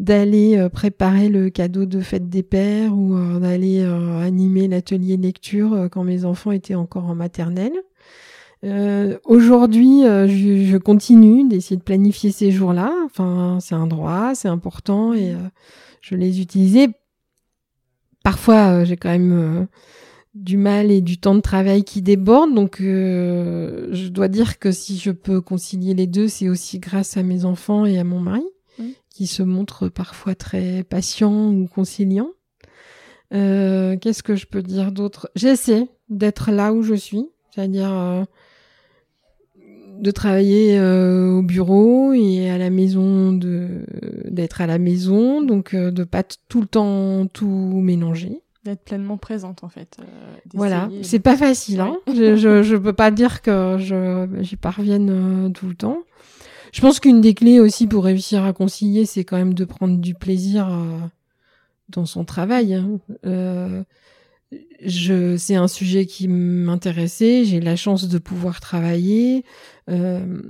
d'aller 0.00 0.68
préparer 0.72 1.28
le 1.28 1.50
cadeau 1.50 1.84
de 1.86 2.00
fête 2.00 2.28
des 2.28 2.42
pères 2.42 2.96
ou 2.96 3.16
d'aller 3.38 3.82
animer 3.82 4.66
l'atelier 4.68 5.16
lecture 5.16 5.88
quand 5.90 6.04
mes 6.04 6.24
enfants 6.24 6.52
étaient 6.52 6.74
encore 6.74 7.06
en 7.06 7.14
maternelle. 7.14 7.72
Euh, 8.64 9.18
Aujourd'hui, 9.24 10.04
euh, 10.04 10.26
je, 10.26 10.64
je, 10.64 10.76
continue 10.76 11.46
d'essayer 11.46 11.76
de 11.76 11.82
planifier 11.82 12.32
ces 12.32 12.50
jours-là. 12.50 12.92
Enfin, 13.04 13.58
c'est 13.60 13.74
un 13.74 13.86
droit, 13.86 14.34
c'est 14.34 14.48
important 14.48 15.12
et 15.12 15.32
euh, 15.32 15.38
je 16.00 16.16
les 16.16 16.40
utilisais. 16.40 16.88
Parfois, 18.24 18.84
j'ai 18.84 18.96
quand 18.96 19.10
même 19.10 19.68
du 20.34 20.58
mal 20.58 20.90
et 20.90 21.00
du 21.00 21.18
temps 21.18 21.34
de 21.34 21.40
travail 21.40 21.82
qui 21.82 22.02
déborde. 22.02 22.52
Donc, 22.52 22.76
je 22.80 24.08
dois 24.08 24.28
dire 24.28 24.58
que 24.58 24.70
si 24.70 24.98
je 24.98 25.10
peux 25.12 25.40
concilier 25.40 25.94
les 25.94 26.06
deux, 26.06 26.28
c'est 26.28 26.48
aussi 26.50 26.78
grâce 26.78 27.16
à 27.16 27.22
mes 27.22 27.46
enfants 27.46 27.86
et 27.86 27.98
à 27.98 28.04
mon 28.04 28.20
mari, 28.20 28.44
qui 29.08 29.26
se 29.26 29.42
montrent 29.42 29.88
parfois 29.88 30.34
très 30.34 30.82
patients 30.82 31.50
ou 31.52 31.68
conciliants. 31.68 32.32
Qu'est-ce 33.30 34.22
que 34.22 34.36
je 34.36 34.46
peux 34.46 34.62
dire 34.62 34.92
d'autre? 34.92 35.30
J'essaie 35.34 35.88
d'être 36.10 36.50
là 36.50 36.74
où 36.74 36.82
je 36.82 36.94
suis, 36.94 37.30
c'est-à-dire 37.54 38.26
de 39.98 40.10
travailler 40.10 40.78
euh, 40.78 41.32
au 41.32 41.42
bureau 41.42 42.12
et 42.12 42.50
à 42.50 42.58
la 42.58 42.70
maison 42.70 43.32
de 43.32 43.84
d'être 44.24 44.60
à 44.60 44.66
la 44.66 44.78
maison 44.78 45.42
donc 45.42 45.74
euh, 45.74 45.90
de 45.90 46.04
pas 46.04 46.22
tout 46.48 46.60
le 46.60 46.66
temps 46.66 47.26
tout 47.26 47.80
mélanger. 47.82 48.40
D'être 48.64 48.84
pleinement 48.84 49.16
présente 49.16 49.64
en 49.64 49.68
fait 49.68 49.96
euh, 50.00 50.04
voilà. 50.54 50.88
c'est 51.02 51.18
pas 51.18 51.36
facile 51.36 51.80
hein. 51.80 51.96
Je, 52.06 52.36
je, 52.36 52.62
je 52.62 52.76
peux 52.76 52.92
pas 52.92 53.10
dire 53.10 53.42
que 53.42 53.76
je 53.78 54.28
j'y 54.40 54.56
parvienne 54.56 55.52
tout 55.52 55.66
le 55.66 55.74
temps. 55.74 55.98
Je 56.72 56.80
pense 56.82 57.00
qu'une 57.00 57.20
des 57.20 57.34
clés 57.34 57.60
aussi 57.60 57.86
pour 57.86 58.04
réussir 58.04 58.44
à 58.44 58.52
concilier 58.52 59.04
c'est 59.04 59.24
quand 59.24 59.36
même 59.36 59.54
de 59.54 59.64
prendre 59.64 59.98
du 59.98 60.14
plaisir 60.14 60.70
dans 61.88 62.06
son 62.06 62.24
travail 62.24 62.74
hein 62.74 63.84
je, 64.82 65.36
c'est 65.36 65.56
un 65.56 65.68
sujet 65.68 66.06
qui 66.06 66.28
m'intéressait. 66.28 67.44
J'ai 67.44 67.60
la 67.60 67.76
chance 67.76 68.08
de 68.08 68.18
pouvoir 68.18 68.60
travailler. 68.60 69.44
Euh, 69.90 70.40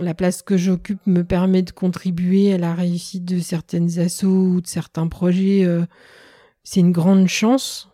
la 0.00 0.14
place 0.14 0.42
que 0.42 0.56
j'occupe 0.56 1.06
me 1.06 1.24
permet 1.24 1.62
de 1.62 1.70
contribuer 1.70 2.54
à 2.54 2.58
la 2.58 2.74
réussite 2.74 3.24
de 3.24 3.38
certaines 3.40 3.98
assos 3.98 4.28
ou 4.28 4.60
de 4.60 4.66
certains 4.66 5.08
projets. 5.08 5.64
Euh, 5.64 5.84
c'est 6.62 6.80
une 6.80 6.92
grande 6.92 7.26
chance. 7.28 7.90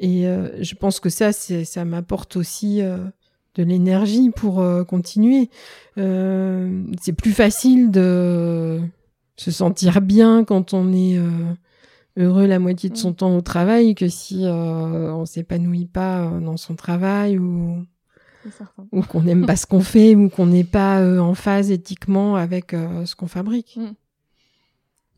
Et 0.00 0.24
je 0.24 0.74
pense 0.74 0.98
que 0.98 1.08
ça, 1.08 1.32
ça 1.32 1.84
m'apporte 1.84 2.36
aussi 2.36 2.80
de 2.80 3.62
l'énergie 3.62 4.30
pour 4.30 4.62
continuer. 4.88 5.50
c'est 5.96 7.12
plus 7.16 7.32
facile 7.32 7.92
de 7.92 8.80
se 9.36 9.52
sentir 9.52 10.00
bien 10.00 10.44
quand 10.44 10.74
on 10.74 10.92
est 10.92 11.16
heureux 12.16 12.46
la 12.46 12.58
moitié 12.58 12.90
de 12.90 12.96
son 12.96 13.10
mm. 13.10 13.16
temps 13.16 13.36
au 13.36 13.40
travail 13.40 13.94
que 13.94 14.08
si 14.08 14.44
euh, 14.44 15.12
on 15.14 15.24
s'épanouit 15.24 15.86
pas 15.86 16.26
euh, 16.26 16.40
dans 16.40 16.56
son 16.56 16.74
travail 16.74 17.38
ou 17.38 17.84
ou 18.92 19.02
qu'on 19.02 19.22
n'aime 19.22 19.46
pas 19.46 19.56
ce 19.56 19.66
qu'on 19.66 19.80
fait 19.80 20.14
ou 20.14 20.28
qu'on 20.28 20.46
n'est 20.46 20.64
pas 20.64 21.00
euh, 21.00 21.18
en 21.18 21.34
phase 21.34 21.70
éthiquement 21.70 22.36
avec 22.36 22.74
euh, 22.74 23.06
ce 23.06 23.16
qu'on 23.16 23.26
fabrique. 23.26 23.76
Mm. 23.76 23.94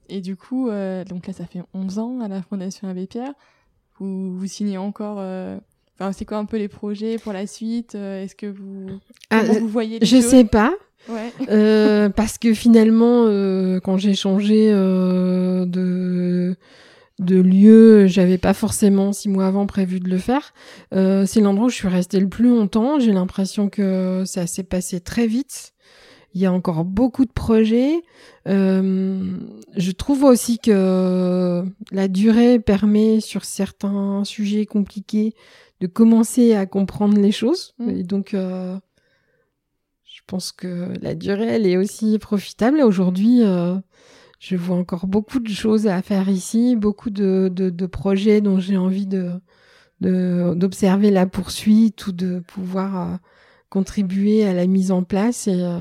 Et 0.08 0.20
du 0.20 0.36
coup, 0.36 0.70
donc 1.08 1.26
là, 1.26 1.32
ça 1.32 1.46
fait 1.46 1.62
11 1.74 1.98
ans 1.98 2.20
à 2.20 2.28
la 2.28 2.40
Fondation 2.40 2.88
Abbé 2.88 3.08
Pierre. 3.08 3.32
Vous, 3.98 4.38
vous 4.38 4.46
signez 4.46 4.78
encore. 4.78 5.16
Enfin, 5.16 6.12
c'est 6.12 6.24
quoi 6.24 6.36
un 6.36 6.44
peu 6.44 6.58
les 6.58 6.68
projets 6.68 7.18
pour 7.18 7.32
la 7.32 7.48
suite 7.48 7.96
Est-ce 7.96 8.36
que 8.36 8.46
vous, 8.46 8.86
ah, 9.30 9.42
vous 9.42 9.66
voyez 9.66 9.98
les 9.98 10.06
Je 10.06 10.14
choses 10.14 10.26
sais 10.26 10.44
pas. 10.44 10.72
Ouais. 11.08 12.08
parce 12.10 12.38
que 12.38 12.54
finalement, 12.54 13.24
quand 13.80 13.96
j'ai 13.96 14.14
changé 14.14 14.70
de 14.70 16.56
de 17.18 17.40
lieu, 17.40 18.06
j'avais 18.06 18.38
pas 18.38 18.52
forcément 18.52 19.12
six 19.12 19.28
mois 19.28 19.46
avant 19.46 19.66
prévu 19.66 20.00
de 20.00 20.10
le 20.10 20.18
faire. 20.18 20.52
Euh, 20.94 21.24
c'est 21.26 21.40
l'endroit 21.40 21.66
où 21.66 21.70
je 21.70 21.76
suis 21.76 21.88
restée 21.88 22.20
le 22.20 22.28
plus 22.28 22.48
longtemps. 22.48 23.00
J'ai 23.00 23.12
l'impression 23.12 23.68
que 23.68 24.24
ça 24.26 24.46
s'est 24.46 24.64
passé 24.64 25.00
très 25.00 25.26
vite. 25.26 25.72
Il 26.34 26.40
y 26.42 26.46
a 26.46 26.52
encore 26.52 26.84
beaucoup 26.84 27.24
de 27.24 27.32
projets. 27.32 28.02
Euh, 28.46 29.38
je 29.76 29.90
trouve 29.92 30.24
aussi 30.24 30.58
que 30.58 31.64
la 31.90 32.08
durée 32.08 32.58
permet 32.58 33.20
sur 33.20 33.46
certains 33.46 34.22
sujets 34.24 34.66
compliqués 34.66 35.34
de 35.80 35.86
commencer 35.86 36.54
à 36.54 36.66
comprendre 36.66 37.18
les 37.18 37.32
choses. 37.32 37.74
Mmh. 37.78 37.90
Et 37.90 38.02
donc, 38.02 38.34
euh, 38.34 38.76
je 40.04 40.20
pense 40.26 40.52
que 40.52 40.92
la 41.00 41.14
durée, 41.14 41.46
elle 41.46 41.66
est 41.66 41.78
aussi 41.78 42.18
profitable. 42.18 42.82
Aujourd'hui, 42.82 43.42
je 44.38 44.56
vois 44.56 44.76
encore 44.76 45.06
beaucoup 45.06 45.40
de 45.40 45.48
choses 45.48 45.86
à 45.86 46.02
faire 46.02 46.28
ici, 46.28 46.76
beaucoup 46.76 47.10
de, 47.10 47.50
de, 47.52 47.86
projets 47.86 48.40
dont 48.40 48.58
j'ai 48.60 48.76
envie 48.76 49.06
de 49.06 49.40
d'observer 50.00 51.10
la 51.10 51.26
poursuite 51.26 52.06
ou 52.06 52.12
de 52.12 52.40
pouvoir 52.40 53.12
euh, 53.14 53.16
contribuer 53.70 54.44
à 54.44 54.52
la 54.52 54.66
mise 54.66 54.92
en 54.92 55.02
place 55.02 55.48
et 55.48 55.62
euh, 55.62 55.78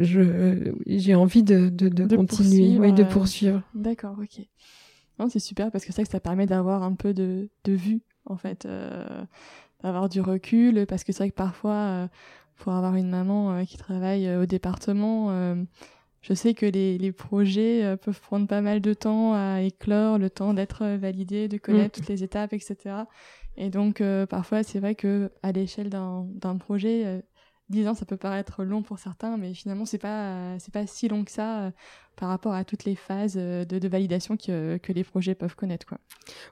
je 0.00 0.74
j'ai 0.86 1.14
envie 1.14 1.42
de, 1.42 1.70
de, 1.70 1.88
continuer 2.14 2.78
oui, 2.78 2.92
de 2.92 3.02
euh, 3.02 3.06
poursuivre. 3.06 3.62
d'accord 3.74 4.16
ok. 4.20 4.46
C'est 5.30 5.38
super 5.38 5.70
parce 5.70 5.86
que 5.86 5.92
que 5.92 6.08
ça 6.08 6.20
permet 6.20 6.44
d'avoir 6.44 6.82
un 6.82 6.92
peu 6.92 7.14
de, 7.14 7.48
de 7.64 7.72
vue 7.72 8.02
en 8.26 8.36
fait 8.36 8.68
d'avoir 9.82 10.10
du 10.10 10.20
recul 10.20 10.84
parce 10.86 11.04
que 11.04 11.12
c'est 11.12 11.22
vrai 11.22 11.30
que 11.30 11.36
parfois 11.36 12.10
pour 12.56 12.74
avoir 12.74 12.96
une 12.96 13.08
maman 13.08 13.64
qui 13.64 13.78
travaille 13.78 14.28
au 14.36 14.44
département 14.44 15.56
je 16.24 16.32
sais 16.32 16.54
que 16.54 16.64
les, 16.64 16.96
les 16.96 17.12
projets 17.12 17.84
euh, 17.84 17.96
peuvent 17.96 18.20
prendre 18.20 18.48
pas 18.48 18.62
mal 18.62 18.80
de 18.80 18.94
temps 18.94 19.34
à 19.34 19.60
éclore, 19.60 20.16
le 20.16 20.30
temps 20.30 20.54
d'être 20.54 20.82
euh, 20.82 20.96
validé, 20.96 21.48
de 21.48 21.58
connaître 21.58 21.98
mm. 21.98 22.00
toutes 22.00 22.08
les 22.08 22.24
étapes, 22.24 22.54
etc. 22.54 22.76
Et 23.58 23.68
donc, 23.68 24.00
euh, 24.00 24.24
parfois, 24.24 24.62
c'est 24.62 24.78
vrai 24.80 24.94
que 24.94 25.30
à 25.42 25.52
l'échelle 25.52 25.90
d'un 25.90 26.56
projet, 26.58 27.22
10 27.68 27.88
ans, 27.88 27.94
ça 27.94 28.06
peut 28.06 28.16
paraître 28.16 28.64
long 28.64 28.82
pour 28.82 28.98
certains, 28.98 29.36
mais 29.36 29.52
finalement, 29.52 29.84
c'est 29.84 29.98
pas, 29.98 30.58
c'est 30.58 30.72
pas 30.72 30.86
si 30.86 31.08
long 31.08 31.24
que 31.24 31.30
ça 31.30 31.72
par 32.16 32.30
rapport 32.30 32.54
à 32.54 32.64
toutes 32.64 32.84
les 32.84 32.96
phases 32.96 33.34
de, 33.34 33.64
de 33.64 33.88
validation 33.88 34.36
que, 34.36 34.78
que, 34.78 34.92
les 34.92 35.04
projets 35.04 35.34
peuvent 35.34 35.54
connaître, 35.54 35.86
quoi. 35.86 35.98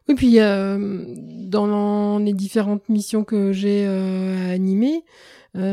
Oui, 0.09 0.15
puis 0.15 0.37
dans 0.37 2.19
les 2.19 2.35
différentes 2.35 2.89
missions 2.89 3.25
que 3.25 3.53
j'ai 3.53 3.85
animées, 3.85 5.03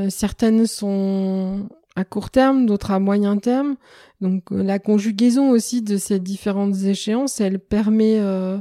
certaines 0.10 0.66
sont 0.66 1.70
à 2.00 2.06
court 2.06 2.30
terme, 2.30 2.66
d'autres 2.66 2.92
à 2.92 3.00
moyen 3.00 3.38
terme. 3.38 3.76
Donc 4.22 4.52
euh, 4.52 4.64
la 4.64 4.80
conjugaison 4.80 5.52
aussi 5.52 5.82
de 5.82 5.98
ces 5.98 6.20
différentes 6.20 6.84
échéances, 6.84 7.42
elle 7.42 7.60
permet 7.60 8.20
euh, 8.20 8.60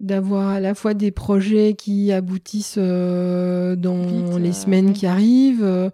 d'avoir 0.00 0.48
à 0.48 0.60
la 0.60 0.74
fois 0.74 0.94
des 0.94 1.10
projets 1.10 1.74
qui 1.74 2.10
aboutissent 2.10 2.76
euh, 2.78 3.76
dans 3.76 4.38
les 4.38 4.52
semaines 4.52 4.92
qui 4.92 5.06
arrivent, 5.06 5.92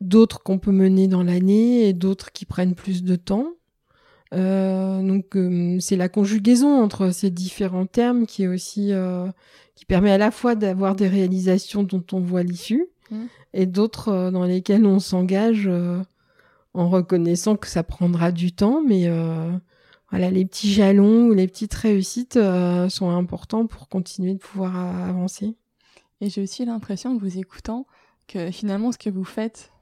d'autres 0.00 0.42
qu'on 0.42 0.58
peut 0.58 0.72
mener 0.72 1.08
dans 1.08 1.22
l'année 1.22 1.88
et 1.88 1.92
d'autres 1.92 2.32
qui 2.32 2.44
prennent 2.44 2.74
plus 2.74 3.02
de 3.02 3.16
temps. 3.16 3.48
donc 4.32 5.38
c'est 5.80 5.96
la 5.96 6.08
conjugaison 6.08 6.82
entre 6.82 7.10
ces 7.10 7.30
différents 7.30 7.86
termes 7.86 8.26
qui 8.26 8.42
est 8.42 8.48
aussi 8.48 8.92
qui 9.74 9.84
permet 9.86 10.12
à 10.12 10.18
la 10.18 10.30
fois 10.30 10.54
d'avoir 10.54 10.94
des 10.94 11.08
réalisations 11.08 11.82
dont 11.82 12.04
on 12.12 12.20
voit 12.20 12.42
l'issue 12.42 12.86
mmh 13.10 13.26
et 13.52 13.66
d'autres 13.66 14.08
euh, 14.08 14.30
dans 14.30 14.44
lesquels 14.44 14.84
on 14.84 14.98
s'engage 14.98 15.66
euh, 15.66 16.02
en 16.74 16.90
reconnaissant 16.90 17.56
que 17.56 17.66
ça 17.68 17.82
prendra 17.82 18.32
du 18.32 18.52
temps, 18.52 18.82
mais 18.86 19.08
euh, 19.08 19.50
voilà, 20.10 20.30
les 20.30 20.44
petits 20.44 20.70
jalons 20.70 21.28
ou 21.28 21.32
les 21.32 21.48
petites 21.48 21.72
réussites 21.72 22.38
sont 22.90 23.08
importants 23.08 23.66
pour 23.66 23.88
continuer 23.88 24.34
de 24.34 24.38
pouvoir 24.38 24.76
avancer. 24.76 25.56
Et 26.20 26.28
j'ai 26.28 26.42
aussi 26.42 26.66
l'impression, 26.66 27.12
en 27.12 27.16
vous 27.16 27.38
écoutant, 27.38 27.86
que 28.28 28.50
finalement, 28.50 28.92
ce 28.92 28.98
que 28.98 29.08
vous 29.08 29.24
faites 29.24 29.72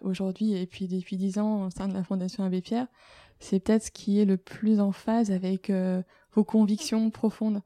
aujourd'hui 0.00 0.54
et 0.54 0.66
puis 0.66 0.88
depuis 0.88 1.18
dix 1.18 1.38
ans 1.38 1.66
au 1.66 1.70
sein 1.70 1.86
de 1.86 1.92
la 1.92 2.02
Fondation 2.02 2.44
Abbé 2.44 2.62
Pierre, 2.62 2.86
c'est 3.40 3.60
peut-être 3.60 3.84
ce 3.84 3.90
qui 3.90 4.18
est 4.18 4.24
le 4.24 4.38
plus 4.38 4.80
en 4.80 4.90
phase 4.90 5.30
avec 5.30 5.70
vos 6.32 6.44
convictions 6.44 7.10
profondes. 7.10 7.60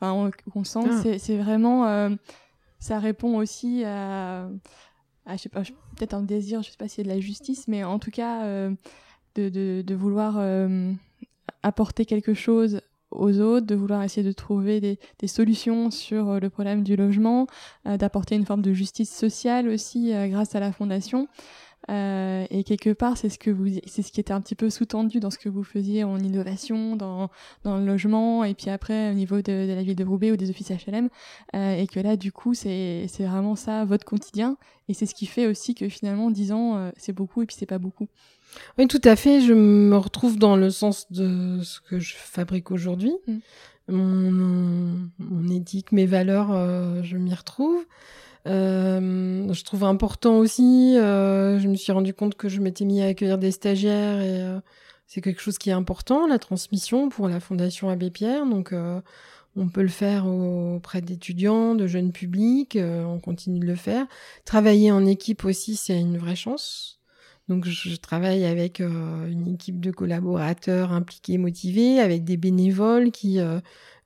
Enfin, 0.00 0.32
on, 0.54 0.64
sent 0.64 0.80
que 0.82 1.14
ah. 1.14 1.18
c'est 1.18 1.38
vraiment 1.38 2.10
ça 2.80 2.98
répond 2.98 3.36
aussi 3.36 3.84
à, 3.84 4.48
je 5.28 5.36
sais 5.36 5.48
pas, 5.48 5.62
peut-être 5.96 6.14
un 6.14 6.22
désir, 6.22 6.62
je 6.62 6.70
sais 6.70 6.76
pas 6.76 6.88
si 6.88 6.96
c'est 6.96 7.02
de 7.02 7.08
la 7.08 7.20
justice, 7.20 7.68
mais 7.68 7.84
en 7.84 7.98
tout 7.98 8.10
cas 8.10 8.44
euh, 8.44 8.70
de, 9.36 9.48
de, 9.48 9.82
de, 9.86 9.94
vouloir 9.94 10.36
euh, 10.38 10.92
apporter 11.62 12.06
quelque 12.06 12.34
chose 12.34 12.80
aux 13.10 13.40
autres, 13.40 13.66
de 13.66 13.74
vouloir 13.74 14.02
essayer 14.02 14.26
de 14.26 14.32
trouver 14.32 14.80
des, 14.80 14.98
des 15.18 15.26
solutions 15.26 15.90
sur 15.90 16.30
euh, 16.30 16.40
le 16.40 16.48
problème 16.48 16.82
du 16.82 16.96
logement, 16.96 17.46
d'apporter 17.84 18.34
une 18.34 18.46
forme 18.46 18.62
de 18.62 18.72
justice 18.72 19.14
sociale 19.14 19.68
aussi 19.68 20.12
grâce 20.28 20.54
à 20.54 20.60
la 20.60 20.72
fondation. 20.72 21.28
Euh, 21.90 22.46
et 22.50 22.62
quelque 22.62 22.92
part, 22.92 23.16
c'est 23.16 23.28
ce 23.28 23.38
que 23.38 23.50
vous, 23.50 23.66
c'est 23.84 24.02
ce 24.02 24.12
qui 24.12 24.20
était 24.20 24.32
un 24.32 24.40
petit 24.40 24.54
peu 24.54 24.70
sous-tendu 24.70 25.18
dans 25.18 25.30
ce 25.30 25.38
que 25.38 25.48
vous 25.48 25.64
faisiez 25.64 26.04
en 26.04 26.18
innovation, 26.18 26.94
dans, 26.94 27.30
dans 27.64 27.78
le 27.78 27.84
logement, 27.84 28.44
et 28.44 28.54
puis 28.54 28.70
après 28.70 29.10
au 29.10 29.14
niveau 29.14 29.36
de, 29.36 29.66
de 29.68 29.72
la 29.74 29.82
ville 29.82 29.96
de 29.96 30.04
Roubaix 30.04 30.30
ou 30.30 30.36
des 30.36 30.50
offices 30.50 30.70
HLM, 30.70 31.08
euh, 31.56 31.76
et 31.76 31.86
que 31.88 31.98
là, 31.98 32.16
du 32.16 32.30
coup, 32.30 32.54
c'est, 32.54 33.06
c'est 33.08 33.24
vraiment 33.24 33.56
ça 33.56 33.84
votre 33.84 34.04
quotidien, 34.04 34.56
et 34.88 34.94
c'est 34.94 35.06
ce 35.06 35.14
qui 35.14 35.26
fait 35.26 35.46
aussi 35.46 35.74
que 35.74 35.88
finalement, 35.88 36.30
10 36.30 36.52
ans, 36.52 36.76
euh, 36.76 36.90
c'est 36.96 37.12
beaucoup 37.12 37.42
et 37.42 37.46
puis 37.46 37.56
c'est 37.58 37.66
pas 37.66 37.78
beaucoup. 37.78 38.08
Oui, 38.78 38.86
tout 38.86 39.02
à 39.04 39.16
fait. 39.16 39.40
Je 39.40 39.52
me 39.52 39.96
retrouve 39.96 40.38
dans 40.38 40.56
le 40.56 40.70
sens 40.70 41.10
de 41.10 41.60
ce 41.62 41.80
que 41.80 41.98
je 41.98 42.14
fabrique 42.16 42.70
aujourd'hui. 42.70 43.12
Mm. 43.26 43.38
Mon, 43.88 44.30
mon, 44.30 45.10
mon, 45.18 45.48
éthique, 45.48 45.90
mes 45.90 46.06
valeurs, 46.06 46.52
je 47.02 47.16
m'y 47.16 47.34
retrouve. 47.34 47.84
Euh, 48.46 49.52
je 49.52 49.64
trouve 49.64 49.84
important 49.84 50.38
aussi, 50.38 50.96
euh, 50.96 51.58
je 51.58 51.68
me 51.68 51.74
suis 51.74 51.92
rendu 51.92 52.14
compte 52.14 52.36
que 52.36 52.48
je 52.48 52.60
m'étais 52.60 52.84
mis 52.84 53.02
à 53.02 53.06
accueillir 53.06 53.38
des 53.38 53.50
stagiaires 53.50 54.20
et 54.20 54.42
euh, 54.42 54.60
c'est 55.06 55.20
quelque 55.20 55.42
chose 55.42 55.58
qui 55.58 55.70
est 55.70 55.74
important, 55.74 56.26
la 56.26 56.38
transmission 56.38 57.08
pour 57.08 57.28
la 57.28 57.40
Fondation 57.40 57.90
Abbé 57.90 58.10
Pierre. 58.10 58.46
Donc 58.46 58.72
euh, 58.72 59.00
on 59.56 59.68
peut 59.68 59.82
le 59.82 59.88
faire 59.88 60.26
auprès 60.26 61.00
d'étudiants, 61.02 61.74
de 61.74 61.86
jeunes 61.86 62.12
publics, 62.12 62.76
euh, 62.76 63.04
on 63.04 63.18
continue 63.18 63.58
de 63.58 63.66
le 63.66 63.74
faire. 63.74 64.06
Travailler 64.44 64.92
en 64.92 65.04
équipe 65.06 65.44
aussi, 65.44 65.76
c'est 65.76 65.98
une 65.98 66.16
vraie 66.16 66.36
chance. 66.36 66.99
Donc 67.50 67.66
je 67.66 67.96
travaille 67.96 68.46
avec 68.46 68.80
une 68.80 69.52
équipe 69.52 69.80
de 69.80 69.90
collaborateurs 69.90 70.92
impliqués, 70.92 71.36
motivés, 71.36 72.00
avec 72.00 72.24
des 72.24 72.38
bénévoles 72.38 73.10
qui 73.10 73.38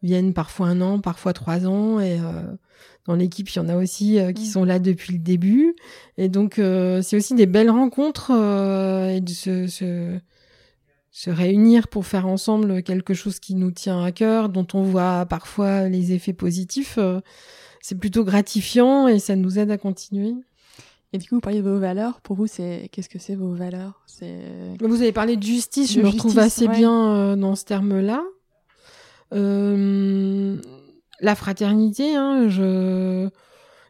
viennent 0.02 0.32
parfois 0.32 0.68
un 0.68 0.80
an, 0.80 0.98
parfois 0.98 1.32
trois 1.32 1.66
ans 1.66 2.00
et 2.00 2.18
dans 3.06 3.14
l'équipe, 3.14 3.48
il 3.50 3.56
y 3.56 3.60
en 3.60 3.68
a 3.68 3.76
aussi 3.76 4.18
euh, 4.18 4.32
qui 4.32 4.44
mm. 4.44 4.50
sont 4.50 4.64
là 4.64 4.78
depuis 4.78 5.12
le 5.12 5.18
début. 5.18 5.76
Et 6.16 6.28
donc, 6.28 6.58
euh, 6.58 7.02
c'est 7.02 7.16
aussi 7.16 7.34
des 7.34 7.46
belles 7.46 7.70
rencontres 7.70 8.30
euh, 8.34 9.08
et 9.08 9.20
de 9.20 9.30
se, 9.30 10.18
réunir 11.26 11.88
pour 11.88 12.06
faire 12.06 12.26
ensemble 12.26 12.82
quelque 12.82 13.14
chose 13.14 13.38
qui 13.40 13.54
nous 13.54 13.70
tient 13.70 14.02
à 14.02 14.10
cœur, 14.10 14.48
dont 14.48 14.66
on 14.72 14.82
voit 14.82 15.26
parfois 15.26 15.88
les 15.88 16.12
effets 16.12 16.32
positifs. 16.32 16.98
c'est 17.80 17.98
plutôt 17.98 18.24
gratifiant 18.24 19.06
et 19.06 19.18
ça 19.18 19.36
nous 19.36 19.58
aide 19.58 19.70
à 19.70 19.78
continuer. 19.78 20.34
Et 21.14 21.18
du 21.18 21.28
coup, 21.28 21.36
vous 21.36 21.40
parliez 21.40 21.62
de 21.62 21.70
vos 21.70 21.78
valeurs. 21.78 22.20
Pour 22.20 22.36
vous, 22.36 22.46
c'est 22.46 22.90
qu'est-ce 22.92 23.08
que 23.08 23.18
c'est 23.18 23.36
vos 23.36 23.54
valeurs? 23.54 24.02
C'est 24.06 24.40
vous 24.80 25.00
avez 25.00 25.12
parlé 25.12 25.36
de 25.36 25.42
justice. 25.42 25.92
je 25.92 26.00
me 26.00 26.08
retrouve 26.08 26.38
assez 26.38 26.68
bien 26.68 27.36
dans 27.36 27.54
ce 27.54 27.64
terme-là. 27.64 28.22
Euh, 29.32 30.56
la 31.20 31.34
fraternité, 31.34 32.14
hein, 32.14 32.48
je 32.48 33.30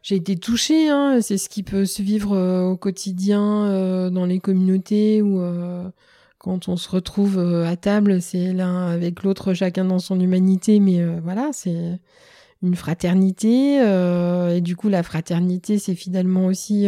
j'ai 0.05 0.17
été 0.17 0.35
touchée, 0.35 0.89
hein, 0.89 1.17
c'est 1.19 1.39
ce 1.39 1.49
qui 1.49 1.63
peut 1.63 1.85
se 1.85 2.03
vivre 2.03 2.33
euh, 2.33 2.61
au 2.61 2.77
quotidien 2.77 3.65
euh, 3.65 4.11
dans 4.11 4.25
les 4.27 4.39
communautés 4.39 5.23
euh, 5.23 5.89
quand 6.37 6.67
on 6.67 6.77
se 6.77 6.87
retrouve 6.89 7.39
à 7.39 7.75
table, 7.75 8.21
c'est 8.21 8.53
l'un 8.53 8.85
avec 8.85 9.23
l'autre, 9.23 9.55
chacun 9.55 9.83
dans 9.83 9.97
son 9.97 10.19
humanité, 10.19 10.79
mais 10.79 11.03
voilà, 11.21 11.49
c'est 11.53 11.99
une 12.65 12.75
fraternité. 12.75 13.75
et 13.77 14.61
du 14.61 14.75
coup, 14.75 14.89
la 14.89 15.03
fraternité, 15.03 15.79
c'est 15.79 15.95
finalement 15.95 16.45
aussi 16.45 16.87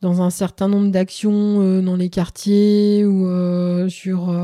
dans 0.00 0.22
un 0.22 0.30
certain 0.30 0.68
nombre 0.68 0.90
d'actions 0.90 1.82
dans 1.82 1.96
les 1.96 2.08
quartiers 2.08 3.04
ou 3.04 3.88
sur 3.88 4.34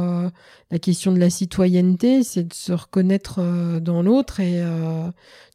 la 0.70 0.78
question 0.78 1.12
de 1.12 1.18
la 1.18 1.30
citoyenneté, 1.30 2.22
c'est 2.22 2.48
de 2.48 2.54
se 2.54 2.72
reconnaître 2.72 3.40
dans 3.80 4.02
l'autre 4.02 4.40
et 4.40 4.62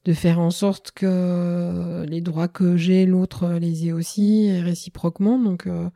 de 0.05 0.13
faire 0.13 0.39
en 0.39 0.51
sorte 0.51 0.91
que 0.91 2.05
les 2.07 2.21
droits 2.21 2.47
que 2.47 2.75
j'ai, 2.75 3.05
l'autre 3.05 3.53
les 3.59 3.87
ait 3.87 3.91
aussi, 3.91 4.45
et 4.45 4.61
réciproquement. 4.61 5.37
Donc 5.37 5.67
euh, 5.67 5.89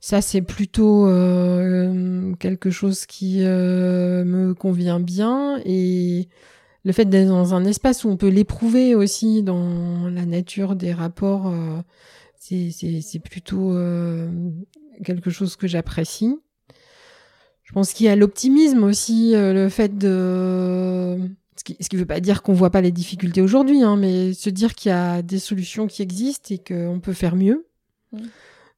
ça, 0.00 0.20
c'est 0.20 0.42
plutôt 0.42 1.06
euh, 1.08 2.34
quelque 2.38 2.70
chose 2.70 3.06
qui 3.06 3.40
euh, 3.42 4.24
me 4.24 4.54
convient 4.54 5.00
bien. 5.00 5.60
Et 5.64 6.28
le 6.84 6.92
fait 6.92 7.06
d'être 7.06 7.28
dans 7.28 7.54
un 7.54 7.64
espace 7.64 8.04
où 8.04 8.08
on 8.08 8.16
peut 8.16 8.28
l'éprouver 8.28 8.94
aussi 8.94 9.42
dans 9.42 10.08
la 10.08 10.26
nature 10.26 10.76
des 10.76 10.92
rapports, 10.92 11.52
c'est 12.38 13.22
plutôt 13.22 13.74
quelque 15.02 15.30
chose 15.30 15.56
que 15.56 15.66
j'apprécie. 15.66 16.38
Je 17.62 17.72
pense 17.72 17.94
qu'il 17.94 18.06
y 18.06 18.08
a 18.10 18.16
l'optimisme 18.16 18.84
aussi, 18.84 19.32
le 19.34 19.68
fait 19.68 19.96
de 19.96 21.18
ce 21.56 21.88
qui 21.88 21.96
ne 21.96 22.00
veut 22.00 22.06
pas 22.06 22.20
dire 22.20 22.42
qu'on 22.42 22.52
voit 22.52 22.70
pas 22.70 22.80
les 22.80 22.92
difficultés 22.92 23.40
aujourd'hui, 23.40 23.82
hein, 23.82 23.96
mais 23.96 24.34
se 24.34 24.50
dire 24.50 24.74
qu'il 24.74 24.90
y 24.90 24.92
a 24.92 25.22
des 25.22 25.38
solutions 25.38 25.86
qui 25.86 26.02
existent 26.02 26.54
et 26.54 26.58
qu'on 26.58 27.00
peut 27.00 27.12
faire 27.12 27.36
mieux. 27.36 27.66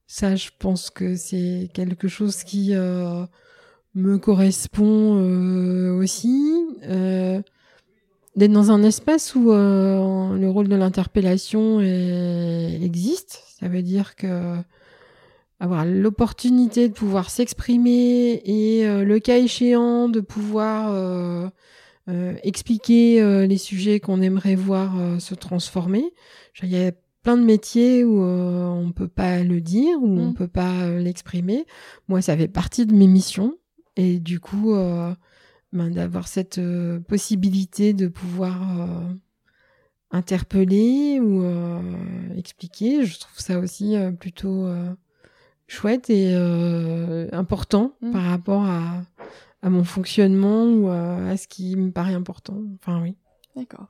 Ça, 0.07 0.35
je 0.35 0.49
pense 0.57 0.89
que 0.89 1.15
c'est 1.15 1.69
quelque 1.73 2.07
chose 2.07 2.43
qui 2.43 2.73
euh, 2.73 3.25
me 3.93 4.17
correspond 4.17 5.17
euh, 5.17 5.97
aussi. 5.97 6.53
Euh, 8.37 8.39
D'être 8.39 8.51
dans 8.51 8.71
un 8.71 8.83
espace 8.83 9.35
où 9.35 9.51
euh, 9.51 10.35
le 10.35 10.49
rôle 10.49 10.67
de 10.67 10.75
l'interpellation 10.75 11.79
existe, 11.81 13.43
ça 13.59 13.67
veut 13.67 13.81
dire 13.81 14.15
que 14.15 14.55
avoir 15.59 15.85
l'opportunité 15.85 16.87
de 16.87 16.93
pouvoir 16.93 17.31
s'exprimer 17.31 18.41
et 18.45 18.85
le 18.85 19.19
cas 19.19 19.37
échéant 19.37 20.07
de 20.07 20.19
pouvoir 20.19 20.93
euh, 22.09 22.35
expliquer 22.41 23.21
euh, 23.21 23.45
les 23.47 23.57
sujets 23.57 23.99
qu'on 23.99 24.21
aimerait 24.21 24.55
voir 24.55 24.97
euh, 24.97 25.19
se 25.19 25.35
transformer. 25.35 26.13
Il 26.63 26.69
y 26.69 26.81
a 26.81 26.93
plein 27.21 27.35
de 27.35 27.43
métiers 27.43 28.05
où 28.05 28.21
on 28.21 28.93
peut 28.93 29.09
pas 29.09 29.43
le 29.43 29.59
dire, 29.59 29.97
où 30.01 30.07
on 30.07 30.29
mm. 30.29 30.33
peut 30.33 30.47
pas 30.47 30.89
l'exprimer. 30.91 31.65
Moi, 32.07 32.21
ça 32.21 32.37
fait 32.37 32.47
partie 32.47 32.85
de 32.85 32.93
mes 32.93 33.07
missions. 33.07 33.57
Et 33.97 34.19
du 34.19 34.39
coup, 34.39 34.73
ben, 35.77 35.89
d'avoir 35.89 36.27
cette 36.27 36.59
possibilité 37.07 37.93
de 37.93 38.07
pouvoir 38.07 38.59
interpeller 40.11 41.19
ou 41.19 41.43
expliquer, 42.35 43.05
je 43.05 43.19
trouve 43.19 43.39
ça 43.39 43.59
aussi 43.59 43.95
plutôt 44.19 44.67
chouette 45.67 46.09
et 46.09 46.33
important 47.31 47.93
mm. 48.01 48.11
par 48.11 48.23
rapport 48.23 48.63
à, 48.63 49.03
à 49.61 49.69
mon 49.69 49.83
fonctionnement 49.83 50.65
ou 50.65 50.89
à, 50.89 51.35
ce 51.37 51.47
qui 51.47 51.75
me 51.75 51.91
paraît 51.91 52.13
important. 52.13 52.57
Enfin, 52.75 53.01
oui. 53.01 53.15
D'accord. 53.55 53.87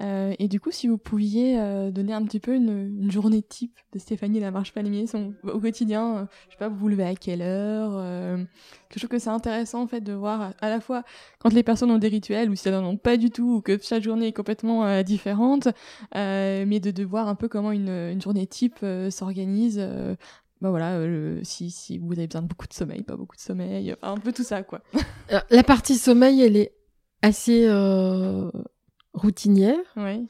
Euh, 0.00 0.34
et 0.38 0.48
du 0.48 0.60
coup, 0.60 0.70
si 0.70 0.88
vous 0.88 0.98
pouviez 0.98 1.58
euh, 1.58 1.90
donner 1.90 2.12
un 2.12 2.22
petit 2.24 2.40
peu 2.40 2.54
une, 2.54 3.00
une, 3.00 3.10
journée 3.10 3.42
type 3.42 3.74
de 3.94 3.98
Stéphanie 3.98 4.40
Lamarche 4.40 4.74
Palmier 4.74 5.06
son, 5.06 5.32
au 5.44 5.58
quotidien, 5.58 6.16
euh, 6.16 6.24
je 6.48 6.52
sais 6.52 6.58
pas, 6.58 6.68
vous 6.68 6.76
vous 6.76 6.88
levez 6.88 7.04
à 7.04 7.14
quelle 7.14 7.40
heure 7.40 7.92
euh, 7.94 8.44
Je 8.90 8.98
trouve 8.98 9.08
que 9.08 9.18
c'est 9.18 9.30
intéressant 9.30 9.82
en 9.82 9.86
fait 9.86 10.02
de 10.02 10.12
voir 10.12 10.52
à 10.60 10.68
la 10.68 10.80
fois 10.80 11.02
quand 11.38 11.52
les 11.52 11.62
personnes 11.62 11.90
ont 11.90 11.98
des 11.98 12.08
rituels 12.08 12.50
ou 12.50 12.54
si 12.54 12.68
elles 12.68 12.74
n'en 12.74 12.84
ont 12.84 12.98
pas 12.98 13.16
du 13.16 13.30
tout 13.30 13.56
ou 13.56 13.60
que 13.62 13.78
chaque 13.80 14.02
journée 14.02 14.28
est 14.28 14.32
complètement 14.32 15.02
différente, 15.02 15.68
mais 16.14 16.80
de, 16.80 16.90
de 16.90 17.04
voir 17.04 17.28
un 17.28 17.34
peu 17.34 17.48
comment 17.48 17.72
une, 17.72 17.88
une 17.88 18.20
journée 18.20 18.46
type 18.46 18.84
s'organise 19.10 19.80
bah 20.60 20.70
voilà, 20.70 20.94
euh, 20.94 21.40
si, 21.42 21.70
si 21.70 21.98
vous 21.98 22.12
avez 22.12 22.26
besoin 22.26 22.42
de 22.42 22.46
beaucoup 22.46 22.66
de 22.66 22.72
sommeil, 22.72 23.02
pas 23.02 23.16
beaucoup 23.16 23.36
de 23.36 23.40
sommeil, 23.40 23.94
un 24.00 24.16
peu 24.16 24.32
tout 24.32 24.42
ça, 24.42 24.62
quoi. 24.62 24.80
la 25.50 25.62
partie 25.62 25.96
sommeil, 25.96 26.40
elle 26.40 26.56
est 26.56 26.72
assez 27.22 27.66
euh, 27.66 28.50
routinière. 29.16 29.78
Oui. 29.96 30.28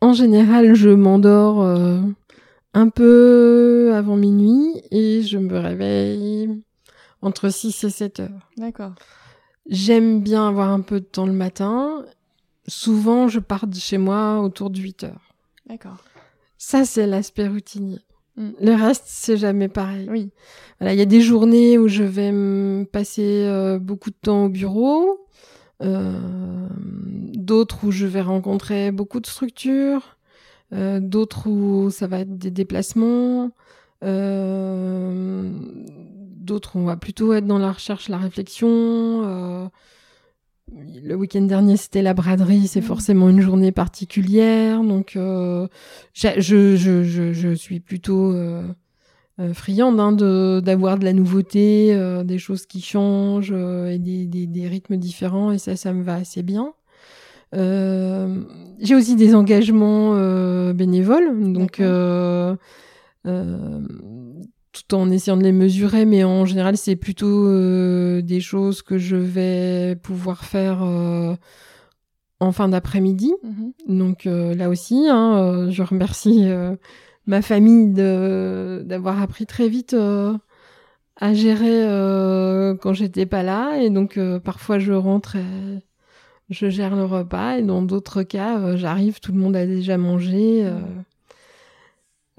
En 0.00 0.14
général, 0.14 0.74
je 0.74 0.88
m'endors 0.88 1.62
euh, 1.62 2.00
un 2.72 2.88
peu 2.88 3.92
avant 3.94 4.16
minuit 4.16 4.82
et 4.90 5.22
je 5.22 5.36
me 5.36 5.58
réveille 5.58 6.48
entre 7.20 7.50
6 7.50 7.84
et 7.84 7.90
7 7.90 8.20
heures. 8.20 8.50
D'accord. 8.56 8.94
J'aime 9.68 10.22
bien 10.22 10.48
avoir 10.48 10.70
un 10.70 10.80
peu 10.80 11.00
de 11.00 11.04
temps 11.04 11.26
le 11.26 11.32
matin. 11.32 12.04
Souvent, 12.66 13.28
je 13.28 13.40
pars 13.40 13.66
de 13.66 13.74
chez 13.74 13.98
moi 13.98 14.40
autour 14.40 14.70
de 14.70 14.78
8 14.78 15.04
heures. 15.04 15.34
D'accord. 15.68 15.98
Ça, 16.56 16.84
c'est 16.84 17.06
l'aspect 17.06 17.46
routinier. 17.46 17.98
Mm. 18.36 18.50
Le 18.60 18.74
reste, 18.74 19.04
c'est 19.06 19.36
jamais 19.36 19.68
pareil. 19.68 20.08
Oui. 20.10 20.30
Voilà, 20.78 20.94
il 20.94 20.98
y 20.98 21.02
a 21.02 21.06
des 21.06 21.20
journées 21.20 21.78
où 21.78 21.88
je 21.88 22.02
vais 22.02 22.32
passer 22.86 23.44
euh, 23.46 23.78
beaucoup 23.78 24.10
de 24.10 24.16
temps 24.20 24.44
au 24.46 24.48
bureau, 24.48 25.26
d'autres 25.80 27.84
où 27.84 27.90
je 27.90 28.06
vais 28.06 28.20
rencontrer 28.20 28.92
beaucoup 28.92 29.20
de 29.20 29.26
structures, 29.26 30.18
euh, 30.72 31.00
d'autres 31.00 31.48
où 31.48 31.90
ça 31.90 32.06
va 32.06 32.20
être 32.20 32.38
des 32.38 32.50
déplacements, 32.50 33.50
d'autres 34.02 34.10
où 36.76 36.80
on 36.80 36.84
va 36.84 36.96
plutôt 36.96 37.32
être 37.32 37.46
dans 37.46 37.58
la 37.58 37.72
recherche, 37.72 38.08
la 38.08 38.18
réflexion 38.18 39.70
le 41.02 41.14
week-end 41.14 41.42
dernier, 41.42 41.76
c'était 41.76 42.02
la 42.02 42.14
braderie, 42.14 42.66
c'est 42.66 42.80
mmh. 42.80 42.84
forcément 42.84 43.28
une 43.28 43.40
journée 43.40 43.72
particulière. 43.72 44.82
Donc, 44.82 45.16
euh, 45.16 45.66
je, 46.12 46.28
je, 46.38 46.76
je, 46.76 47.32
je, 47.32 47.54
suis 47.54 47.80
plutôt 47.80 48.32
euh, 48.32 48.62
euh 48.62 48.72
friande 49.54 50.00
hein, 50.00 50.12
d'avoir 50.60 50.98
de, 50.98 51.04
la 51.04 51.12
nouveauté, 51.12 51.94
euh, 51.94 52.24
des 52.24 52.38
choses 52.38 52.66
qui 52.66 52.80
changent 52.80 53.52
et 53.52 53.98
des, 53.98 54.26
des, 54.26 54.46
des, 54.46 54.68
rythmes 54.68 54.96
différents. 54.96 55.52
Et 55.52 55.58
ça, 55.58 55.76
ça 55.76 55.92
me 55.92 56.02
va 56.02 56.14
assez 56.14 56.42
bien. 56.42 56.72
J'ai 57.52 58.94
aussi 58.94 59.16
des 59.16 59.34
engagements 59.34 60.14
bénévoles. 60.72 61.52
Donc, 61.52 61.80
tout 64.72 64.94
en 64.94 65.10
essayant 65.10 65.36
de 65.36 65.42
les 65.42 65.52
mesurer, 65.52 66.04
mais 66.04 66.24
en 66.24 66.44
général, 66.44 66.76
c'est 66.76 66.96
plutôt 66.96 67.46
euh, 67.46 68.22
des 68.22 68.40
choses 68.40 68.82
que 68.82 68.98
je 68.98 69.16
vais 69.16 69.96
pouvoir 69.96 70.44
faire 70.44 70.82
euh, 70.82 71.34
en 72.38 72.52
fin 72.52 72.68
d'après-midi. 72.68 73.32
Mhm. 73.42 73.98
Donc 73.98 74.26
euh, 74.26 74.54
là 74.54 74.68
aussi, 74.68 75.06
hein, 75.08 75.68
je 75.70 75.82
remercie 75.82 76.48
ma 77.26 77.42
famille 77.42 77.92
d'avoir 77.92 79.22
appris 79.22 79.46
très 79.46 79.68
vite 79.68 79.94
à 81.16 81.34
gérer 81.34 81.84
quand 82.80 82.92
j'étais 82.92 83.26
pas 83.26 83.42
là. 83.42 83.78
Et 83.80 83.90
donc 83.90 84.18
parfois, 84.44 84.78
je 84.78 84.92
rentre 84.92 85.36
et 85.36 85.80
je 86.48 86.68
gère 86.68 86.96
le 86.96 87.04
repas. 87.04 87.58
Et 87.58 87.62
dans 87.62 87.82
d'autres 87.82 88.22
cas, 88.22 88.76
j'arrive, 88.76 89.20
tout 89.20 89.32
le 89.32 89.38
monde 89.38 89.56
a 89.56 89.66
déjà 89.66 89.98
mangé. 89.98 90.68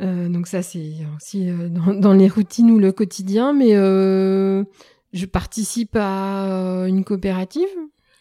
Euh, 0.02 0.30
donc 0.30 0.48
ça, 0.48 0.62
c'est 0.62 0.94
aussi 1.16 1.50
euh, 1.50 1.70
dans, 1.70 2.14
les 2.14 2.28
routines 2.28 2.72
ou 2.72 2.80
le 2.80 2.92
quotidien, 2.92 3.54
mais 3.54 3.76
euh, 3.76 4.64
je 5.14 5.26
participe 5.26 5.96
à 5.96 6.86
une 6.88 7.04
coopérative. 7.04 7.68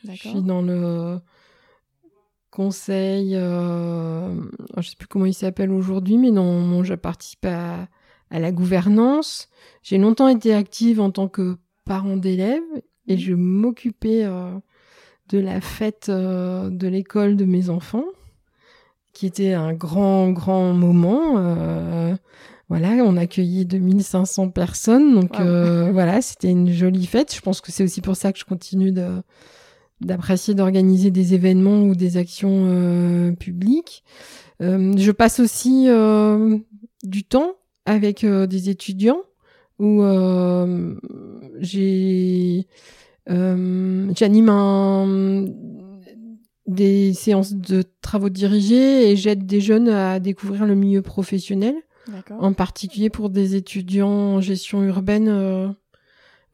Je 0.04 0.12
suis 0.12 0.42
dans 0.42 0.62
le 0.62 1.18
conseil, 2.50 3.32
je 3.34 4.76
ne 4.76 4.82
sais 4.82 4.96
plus 4.96 5.08
comment 5.08 5.26
il 5.26 5.34
s'appelle 5.34 5.70
aujourd'hui, 5.70 6.18
mais 6.18 6.30
non, 6.30 6.82
je 6.84 6.94
participe 6.94 7.46
à, 7.46 7.88
la 8.30 8.52
gouvernance. 8.52 9.48
J'ai 9.82 9.98
longtemps 9.98 10.28
été 10.28 10.54
active 10.54 11.00
en 11.00 11.10
tant 11.10 11.28
que 11.28 11.56
parent 11.84 12.16
d'élèves 12.16 12.62
et 13.08 13.14
mhm. 13.14 13.18
je 13.18 13.34
m'occupais 13.34 14.24
de 14.24 15.38
la 15.38 15.60
fête 15.60 16.10
de 16.10 16.88
l'école 16.88 17.36
de 17.36 17.44
mes 17.44 17.70
enfants 17.70 18.04
qui 19.12 19.26
était 19.26 19.52
un 19.52 19.72
grand, 19.72 20.30
grand 20.30 20.72
moment. 20.72 21.34
Euh, 21.38 22.14
voilà, 22.68 22.90
on 23.04 23.16
a 23.16 23.22
accueilli 23.22 23.66
2500 23.66 24.50
personnes, 24.50 25.14
donc 25.14 25.40
euh, 25.40 25.90
voilà, 25.92 26.22
c'était 26.22 26.50
une 26.50 26.70
jolie 26.70 27.06
fête. 27.06 27.34
Je 27.34 27.40
pense 27.40 27.60
que 27.60 27.72
c'est 27.72 27.82
aussi 27.82 28.00
pour 28.00 28.16
ça 28.16 28.32
que 28.32 28.38
je 28.38 28.44
continue 28.44 28.92
de 28.92 29.22
d'apprécier 30.00 30.54
d'organiser 30.54 31.10
des 31.10 31.34
événements 31.34 31.82
ou 31.82 31.94
des 31.94 32.16
actions 32.16 32.66
euh, 32.68 33.32
publiques. 33.32 34.02
je 34.60 35.10
passe 35.10 35.40
aussi 35.40 35.88
du 37.02 37.24
temps 37.24 37.52
avec 37.86 38.24
des 38.24 38.68
étudiants 38.68 39.22
où 39.78 40.02
j'ai 41.60 42.66
j'anime 43.26 44.48
un 44.48 45.46
des 46.70 47.12
séances 47.12 47.52
de 47.52 47.84
travaux 48.00 48.28
dirigés 48.28 49.10
et 49.10 49.16
j'aide 49.16 49.44
des 49.44 49.60
jeunes 49.60 49.88
à 49.88 50.20
découvrir 50.20 50.64
le 50.66 50.74
milieu 50.74 51.02
professionnel, 51.02 51.74
en 52.30 52.52
particulier 52.52 53.10
pour 53.10 53.28
des 53.28 53.56
étudiants 53.56 54.08
en 54.08 54.40
gestion 54.40 54.82
urbaine 54.82 55.28
euh, 55.28 55.68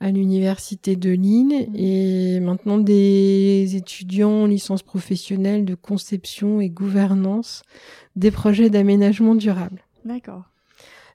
à 0.01 0.11
l'université 0.11 0.97
de 0.97 1.11
Lille 1.11 1.69
mmh. 1.71 1.77
et 1.77 2.41
maintenant 2.41 2.79
des 2.79 3.77
étudiants 3.77 4.43
en 4.43 4.47
licence 4.47 4.83
professionnelle 4.83 5.65
de 5.65 5.75
conception 5.75 6.61
et 6.61 6.69
gouvernance 6.69 7.63
des 8.15 8.31
projets 8.31 8.71
d'aménagement 8.71 9.35
durable. 9.35 9.83
D'accord. 10.05 10.45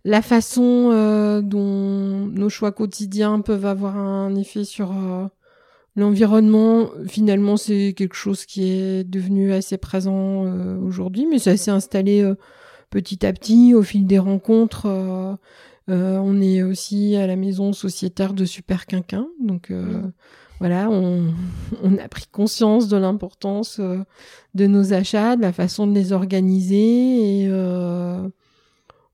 La 0.03 0.23
façon 0.23 0.89
euh, 0.91 1.41
dont 1.41 2.27
nos 2.27 2.49
choix 2.49 2.71
quotidiens 2.71 3.39
peuvent 3.41 3.67
avoir 3.67 3.97
un 3.97 4.33
effet 4.35 4.63
sur 4.63 4.91
euh, 4.91 5.27
l'environnement, 5.95 6.89
finalement, 7.07 7.55
c'est 7.55 7.93
quelque 7.95 8.15
chose 8.15 8.45
qui 8.45 8.71
est 8.71 9.03
devenu 9.03 9.53
assez 9.53 9.77
présent 9.77 10.45
euh, 10.45 10.75
aujourd'hui, 10.79 11.27
mais 11.29 11.37
ça 11.37 11.55
s'est 11.55 11.69
installé 11.69 12.27
petit 12.89 13.25
à 13.25 13.31
petit 13.31 13.75
au 13.75 13.83
fil 13.83 14.07
des 14.07 14.19
rencontres 14.19 15.37
on 15.93 16.41
est 16.41 16.63
aussi 16.63 17.15
à 17.15 17.27
la 17.27 17.35
maison 17.35 17.73
sociétaire 17.73 18.33
de 18.33 18.45
Super 18.45 18.85
Quinquin. 18.85 19.27
Donc 19.39 19.71
euh, 19.71 20.01
voilà, 20.59 20.89
on, 20.91 21.33
a 21.97 22.07
pris 22.07 22.25
conscience 22.31 22.87
de 22.87 22.97
l'importance 22.97 23.79
euh, 23.79 24.03
de 24.53 24.67
nos 24.67 24.93
achats, 24.93 25.35
de 25.35 25.41
la 25.41 25.53
façon 25.53 25.87
de 25.87 25.93
les 25.93 26.13
organiser 26.13 27.43
et 27.43 27.51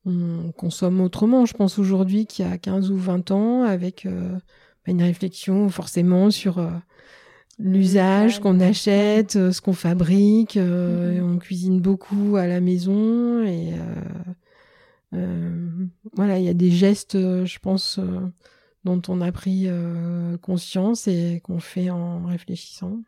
on 0.05 0.51
consomme 0.55 1.01
autrement. 1.01 1.45
Je 1.45 1.53
pense 1.53 1.79
aujourd'hui 1.79 2.25
qu'il 2.25 2.47
y 2.47 2.49
a 2.49 2.57
15 2.57 2.91
ou 2.91 2.97
20 2.97 3.31
ans 3.31 3.63
avec 3.63 4.07
bah, 4.07 4.39
une 4.87 5.03
réflexion 5.03 5.67
forcément 5.67 6.31
sur 6.31 6.65
l'usage 7.59 8.39
qu'on 8.39 8.59
achète, 8.59 9.33
ce 9.33 9.61
qu'on 9.61 9.73
fabrique. 9.73 10.55
Mm-hmm. 10.55 11.21
On 11.21 11.37
cuisine 11.37 11.79
beaucoup 11.79 12.35
à 12.37 12.47
la 12.47 12.61
maison 12.61 13.43
et 13.43 13.73
euh, 13.73 14.33
voilà, 15.11 16.39
il 16.39 16.45
y 16.45 16.49
a 16.49 16.53
des 16.53 16.71
gestes, 16.71 17.15
euh, 17.15 17.45
je 17.45 17.59
pense, 17.59 17.99
euh, 17.99 18.21
dont 18.83 19.01
on 19.07 19.21
a 19.21 19.31
pris 19.31 19.67
conscience 20.41 21.07
et 21.07 21.41
qu'on 21.43 21.59
fait 21.59 21.89
en 21.89 22.25
réfléchissant. 22.25 22.99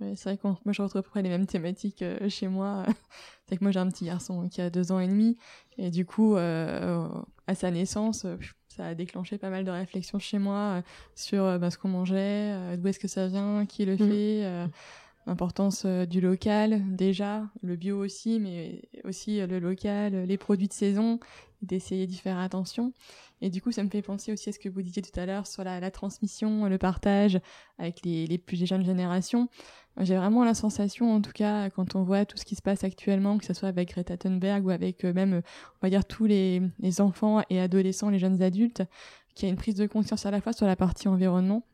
c'est 0.00 0.24
vrai 0.24 0.36
que 0.38 0.46
moi 0.46 0.72
je 0.72 0.80
retrouve 0.80 1.04
les 1.16 1.28
mêmes 1.28 1.46
thématiques 1.46 2.04
chez 2.28 2.48
moi. 2.48 2.86
c'est 3.48 3.58
que 3.58 3.64
moi 3.64 3.70
j'ai 3.70 3.80
un 3.80 3.88
petit 3.88 4.06
garçon 4.06 4.48
qui 4.48 4.62
a 4.62 4.70
deux 4.70 4.90
ans 4.90 5.00
et 5.00 5.08
demi 5.08 5.36
et 5.76 5.90
du 5.90 6.06
coup 6.06 6.36
à 6.36 7.54
sa 7.54 7.70
naissance 7.70 8.24
ça 8.68 8.86
a 8.86 8.94
déclenché 8.94 9.36
pas 9.36 9.50
mal 9.50 9.64
de 9.64 9.70
réflexions 9.70 10.18
chez 10.18 10.38
moi 10.38 10.82
sur 11.14 11.58
bah, 11.58 11.70
ce 11.70 11.76
qu'on 11.76 11.88
mangeait, 11.88 12.78
d'où 12.78 12.88
est-ce 12.88 12.98
que 12.98 13.08
ça 13.08 13.26
vient, 13.26 13.66
qui 13.66 13.84
le 13.84 13.96
mmh. 13.96 14.70
L'importance 15.28 15.82
euh, 15.84 16.06
du 16.06 16.20
local 16.20 16.82
déjà, 16.96 17.44
le 17.62 17.76
bio 17.76 18.02
aussi, 18.02 18.40
mais 18.40 18.82
aussi 19.04 19.40
euh, 19.40 19.46
le 19.46 19.58
local, 19.58 20.24
les 20.24 20.38
produits 20.38 20.68
de 20.68 20.72
saison, 20.72 21.20
d'essayer 21.62 22.06
d'y 22.06 22.16
faire 22.16 22.38
attention. 22.38 22.92
Et 23.40 23.50
du 23.50 23.62
coup, 23.62 23.70
ça 23.70 23.84
me 23.84 23.90
fait 23.90 24.02
penser 24.02 24.32
aussi 24.32 24.48
à 24.48 24.52
ce 24.52 24.58
que 24.58 24.68
vous 24.68 24.82
disiez 24.82 25.02
tout 25.02 25.20
à 25.20 25.26
l'heure 25.26 25.46
sur 25.46 25.62
la, 25.62 25.90
transmission, 25.90 26.66
le 26.66 26.78
partage 26.78 27.38
avec 27.78 28.04
les, 28.04 28.38
plus 28.38 28.64
jeunes 28.64 28.84
générations. 28.84 29.48
J'ai 30.00 30.16
vraiment 30.16 30.44
la 30.44 30.54
sensation, 30.54 31.12
en 31.12 31.20
tout 31.20 31.32
cas, 31.32 31.70
quand 31.70 31.94
on 31.94 32.02
voit 32.02 32.24
tout 32.24 32.36
ce 32.36 32.44
qui 32.44 32.54
se 32.54 32.62
passe 32.62 32.84
actuellement, 32.84 33.38
que 33.38 33.44
ce 33.44 33.54
soit 33.54 33.68
avec 33.68 33.90
Greta 33.90 34.16
Thunberg 34.16 34.64
ou 34.64 34.70
avec 34.70 35.04
euh, 35.04 35.12
même, 35.12 35.34
on 35.34 35.86
va 35.86 35.90
dire, 35.90 36.04
tous 36.04 36.26
les 36.26 36.62
enfants 37.00 37.42
et 37.50 37.60
adolescents, 37.60 38.10
les 38.10 38.18
jeunes 38.18 38.42
adultes, 38.42 38.82
qu'il 39.34 39.46
y 39.46 39.50
a 39.50 39.52
une 39.52 39.58
prise 39.58 39.76
de 39.76 39.86
conscience 39.86 40.26
à 40.26 40.30
la 40.30 40.40
fois 40.40 40.52
sur 40.52 40.66
la 40.66 40.76
partie 40.76 41.06
environnement, 41.06 41.64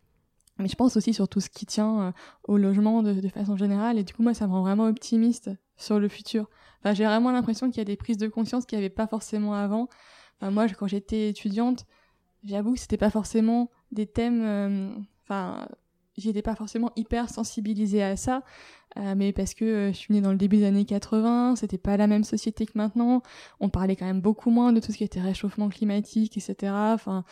mais 0.59 0.69
je 0.69 0.77
pense 0.77 0.97
aussi 0.97 1.13
sur 1.13 1.29
tout 1.29 1.41
ce 1.41 1.51
qui 1.51 1.67
tient 1.67 2.01
euh, 2.01 2.13
au 2.45 2.57
logement 2.57 3.03
de, 3.03 3.13
de, 3.15 3.29
façon 3.29 3.57
générale. 3.57 3.99
Et 3.99 4.05
du 4.05 4.15
coup, 4.15 4.23
moi, 4.23 4.35
ça 4.35 4.47
me 4.47 4.53
rend 4.53 4.63
vraiment 4.63 4.87
optimiste 4.87 5.51
sur 5.77 5.99
le 5.99 6.09
futur. 6.09 6.49
Enfin, 6.81 6.95
j'ai 6.95 7.05
vraiment 7.05 7.33
l'impression 7.33 7.69
qu'il 7.71 7.79
y 7.79 7.81
a 7.81 7.85
des 7.85 7.97
prises 7.97 8.19
de 8.19 8.29
conscience 8.29 8.65
qu'il 8.65 8.79
n'y 8.79 8.85
avait 8.85 8.95
pas 8.95 9.07
forcément 9.07 9.55
avant. 9.55 9.89
Enfin, 10.41 10.51
moi, 10.51 10.69
quand 10.69 10.87
j'étais 10.87 11.31
étudiante, 11.31 11.87
j'avoue 12.45 12.75
que 12.75 12.81
c'était 12.81 12.97
pas 12.97 13.11
forcément 13.11 13.71
des 13.91 14.07
thèmes. 14.07 14.43
Euh, 14.43 14.95
enfin, 15.25 15.67
j'étais 16.17 16.43
pas 16.43 16.55
forcément 16.55 16.91
hyper 16.97 17.29
sensibilisée 17.29 18.03
à 18.03 18.17
ça, 18.17 18.43
euh, 18.97 19.15
mais 19.17 19.33
parce 19.33 19.55
que 19.55 19.65
euh, 19.65 19.93
je 19.93 19.97
suis 19.97 20.15
née 20.15 20.21
dans 20.21 20.31
le 20.31 20.37
début 20.37 20.59
des 20.59 20.65
années 20.65 20.85
80, 20.85 21.57
c'était 21.57 21.79
pas 21.79 21.97
la 21.97 22.07
même 22.07 22.25
société 22.25 22.67
que 22.67 22.73
maintenant, 22.77 23.23
on 23.61 23.69
parlait 23.69 23.97
quand 23.97 24.07
même 24.07 24.21
beaucoup 24.21 24.51
moins 24.51 24.73
de 24.73 24.81
tout 24.81 24.93
ce 24.93 24.99
qui 24.99 25.05
était 25.05 25.21
réchauffement 25.21 25.69
climatique, 25.69 26.37
etc. 26.37 26.73
Enfin, 26.73 27.25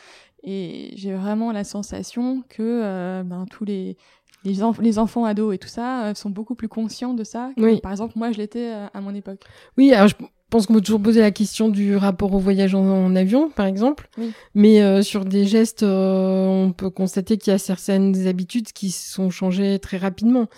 et 0.42 0.92
j'ai 0.96 1.14
vraiment 1.14 1.52
la 1.52 1.64
sensation 1.64 2.42
que 2.48 2.62
euh, 2.62 3.22
ben, 3.24 3.46
tous 3.50 3.64
les 3.64 3.96
les, 4.44 4.54
les, 4.80 4.98
enfants 4.98 5.24
ados 5.24 5.54
et 5.54 5.58
tout 5.58 5.68
ça 5.68 6.12
sont 6.16 6.30
beaucoup 6.30 6.56
plus 6.56 6.66
conscients 6.66 7.14
de 7.14 7.22
ça. 7.22 7.52
Que, 7.56 7.80
Par 7.80 7.92
exemple, 7.92 8.14
moi, 8.16 8.32
je 8.32 8.38
l'étais 8.38 8.72
à 8.92 9.00
mon 9.00 9.14
époque. 9.14 9.38
Oui, 9.78 9.92
alors 9.92 10.08
je 10.08 10.16
pense 10.52 10.66
qu'on 10.66 10.74
peut 10.74 10.82
toujours 10.82 11.00
poser 11.00 11.20
la 11.20 11.30
question 11.30 11.70
du 11.70 11.96
rapport 11.96 12.34
au 12.34 12.38
voyage 12.38 12.74
en, 12.74 13.16
avion, 13.16 13.48
par 13.50 13.64
exemple. 13.64 14.08
Mais 14.54 14.82
euh, 14.82 15.02
sur 15.02 15.24
des 15.24 15.46
gestes, 15.46 15.82
euh, 15.82 16.46
on 16.46 16.72
peut 16.72 16.90
constater 16.90 17.38
qu'il 17.38 17.52
y 17.52 17.56
a 17.56 17.58
certaines 17.58 18.28
habitudes 18.28 18.72
qui 18.72 18.90
sont 18.90 19.30
changées 19.30 19.78
très 19.78 19.96
rapidement. 19.96 20.48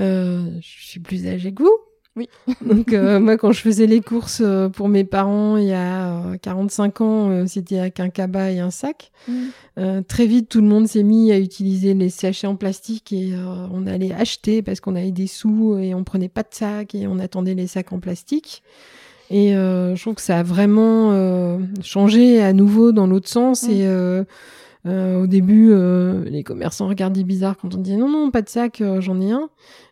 Euh, 0.00 0.50
je 0.60 0.86
suis 0.86 1.00
plus 1.00 1.28
âgée 1.28 1.54
que 1.54 1.62
vous. 1.62 1.76
Oui. 2.16 2.28
Donc 2.66 2.92
moi, 2.92 3.36
quand 3.36 3.52
je 3.52 3.60
faisais 3.60 3.86
les 3.86 4.00
courses 4.00 4.42
pour 4.72 4.88
mes 4.88 5.04
parents 5.04 5.58
il 5.58 5.66
y 5.66 5.74
a 5.74 6.36
45 6.42 7.00
ans, 7.02 7.46
c'était 7.46 7.78
avec 7.78 8.00
un 8.00 8.08
cabas 8.08 8.50
et 8.50 8.58
un 8.58 8.72
sac. 8.72 9.12
très 10.08 10.26
vite, 10.26 10.48
tout 10.48 10.60
le 10.60 10.66
monde 10.66 10.88
s'est 10.88 11.04
mis 11.04 11.30
à 11.30 11.38
utiliser 11.38 11.94
les 11.94 12.10
sachets 12.10 12.48
en 12.48 12.56
plastique 12.56 13.12
et 13.12 13.34
on 13.70 13.86
allait 13.86 14.12
acheter 14.12 14.62
parce 14.62 14.80
qu'on 14.80 14.96
avait 14.96 15.12
des 15.12 15.28
sous 15.28 15.78
et 15.78 15.94
on 15.94 16.02
prenait 16.02 16.30
pas 16.30 16.42
de 16.42 16.52
sac 16.52 16.96
et 16.96 17.06
on 17.06 17.20
attendait 17.20 17.54
les 17.54 17.68
sacs 17.68 17.92
en 17.92 18.00
plastique. 18.00 18.62
Et 19.30 19.56
euh, 19.56 19.96
je 19.96 20.02
trouve 20.02 20.14
que 20.14 20.20
ça 20.20 20.38
a 20.38 20.42
vraiment 20.42 21.12
euh, 21.12 21.58
changé 21.82 22.42
à 22.42 22.52
nouveau 22.52 22.92
dans 22.92 23.06
l'autre 23.06 23.28
sens. 23.28 23.64
Et 23.64 23.84
euh, 23.84 24.24
au 24.84 25.26
début, 25.26 25.74
les 26.30 26.44
commerçants 26.44 26.86
regardaient 26.86 27.24
bizarre 27.24 27.56
quand 27.60 27.74
on 27.74 27.78
disait 27.78 27.96
non, 27.96 28.08
non, 28.08 28.30
pas 28.30 28.42
de 28.42 28.48
sac, 28.48 28.82
j'en 29.00 29.20
ai 29.20 29.32
un. 29.32 29.48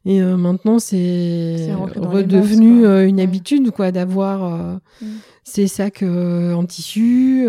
Et 0.07 0.21
maintenant, 0.21 0.79
c'est 0.79 1.69
redevenu 1.97 2.87
une 2.87 3.19
habitude 3.19 3.73
quoi 3.73 3.91
d'avoir 3.91 4.79
mm. 5.03 5.07
ces 5.43 5.67
sacs 5.67 6.05
en 6.05 6.65
tissu, 6.65 7.45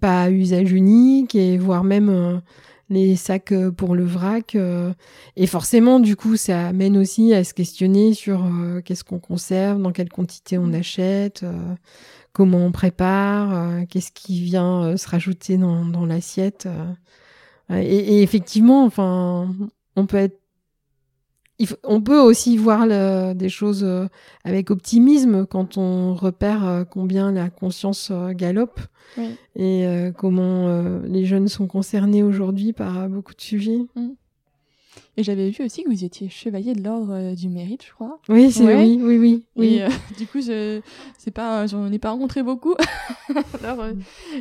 pas 0.00 0.24
à 0.24 0.30
usage 0.30 0.72
unique, 0.72 1.34
et 1.34 1.56
voire 1.56 1.84
même 1.84 2.42
les 2.88 3.16
sacs 3.16 3.52
euh, 3.52 3.70
pour 3.70 3.94
le 3.94 4.04
vrac. 4.04 4.54
Euh, 4.54 4.92
et 5.36 5.46
forcément, 5.46 6.00
du 6.00 6.16
coup, 6.16 6.36
ça 6.36 6.68
amène 6.68 6.96
aussi 6.96 7.34
à 7.34 7.44
se 7.44 7.54
questionner 7.54 8.14
sur 8.14 8.44
euh, 8.44 8.80
qu'est-ce 8.80 9.04
qu'on 9.04 9.18
conserve, 9.18 9.80
dans 9.80 9.92
quelle 9.92 10.08
quantité 10.08 10.58
on 10.58 10.72
achète, 10.72 11.44
comment 12.32 12.58
on 12.58 12.72
prépare, 12.72 13.86
qu'est-ce 13.88 14.12
qui 14.12 14.40
vient 14.40 14.96
se 14.96 15.08
rajouter 15.08 15.56
dans, 15.56 15.84
dans 15.84 16.06
l'assiette. 16.06 16.68
Et, 17.70 18.18
et, 18.18 18.22
effectivement, 18.22 18.84
enfin, 18.84 19.54
on 19.96 20.06
peut 20.06 20.18
être 20.18 20.38
on 21.84 22.00
peut 22.02 22.20
aussi 22.20 22.56
voir 22.56 22.86
des 23.34 23.48
choses 23.48 23.84
euh, 23.84 24.06
avec 24.44 24.70
optimisme 24.70 25.46
quand 25.46 25.78
on 25.78 26.14
repère 26.14 26.66
euh, 26.66 26.84
combien 26.84 27.32
la 27.32 27.48
conscience 27.48 28.10
euh, 28.10 28.32
galope 28.32 28.80
et 29.54 29.86
comment 30.18 30.82
les 31.04 31.24
jeunes 31.24 31.48
sont 31.48 31.66
concernés 31.66 32.22
aujourd'hui 32.22 32.74
par 32.74 33.08
beaucoup 33.08 33.34
de 33.34 33.40
sujets. 33.40 33.78
Mm. 33.94 34.08
Et 35.16 35.22
j'avais 35.22 35.48
vu 35.48 35.64
aussi 35.64 35.82
que 35.84 35.88
vous 35.88 36.04
étiez 36.04 36.28
chevalier 36.28 36.74
de 36.74 36.82
l'ordre 36.82 37.34
du 37.34 37.48
mérite, 37.48 37.82
je 37.86 37.92
crois. 37.92 38.18
Oui, 38.28 38.50
c'est 38.50 38.64
oui, 38.64 39.00
oui, 39.02 39.46
oui. 39.56 39.80
du 40.18 40.26
coup, 40.26 40.42
je 40.42 40.80
c'est 41.16 41.30
pas, 41.30 41.66
j'en 41.66 41.90
ai 41.90 41.98
pas 41.98 42.10
rencontré 42.10 42.42
beaucoup. 42.42 42.74
Alors, 43.64 43.86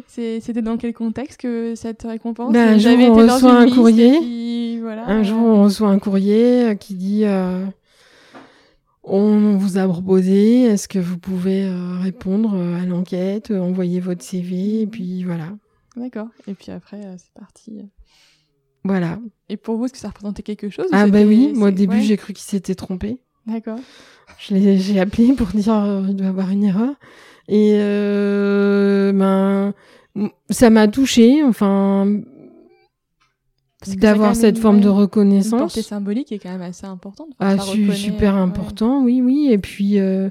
c'était 0.08 0.62
dans 0.62 0.76
quel 0.76 0.94
contexte 0.94 1.40
que 1.40 1.76
cette 1.76 2.04
récompense? 2.04 2.52
Ben, 2.52 2.74
Un 2.74 2.78
jour, 2.78 2.92
on 3.00 3.14
reçoit 3.14 3.54
un 3.54 3.70
courrier. 3.70 4.20
Voilà, 4.86 5.08
un 5.08 5.24
jour, 5.24 5.40
on 5.40 5.64
reçoit 5.64 5.90
un 5.90 6.00
courrier 6.00 6.78
qui 6.80 6.96
dit. 6.96 7.26
Euh, 7.26 7.66
on 9.08 9.56
vous 9.58 9.78
a 9.78 9.88
proposé, 9.88 10.64
est-ce 10.64 10.88
que 10.88 10.98
vous 10.98 11.20
pouvez 11.20 11.66
euh, 11.66 12.00
répondre 12.00 12.56
à 12.56 12.86
l'enquête, 12.88 13.52
envoyer 13.52 14.00
votre 14.00 14.24
CV, 14.24 14.82
et 14.82 14.88
puis 14.88 15.24
voilà. 15.24 15.50
D'accord. 15.96 16.30
Et 16.48 16.56
puis 16.56 16.72
après, 16.72 17.00
c'est 17.18 17.32
parti. 17.40 17.84
Voilà. 18.86 19.20
Et 19.50 19.58
pour 19.58 19.78
vous, 19.78 19.86
est-ce 19.86 19.94
que 19.94 20.00
ça 20.00 20.10
représentait 20.10 20.44
quelque 20.44 20.70
chose 20.70 20.86
Ah 20.92 21.08
bah 21.08 21.24
oui, 21.24 21.54
moi 21.56 21.70
au 21.70 21.72
début 21.72 22.02
j'ai 22.02 22.18
cru 22.18 22.34
qu'il 22.34 22.46
s'était 22.46 22.76
trompé. 22.76 23.20
D'accord. 23.48 23.80
J'ai 24.40 25.00
appelé 25.00 25.34
pour 25.34 25.48
dire 25.48 25.74
euh, 25.74 26.06
il 26.08 26.16
doit 26.16 26.28
y 26.28 26.30
avoir 26.30 26.50
une 26.50 26.64
erreur. 26.64 26.94
Et 27.48 27.76
euh, 27.76 29.12
ben 29.14 29.74
ça 30.50 30.70
m'a 30.70 30.88
touché, 30.88 31.44
enfin 31.44 32.22
d'avoir 33.88 34.36
cette 34.36 34.58
forme 34.58 34.80
de 34.80 34.90
reconnaissance. 34.90 35.54
Une 35.54 35.60
portée 35.60 35.82
symbolique 35.82 36.32
est 36.32 36.40
quand 36.40 36.52
même 36.52 36.62
assez 36.62 36.86
importante. 36.86 37.30
Ah, 37.40 37.58
super 37.58 38.36
important, 38.36 39.04
oui, 39.04 39.22
oui. 39.22 39.50
Et 39.52 39.58
puis 39.58 40.00
euh, 40.00 40.30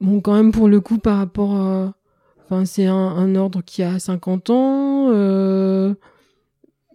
bon, 0.00 0.20
quand 0.20 0.34
même 0.34 0.52
pour 0.52 0.68
le 0.68 0.80
coup 0.80 0.98
par 0.98 1.18
rapport, 1.18 1.52
enfin 2.44 2.64
c'est 2.64 2.86
un, 2.86 2.94
un, 2.94 3.34
ordre 3.34 3.62
qui 3.64 3.82
a 3.82 3.98
50 3.98 4.50
ans. 4.50 5.08
Euh, 5.10 5.94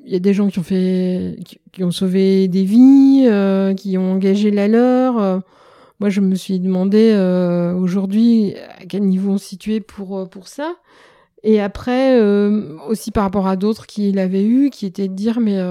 il 0.06 0.14
y 0.14 0.16
a 0.16 0.20
des 0.20 0.34
gens 0.34 0.48
qui 0.50 0.60
ont 0.60 0.64
fait, 0.64 1.38
qui, 1.72 1.84
ont 1.84 1.92
sauvé 1.92 2.48
des 2.48 2.64
vies, 2.64 3.26
euh, 3.28 3.74
qui 3.74 3.98
ont 3.98 4.14
engagé 4.14 4.52
la 4.52 4.68
leur. 4.68 5.18
Euh, 5.18 5.40
moi, 6.00 6.10
je 6.10 6.22
me 6.22 6.36
suis 6.36 6.60
demandé 6.60 7.12
euh, 7.12 7.74
aujourd'hui 7.74 8.54
à 8.80 8.86
quel 8.86 9.04
niveau 9.04 9.32
on 9.32 9.38
se 9.38 9.48
situait 9.48 9.80
pour 9.80 10.30
pour 10.30 10.48
ça. 10.48 10.76
Et 11.48 11.62
après, 11.62 12.20
aussi 12.90 13.12
par 13.12 13.24
rapport 13.24 13.48
à 13.48 13.56
d'autres 13.56 13.86
qui 13.86 14.12
l'avaient 14.12 14.44
eu, 14.44 14.72
qui 14.72 14.86
étaient 14.88 15.08
de 15.08 15.14
dire, 15.14 15.40
mais 15.40 15.62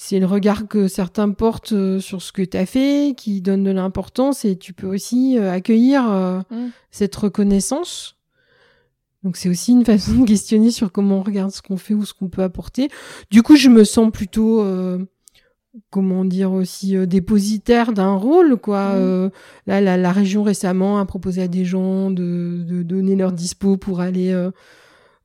c'est 0.00 0.20
le 0.20 0.26
regard 0.26 0.68
que 0.68 0.86
certains 0.86 1.30
portent 1.30 1.72
euh, 1.72 1.98
sur 1.98 2.22
ce 2.22 2.30
que 2.30 2.42
tu 2.42 2.56
as 2.56 2.66
fait 2.66 3.14
qui 3.16 3.42
donne 3.42 3.64
de 3.64 3.72
l'importance 3.72 4.44
et 4.44 4.56
tu 4.56 4.72
peux 4.72 4.86
aussi 4.86 5.36
euh, 5.36 5.52
accueillir 5.52 6.08
euh, 6.08 6.38
mm. 6.52 6.68
cette 6.92 7.16
reconnaissance. 7.16 8.16
Donc 9.24 9.36
c'est 9.36 9.48
aussi 9.48 9.72
une 9.72 9.84
façon 9.84 10.20
de 10.20 10.24
questionner 10.26 10.70
sur 10.70 10.92
comment 10.92 11.18
on 11.18 11.22
regarde 11.24 11.50
ce 11.50 11.62
qu'on 11.62 11.76
fait 11.76 11.94
ou 11.94 12.04
ce 12.04 12.14
qu'on 12.14 12.28
peut 12.28 12.44
apporter. 12.44 12.90
Du 13.32 13.42
coup, 13.42 13.56
je 13.56 13.68
me 13.68 13.82
sens 13.82 14.12
plutôt 14.12 14.64
comment 15.90 16.24
dire 16.24 16.52
aussi 16.52 16.96
dépositaire 17.06 17.92
d'un 17.92 18.14
rôle 18.14 18.56
quoi. 18.56 18.94
Mm. 18.94 19.30
là 19.66 19.80
la, 19.80 19.96
la, 19.96 20.12
région 20.12 20.42
récemment 20.42 20.98
a 20.98 21.04
proposé 21.04 21.42
à 21.42 21.48
des 21.48 21.64
gens 21.64 22.10
de, 22.10 22.62
de 22.66 22.82
donner 22.82 23.16
leur 23.16 23.32
dispo 23.32 23.76
pour 23.76 24.00
aller 24.00 24.34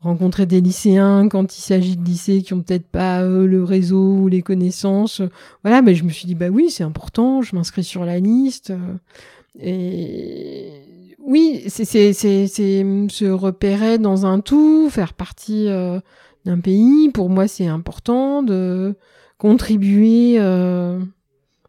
rencontrer 0.03 0.45
des 0.45 0.61
lycéens 0.61 1.29
quand 1.29 1.57
il 1.57 1.61
s'agit 1.61 1.95
de 1.95 2.03
lycées 2.03 2.41
qui 2.41 2.53
ont 2.53 2.61
peut-être 2.61 2.87
pas 2.87 3.21
euh, 3.21 3.47
le 3.47 3.63
réseau 3.63 4.15
ou 4.17 4.27
les 4.27 4.41
connaissances. 4.41 5.21
Voilà, 5.63 5.81
mais 5.81 5.95
je 5.95 6.03
me 6.03 6.09
suis 6.09 6.27
dit 6.27 6.35
bah 6.35 6.49
oui, 6.49 6.69
c'est 6.69 6.83
important, 6.83 7.41
je 7.41 7.55
m'inscris 7.55 7.83
sur 7.83 8.05
la 8.05 8.19
liste. 8.19 8.71
Euh, 8.71 8.95
et 9.59 11.15
oui, 11.19 11.63
c'est 11.67 11.85
c'est 11.85 12.13
c'est 12.13 12.85
se 13.09 13.25
repérer 13.25 13.97
dans 13.97 14.25
un 14.25 14.41
tout, 14.41 14.89
faire 14.89 15.13
partie 15.13 15.67
euh, 15.69 15.99
d'un 16.45 16.59
pays. 16.59 17.09
Pour 17.09 17.29
moi, 17.29 17.47
c'est 17.47 17.67
important 17.67 18.43
de 18.43 18.95
contribuer 19.43 20.39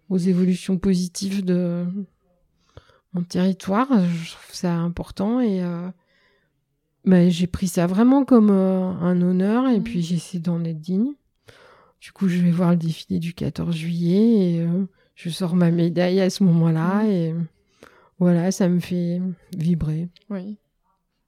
aux 0.09 0.16
évolutions 0.16 0.79
positives 0.79 1.45
de 1.45 1.85
mon 3.12 3.22
territoire. 3.25 3.89
Je 3.91 4.31
trouve 4.31 4.55
ça 4.55 4.75
important 4.75 5.41
et 5.41 5.61
bah, 7.05 7.29
j'ai 7.29 7.47
pris 7.47 7.68
ça 7.68 7.87
vraiment 7.87 8.25
comme 8.25 8.51
euh, 8.51 8.83
un 9.01 9.20
honneur 9.20 9.68
et 9.68 9.81
mmh. 9.81 9.83
puis 9.83 10.03
j'essaie 10.03 10.39
d'en 10.39 10.64
être 10.64 10.81
digne. 10.81 11.12
Du 12.01 12.12
coup, 12.12 12.29
je 12.29 12.39
vais 12.39 12.51
voir 12.51 12.70
le 12.70 12.77
défilé 12.77 13.18
du 13.18 13.35
14 13.35 13.75
juillet 13.75 14.53
et 14.53 14.61
euh, 14.61 14.87
je 15.14 15.29
sors 15.29 15.55
ma 15.55 15.70
médaille 15.70 16.20
à 16.20 16.31
ce 16.31 16.45
moment-là 16.45 17.03
mmh. 17.03 17.11
et 17.11 17.35
voilà, 18.18 18.51
ça 18.53 18.68
me 18.68 18.81
fait 18.81 19.20
vibrer. 19.57 20.09
Oui. 20.31 20.57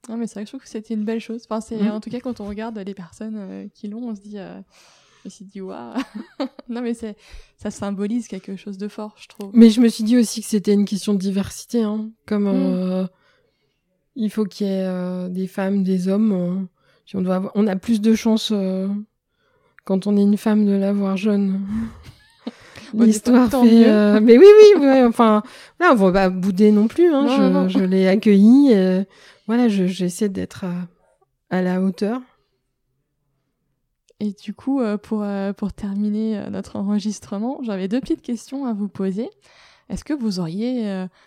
Non, 0.09 0.17
mais 0.17 0.25
c'est 0.25 0.35
vrai 0.35 0.43
que 0.43 0.47
je 0.47 0.51
trouve 0.51 0.61
que 0.61 0.69
c'était 0.69 0.93
une 0.93 1.05
belle 1.05 1.19
chose. 1.19 1.43
Enfin, 1.45 1.61
c'est, 1.61 1.77
mmh. 1.77 1.91
En 1.91 1.99
tout 1.99 2.09
cas, 2.09 2.21
quand 2.21 2.39
on 2.39 2.47
regarde 2.47 2.77
les 2.79 2.93
personnes 2.95 3.37
euh, 3.37 3.67
qui 3.73 3.87
l'ont, 3.87 4.09
on 4.09 4.15
se 4.15 4.21
dit, 4.21 4.37
on 5.27 5.29
se 5.29 5.43
dit, 5.43 5.61
waouh. 5.61 5.93
non, 6.69 6.81
mais 6.81 6.93
c'est, 6.93 7.15
ça 7.57 7.69
symbolise 7.69 8.27
quelque 8.27 8.55
chose 8.55 8.77
de 8.77 8.87
fort, 8.87 9.15
je 9.17 9.27
trouve. 9.27 9.51
Mais 9.53 9.69
je 9.69 9.81
me 9.81 9.89
suis 9.89 10.03
dit 10.03 10.17
aussi 10.17 10.41
que 10.41 10.47
c'était 10.47 10.73
une 10.73 10.85
question 10.85 11.13
de 11.13 11.19
diversité, 11.19 11.83
hein, 11.83 12.09
comme 12.25 13.07
il 14.17 14.31
faut 14.31 14.45
qu'il 14.45 14.67
y 14.67 14.69
ait 14.71 14.83
euh, 14.83 15.29
des 15.29 15.47
femmes, 15.47 15.83
des 15.83 16.07
hommes. 16.07 16.31
Euh, 16.31 17.17
on, 17.17 17.21
doit 17.21 17.51
on 17.55 17.67
a 17.67 17.75
plus 17.75 18.01
de 18.01 18.15
chances 18.15 18.51
euh, 18.51 18.87
quand 19.85 20.07
on 20.07 20.17
est 20.17 20.23
une 20.23 20.37
femme 20.37 20.65
de 20.65 20.73
l'avoir 20.73 21.15
jeune. 21.15 21.61
L'histoire 22.93 23.49
fait. 23.49 24.19
Mais 24.21 24.37
oui, 24.37 24.45
oui, 24.79 25.03
enfin, 25.03 25.43
là, 25.79 25.91
on 25.91 25.95
va 25.95 26.11
pas 26.11 26.29
bouder 26.29 26.71
non 26.71 26.87
plus. 26.87 27.13
Hein. 27.13 27.67
je, 27.67 27.79
l'ai 27.79 28.07
accueilli. 28.07 28.73
voilà, 29.45 29.67
j'essaie 29.67 30.29
d'être 30.29 30.65
à, 31.49 31.61
la 31.61 31.81
hauteur. 31.81 32.21
Et 34.19 34.33
du 34.33 34.53
coup, 34.53 34.81
pour, 35.03 35.25
pour 35.57 35.73
terminer 35.73 36.49
notre 36.49 36.75
enregistrement, 36.75 37.59
j'avais 37.63 37.87
deux 37.87 37.99
petites 38.01 38.21
questions 38.21 38.65
à 38.65 38.73
vous 38.73 38.87
poser. 38.87 39.29
Est-ce 39.89 40.03
que 40.03 40.13
vous 40.13 40.39
auriez, 40.39 40.83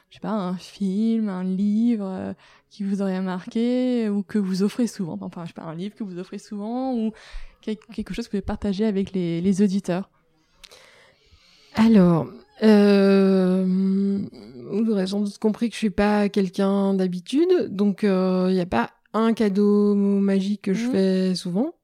je 0.08 0.14
sais 0.14 0.20
pas, 0.20 0.32
un 0.32 0.56
film, 0.56 1.28
un 1.28 1.44
livre 1.44 2.34
qui 2.68 2.82
vous 2.82 3.00
aurait 3.00 3.20
marqué 3.20 4.08
ou 4.08 4.22
que 4.24 4.38
vous 4.38 4.64
offrez 4.64 4.88
souvent? 4.88 5.16
Enfin, 5.20 5.44
je 5.44 5.48
sais 5.48 5.54
pas, 5.54 5.62
un 5.62 5.76
livre 5.76 5.94
que 5.94 6.02
vous 6.02 6.18
offrez 6.18 6.38
souvent 6.38 6.94
ou 6.94 7.12
quelque 7.62 8.12
chose 8.12 8.26
que 8.26 8.36
vous 8.36 8.40
pouvez 8.40 8.42
partager 8.42 8.84
avec 8.84 9.12
les, 9.12 9.40
les 9.40 9.62
auditeurs? 9.62 10.10
Alors, 11.74 12.26
euh, 12.62 13.64
vous 14.70 14.90
aurez 14.90 15.06
sans 15.06 15.20
doute 15.20 15.38
compris 15.38 15.68
que 15.68 15.74
je 15.74 15.78
suis 15.78 15.90
pas 15.90 16.28
quelqu'un 16.28 16.94
d'habitude, 16.94 17.68
donc 17.70 18.00
il 18.02 18.08
euh, 18.08 18.52
n'y 18.52 18.60
a 18.60 18.66
pas 18.66 18.90
un 19.12 19.32
cadeau 19.32 19.94
magique 19.94 20.62
que 20.62 20.74
je 20.74 20.86
mmh. 20.86 20.92
fais 20.92 21.34
souvent. 21.34 21.74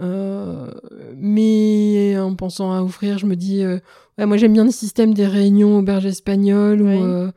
Euh, 0.00 0.70
mais 1.16 2.18
en 2.18 2.34
pensant 2.34 2.72
à 2.72 2.82
offrir, 2.82 3.18
je 3.18 3.26
me 3.26 3.36
dis, 3.36 3.62
euh, 3.62 3.78
ouais, 4.18 4.26
moi 4.26 4.36
j'aime 4.36 4.52
bien 4.52 4.64
le 4.64 4.70
système 4.70 5.14
des 5.14 5.26
réunions 5.26 5.78
auberges 5.78 6.06
espagnoles 6.06 6.82
où 6.82 6.88
euh, 6.88 7.30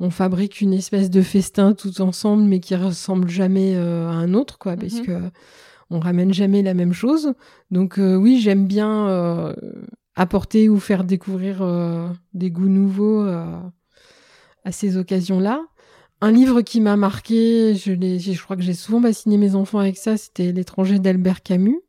on 0.00 0.10
fabrique 0.10 0.60
une 0.60 0.72
espèce 0.72 1.10
de 1.10 1.22
festin 1.22 1.72
tout 1.72 2.00
ensemble, 2.00 2.44
mais 2.44 2.60
qui 2.60 2.76
ressemble 2.76 3.28
jamais 3.28 3.76
à 3.76 3.80
un 3.80 4.34
autre, 4.34 4.58
quoi, 4.58 4.76
parce 4.76 4.94
mhm. 4.94 5.06
que 5.06 5.18
on 5.90 6.00
ramène 6.00 6.32
jamais 6.32 6.62
la 6.62 6.74
même 6.74 6.92
chose. 6.92 7.34
Donc 7.70 7.98
oui, 7.98 8.40
j'aime 8.40 8.66
bien 8.66 9.54
apporter 10.16 10.68
ou 10.68 10.78
faire 10.78 11.04
découvrir 11.04 11.64
des 12.32 12.50
goûts 12.50 12.68
nouveaux 12.68 13.22
à 13.22 14.72
ces 14.72 14.96
occasions-là. 14.96 15.62
Un 16.24 16.32
livre 16.32 16.62
qui 16.62 16.80
m'a 16.80 16.96
marqué, 16.96 17.74
je, 17.74 17.92
je 17.92 18.42
crois 18.42 18.56
que 18.56 18.62
j'ai 18.62 18.72
souvent 18.72 19.00
bassiné 19.00 19.36
mes 19.36 19.54
enfants 19.54 19.78
avec 19.78 19.96
ça, 19.98 20.16
c'était 20.16 20.52
L'étranger 20.52 20.98
d'Albert 20.98 21.42
Camus. 21.42 21.80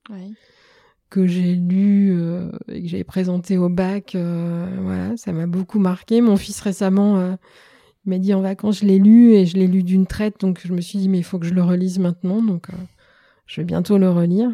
que 1.09 1.27
j'ai 1.27 1.55
lu 1.55 2.11
et 2.67 2.81
que 2.81 2.88
j'avais 2.89 3.05
présenté 3.05 3.57
au 3.57 3.69
bac. 3.69 4.15
voilà, 4.15 5.15
ça 5.15 5.31
m'a 5.31 5.47
beaucoup 5.47 5.79
marqué. 5.79 6.19
Mon 6.19 6.36
fils 6.36 6.59
récemment 6.59 7.38
il 8.05 8.09
m'a 8.09 8.17
dit 8.19 8.33
en 8.33 8.41
vacances, 8.41 8.79
je 8.79 8.86
l'ai 8.86 8.99
lu 8.99 9.33
et 9.33 9.45
je 9.45 9.57
l'ai 9.57 9.67
lu 9.67 9.81
d'une 9.81 10.05
traite, 10.05 10.39
donc 10.39 10.61
je 10.63 10.73
me 10.73 10.81
suis 10.81 10.99
dit 10.99 11.09
mais 11.09 11.17
il 11.17 11.23
faut 11.23 11.39
que 11.39 11.47
je 11.47 11.53
le 11.53 11.63
relise 11.63 11.97
maintenant, 11.97 12.41
donc 12.41 12.69
euh, 12.69 12.73
je 13.47 13.61
vais 13.61 13.65
bientôt 13.65 13.97
le 13.97 14.09
relire. 14.09 14.51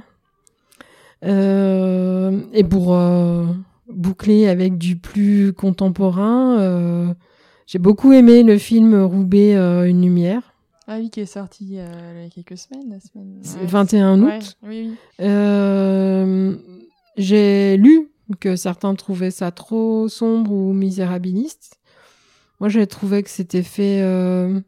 Euh, 1.25 2.41
et 2.53 2.63
pour 2.63 2.95
euh, 2.95 3.45
boucler 3.89 4.47
avec 4.47 4.77
du 4.77 4.95
plus 4.95 5.53
contemporain, 5.53 7.13
j'ai 7.71 7.79
beaucoup 7.79 8.11
aimé 8.11 8.43
le 8.43 8.57
film 8.57 9.01
Roubaix, 9.01 9.55
une 9.55 10.01
lumière. 10.01 10.53
Ah 10.87 10.97
oui, 10.99 11.09
qui 11.09 11.21
est 11.21 11.25
sorti 11.25 11.63
il 11.63 11.73
y 11.75 11.79
a 11.79 11.89
quelques 12.33 12.57
semaines, 12.57 12.89
la 12.89 12.99
semaine. 12.99 13.39
21 13.41 14.21
août. 14.21 14.57
oui, 14.63 14.97
j'ai 17.17 17.77
lu 17.77 18.09
que 18.39 18.55
certains 18.55 18.95
trouvaient 18.95 19.31
ça 19.31 19.51
trop 19.51 20.07
sombre 20.07 20.51
ou 20.51 20.73
misérabiliste. 20.73 21.79
Moi, 22.59 22.69
j'ai 22.69 22.85
trouvé 22.87 23.23
que 23.23 23.29
c'était 23.29 23.63
fait 23.63 24.01
euh, 24.01 24.59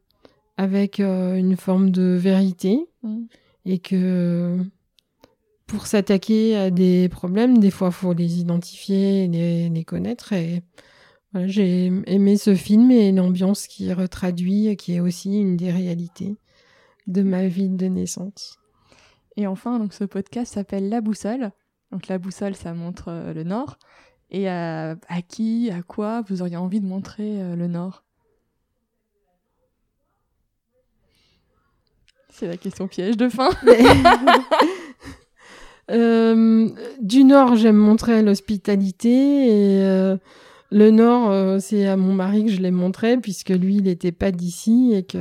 avec 0.58 1.00
euh, 1.00 1.36
une 1.36 1.56
forme 1.56 1.92
de 1.92 2.16
vérité 2.20 2.80
mm. 3.04 3.26
et 3.66 3.80
que 3.80 4.58
pour 5.68 5.88
s'attaquer 5.88 6.58
à 6.58 6.72
des 6.72 7.08
problèmes, 7.10 7.60
des 7.60 7.72
fois, 7.72 7.90
il 7.90 7.94
faut 7.94 8.14
les 8.14 8.40
identifier 8.40 9.26
et 9.26 9.70
les, 9.70 9.84
connaître. 9.84 10.34
Et 10.34 10.62
j'ai 11.36 11.92
aimé 12.06 12.38
ce 12.38 12.56
film 12.56 12.92
et 12.92 13.12
l'ambiance 13.12 13.68
qui 13.68 13.92
retraduit, 13.94 14.76
qui 14.78 14.96
est 14.96 15.00
aussi 15.00 15.40
une 15.40 15.58
des 15.58 15.72
réalités 15.72 16.38
de 17.08 17.22
ma 17.22 17.48
vie 17.48 17.70
de 17.70 17.88
naissance. 17.88 18.60
Et 19.36 19.48
enfin, 19.48 19.80
donc 19.80 19.94
ce 19.94 20.04
podcast 20.04 20.54
s'appelle 20.54 20.90
La 20.90 21.02
Boussole. 21.02 21.52
Donc 21.92 22.08
la 22.08 22.18
boussole, 22.18 22.56
ça 22.56 22.74
montre 22.74 23.10
euh, 23.10 23.34
le 23.34 23.44
nord. 23.44 23.78
Et 24.34 24.50
à, 24.50 24.96
qui, 25.28 25.70
à 25.70 25.84
quoi 25.84 26.22
vous 26.22 26.42
auriez 26.42 26.58
envie 26.58 26.82
de 26.82 26.88
montrer 26.88 27.40
euh, 27.40 27.56
le 27.56 27.68
Nord? 27.68 28.04
C'est 32.30 32.48
la 32.48 32.58
question 32.58 32.88
piège 32.88 33.16
de 33.16 33.30
fin. 33.30 33.50
Euh, 35.92 36.70
du 37.02 37.26
Nord, 37.26 37.58
j'aime 37.58 37.76
montrer 37.76 38.22
l'hospitalité 38.22 39.10
et 39.10 39.84
euh, 39.84 40.16
le 40.74 40.92
Nord, 40.92 41.62
c'est 41.62 41.88
à 41.88 41.96
mon 41.98 42.14
mari 42.14 42.46
que 42.46 42.52
je 42.52 42.62
l'ai 42.62 42.72
montré 42.72 43.18
puisque 43.18 43.50
lui, 43.50 43.76
il 43.78 43.84
n'était 43.84 44.12
pas 44.12 44.32
d'ici 44.32 44.92
et 44.94 45.04
que 45.04 45.20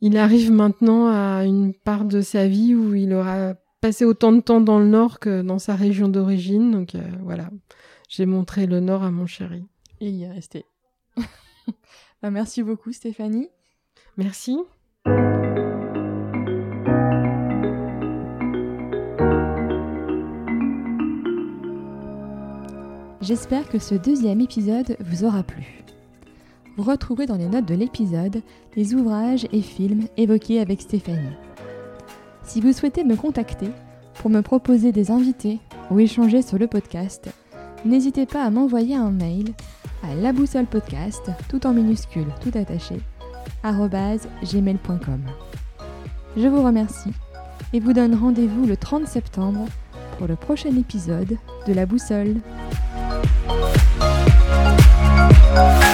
il 0.00 0.16
arrive 0.16 0.50
maintenant 0.50 1.06
à 1.06 1.44
une 1.44 1.74
part 1.74 2.04
de 2.04 2.22
sa 2.22 2.48
vie 2.48 2.74
où 2.74 2.94
il 2.94 3.12
aura 3.12 3.54
passé 3.80 4.04
autant 4.04 4.32
de 4.32 4.40
temps 4.40 4.60
dans 4.60 4.78
le 4.78 4.86
Nord 4.86 5.20
que 5.20 5.42
dans 5.42 5.58
sa 5.58 5.76
région 5.76 6.08
d'origine. 6.08 6.72
Donc 6.72 6.96
voilà, 7.22 7.50
j'ai 8.08 8.26
montré 8.26 8.66
le 8.66 8.80
nord 8.80 9.02
à 9.04 9.10
mon 9.10 9.26
chéri. 9.26 9.64
Et 10.00 10.08
il 10.08 10.16
y 10.16 10.24
est 10.24 10.30
resté. 10.30 10.66
bah, 12.22 12.30
merci 12.30 12.62
beaucoup 12.62 12.92
Stéphanie. 12.92 13.48
Merci. 14.16 14.58
J'espère 23.22 23.68
que 23.68 23.78
ce 23.78 23.94
deuxième 23.94 24.40
épisode 24.40 24.96
vous 24.98 25.22
aura 25.22 25.44
plu. 25.44 25.84
Vous 26.76 26.82
retrouverez 26.82 27.26
dans 27.26 27.36
les 27.36 27.46
notes 27.46 27.66
de 27.66 27.76
l'épisode 27.76 28.42
les 28.74 28.94
ouvrages 28.94 29.46
et 29.52 29.62
films 29.62 30.08
évoqués 30.16 30.58
avec 30.58 30.80
Stéphanie. 30.80 31.36
Si 32.42 32.60
vous 32.60 32.72
souhaitez 32.72 33.04
me 33.04 33.14
contacter 33.14 33.68
pour 34.14 34.28
me 34.28 34.40
proposer 34.40 34.90
des 34.90 35.12
invités 35.12 35.60
ou 35.92 36.00
échanger 36.00 36.42
sur 36.42 36.58
le 36.58 36.66
podcast, 36.66 37.30
n'hésitez 37.84 38.26
pas 38.26 38.42
à 38.42 38.50
m'envoyer 38.50 38.96
un 38.96 39.12
mail 39.12 39.52
à 40.02 40.16
la 40.16 40.32
boussole 40.32 40.66
podcast, 40.66 41.30
tout 41.48 41.64
en 41.64 41.72
minuscule, 41.72 42.26
tout 42.40 42.58
attaché, 42.58 42.96
gmail.com. 43.62 45.20
Je 46.36 46.48
vous 46.48 46.62
remercie 46.64 47.12
et 47.72 47.78
vous 47.78 47.92
donne 47.92 48.16
rendez-vous 48.16 48.66
le 48.66 48.76
30 48.76 49.06
septembre 49.06 49.66
pour 50.18 50.26
le 50.26 50.34
prochain 50.34 50.76
épisode 50.76 51.36
de 51.68 51.72
La 51.72 51.86
Boussole. 51.86 52.40
Música 55.54 55.91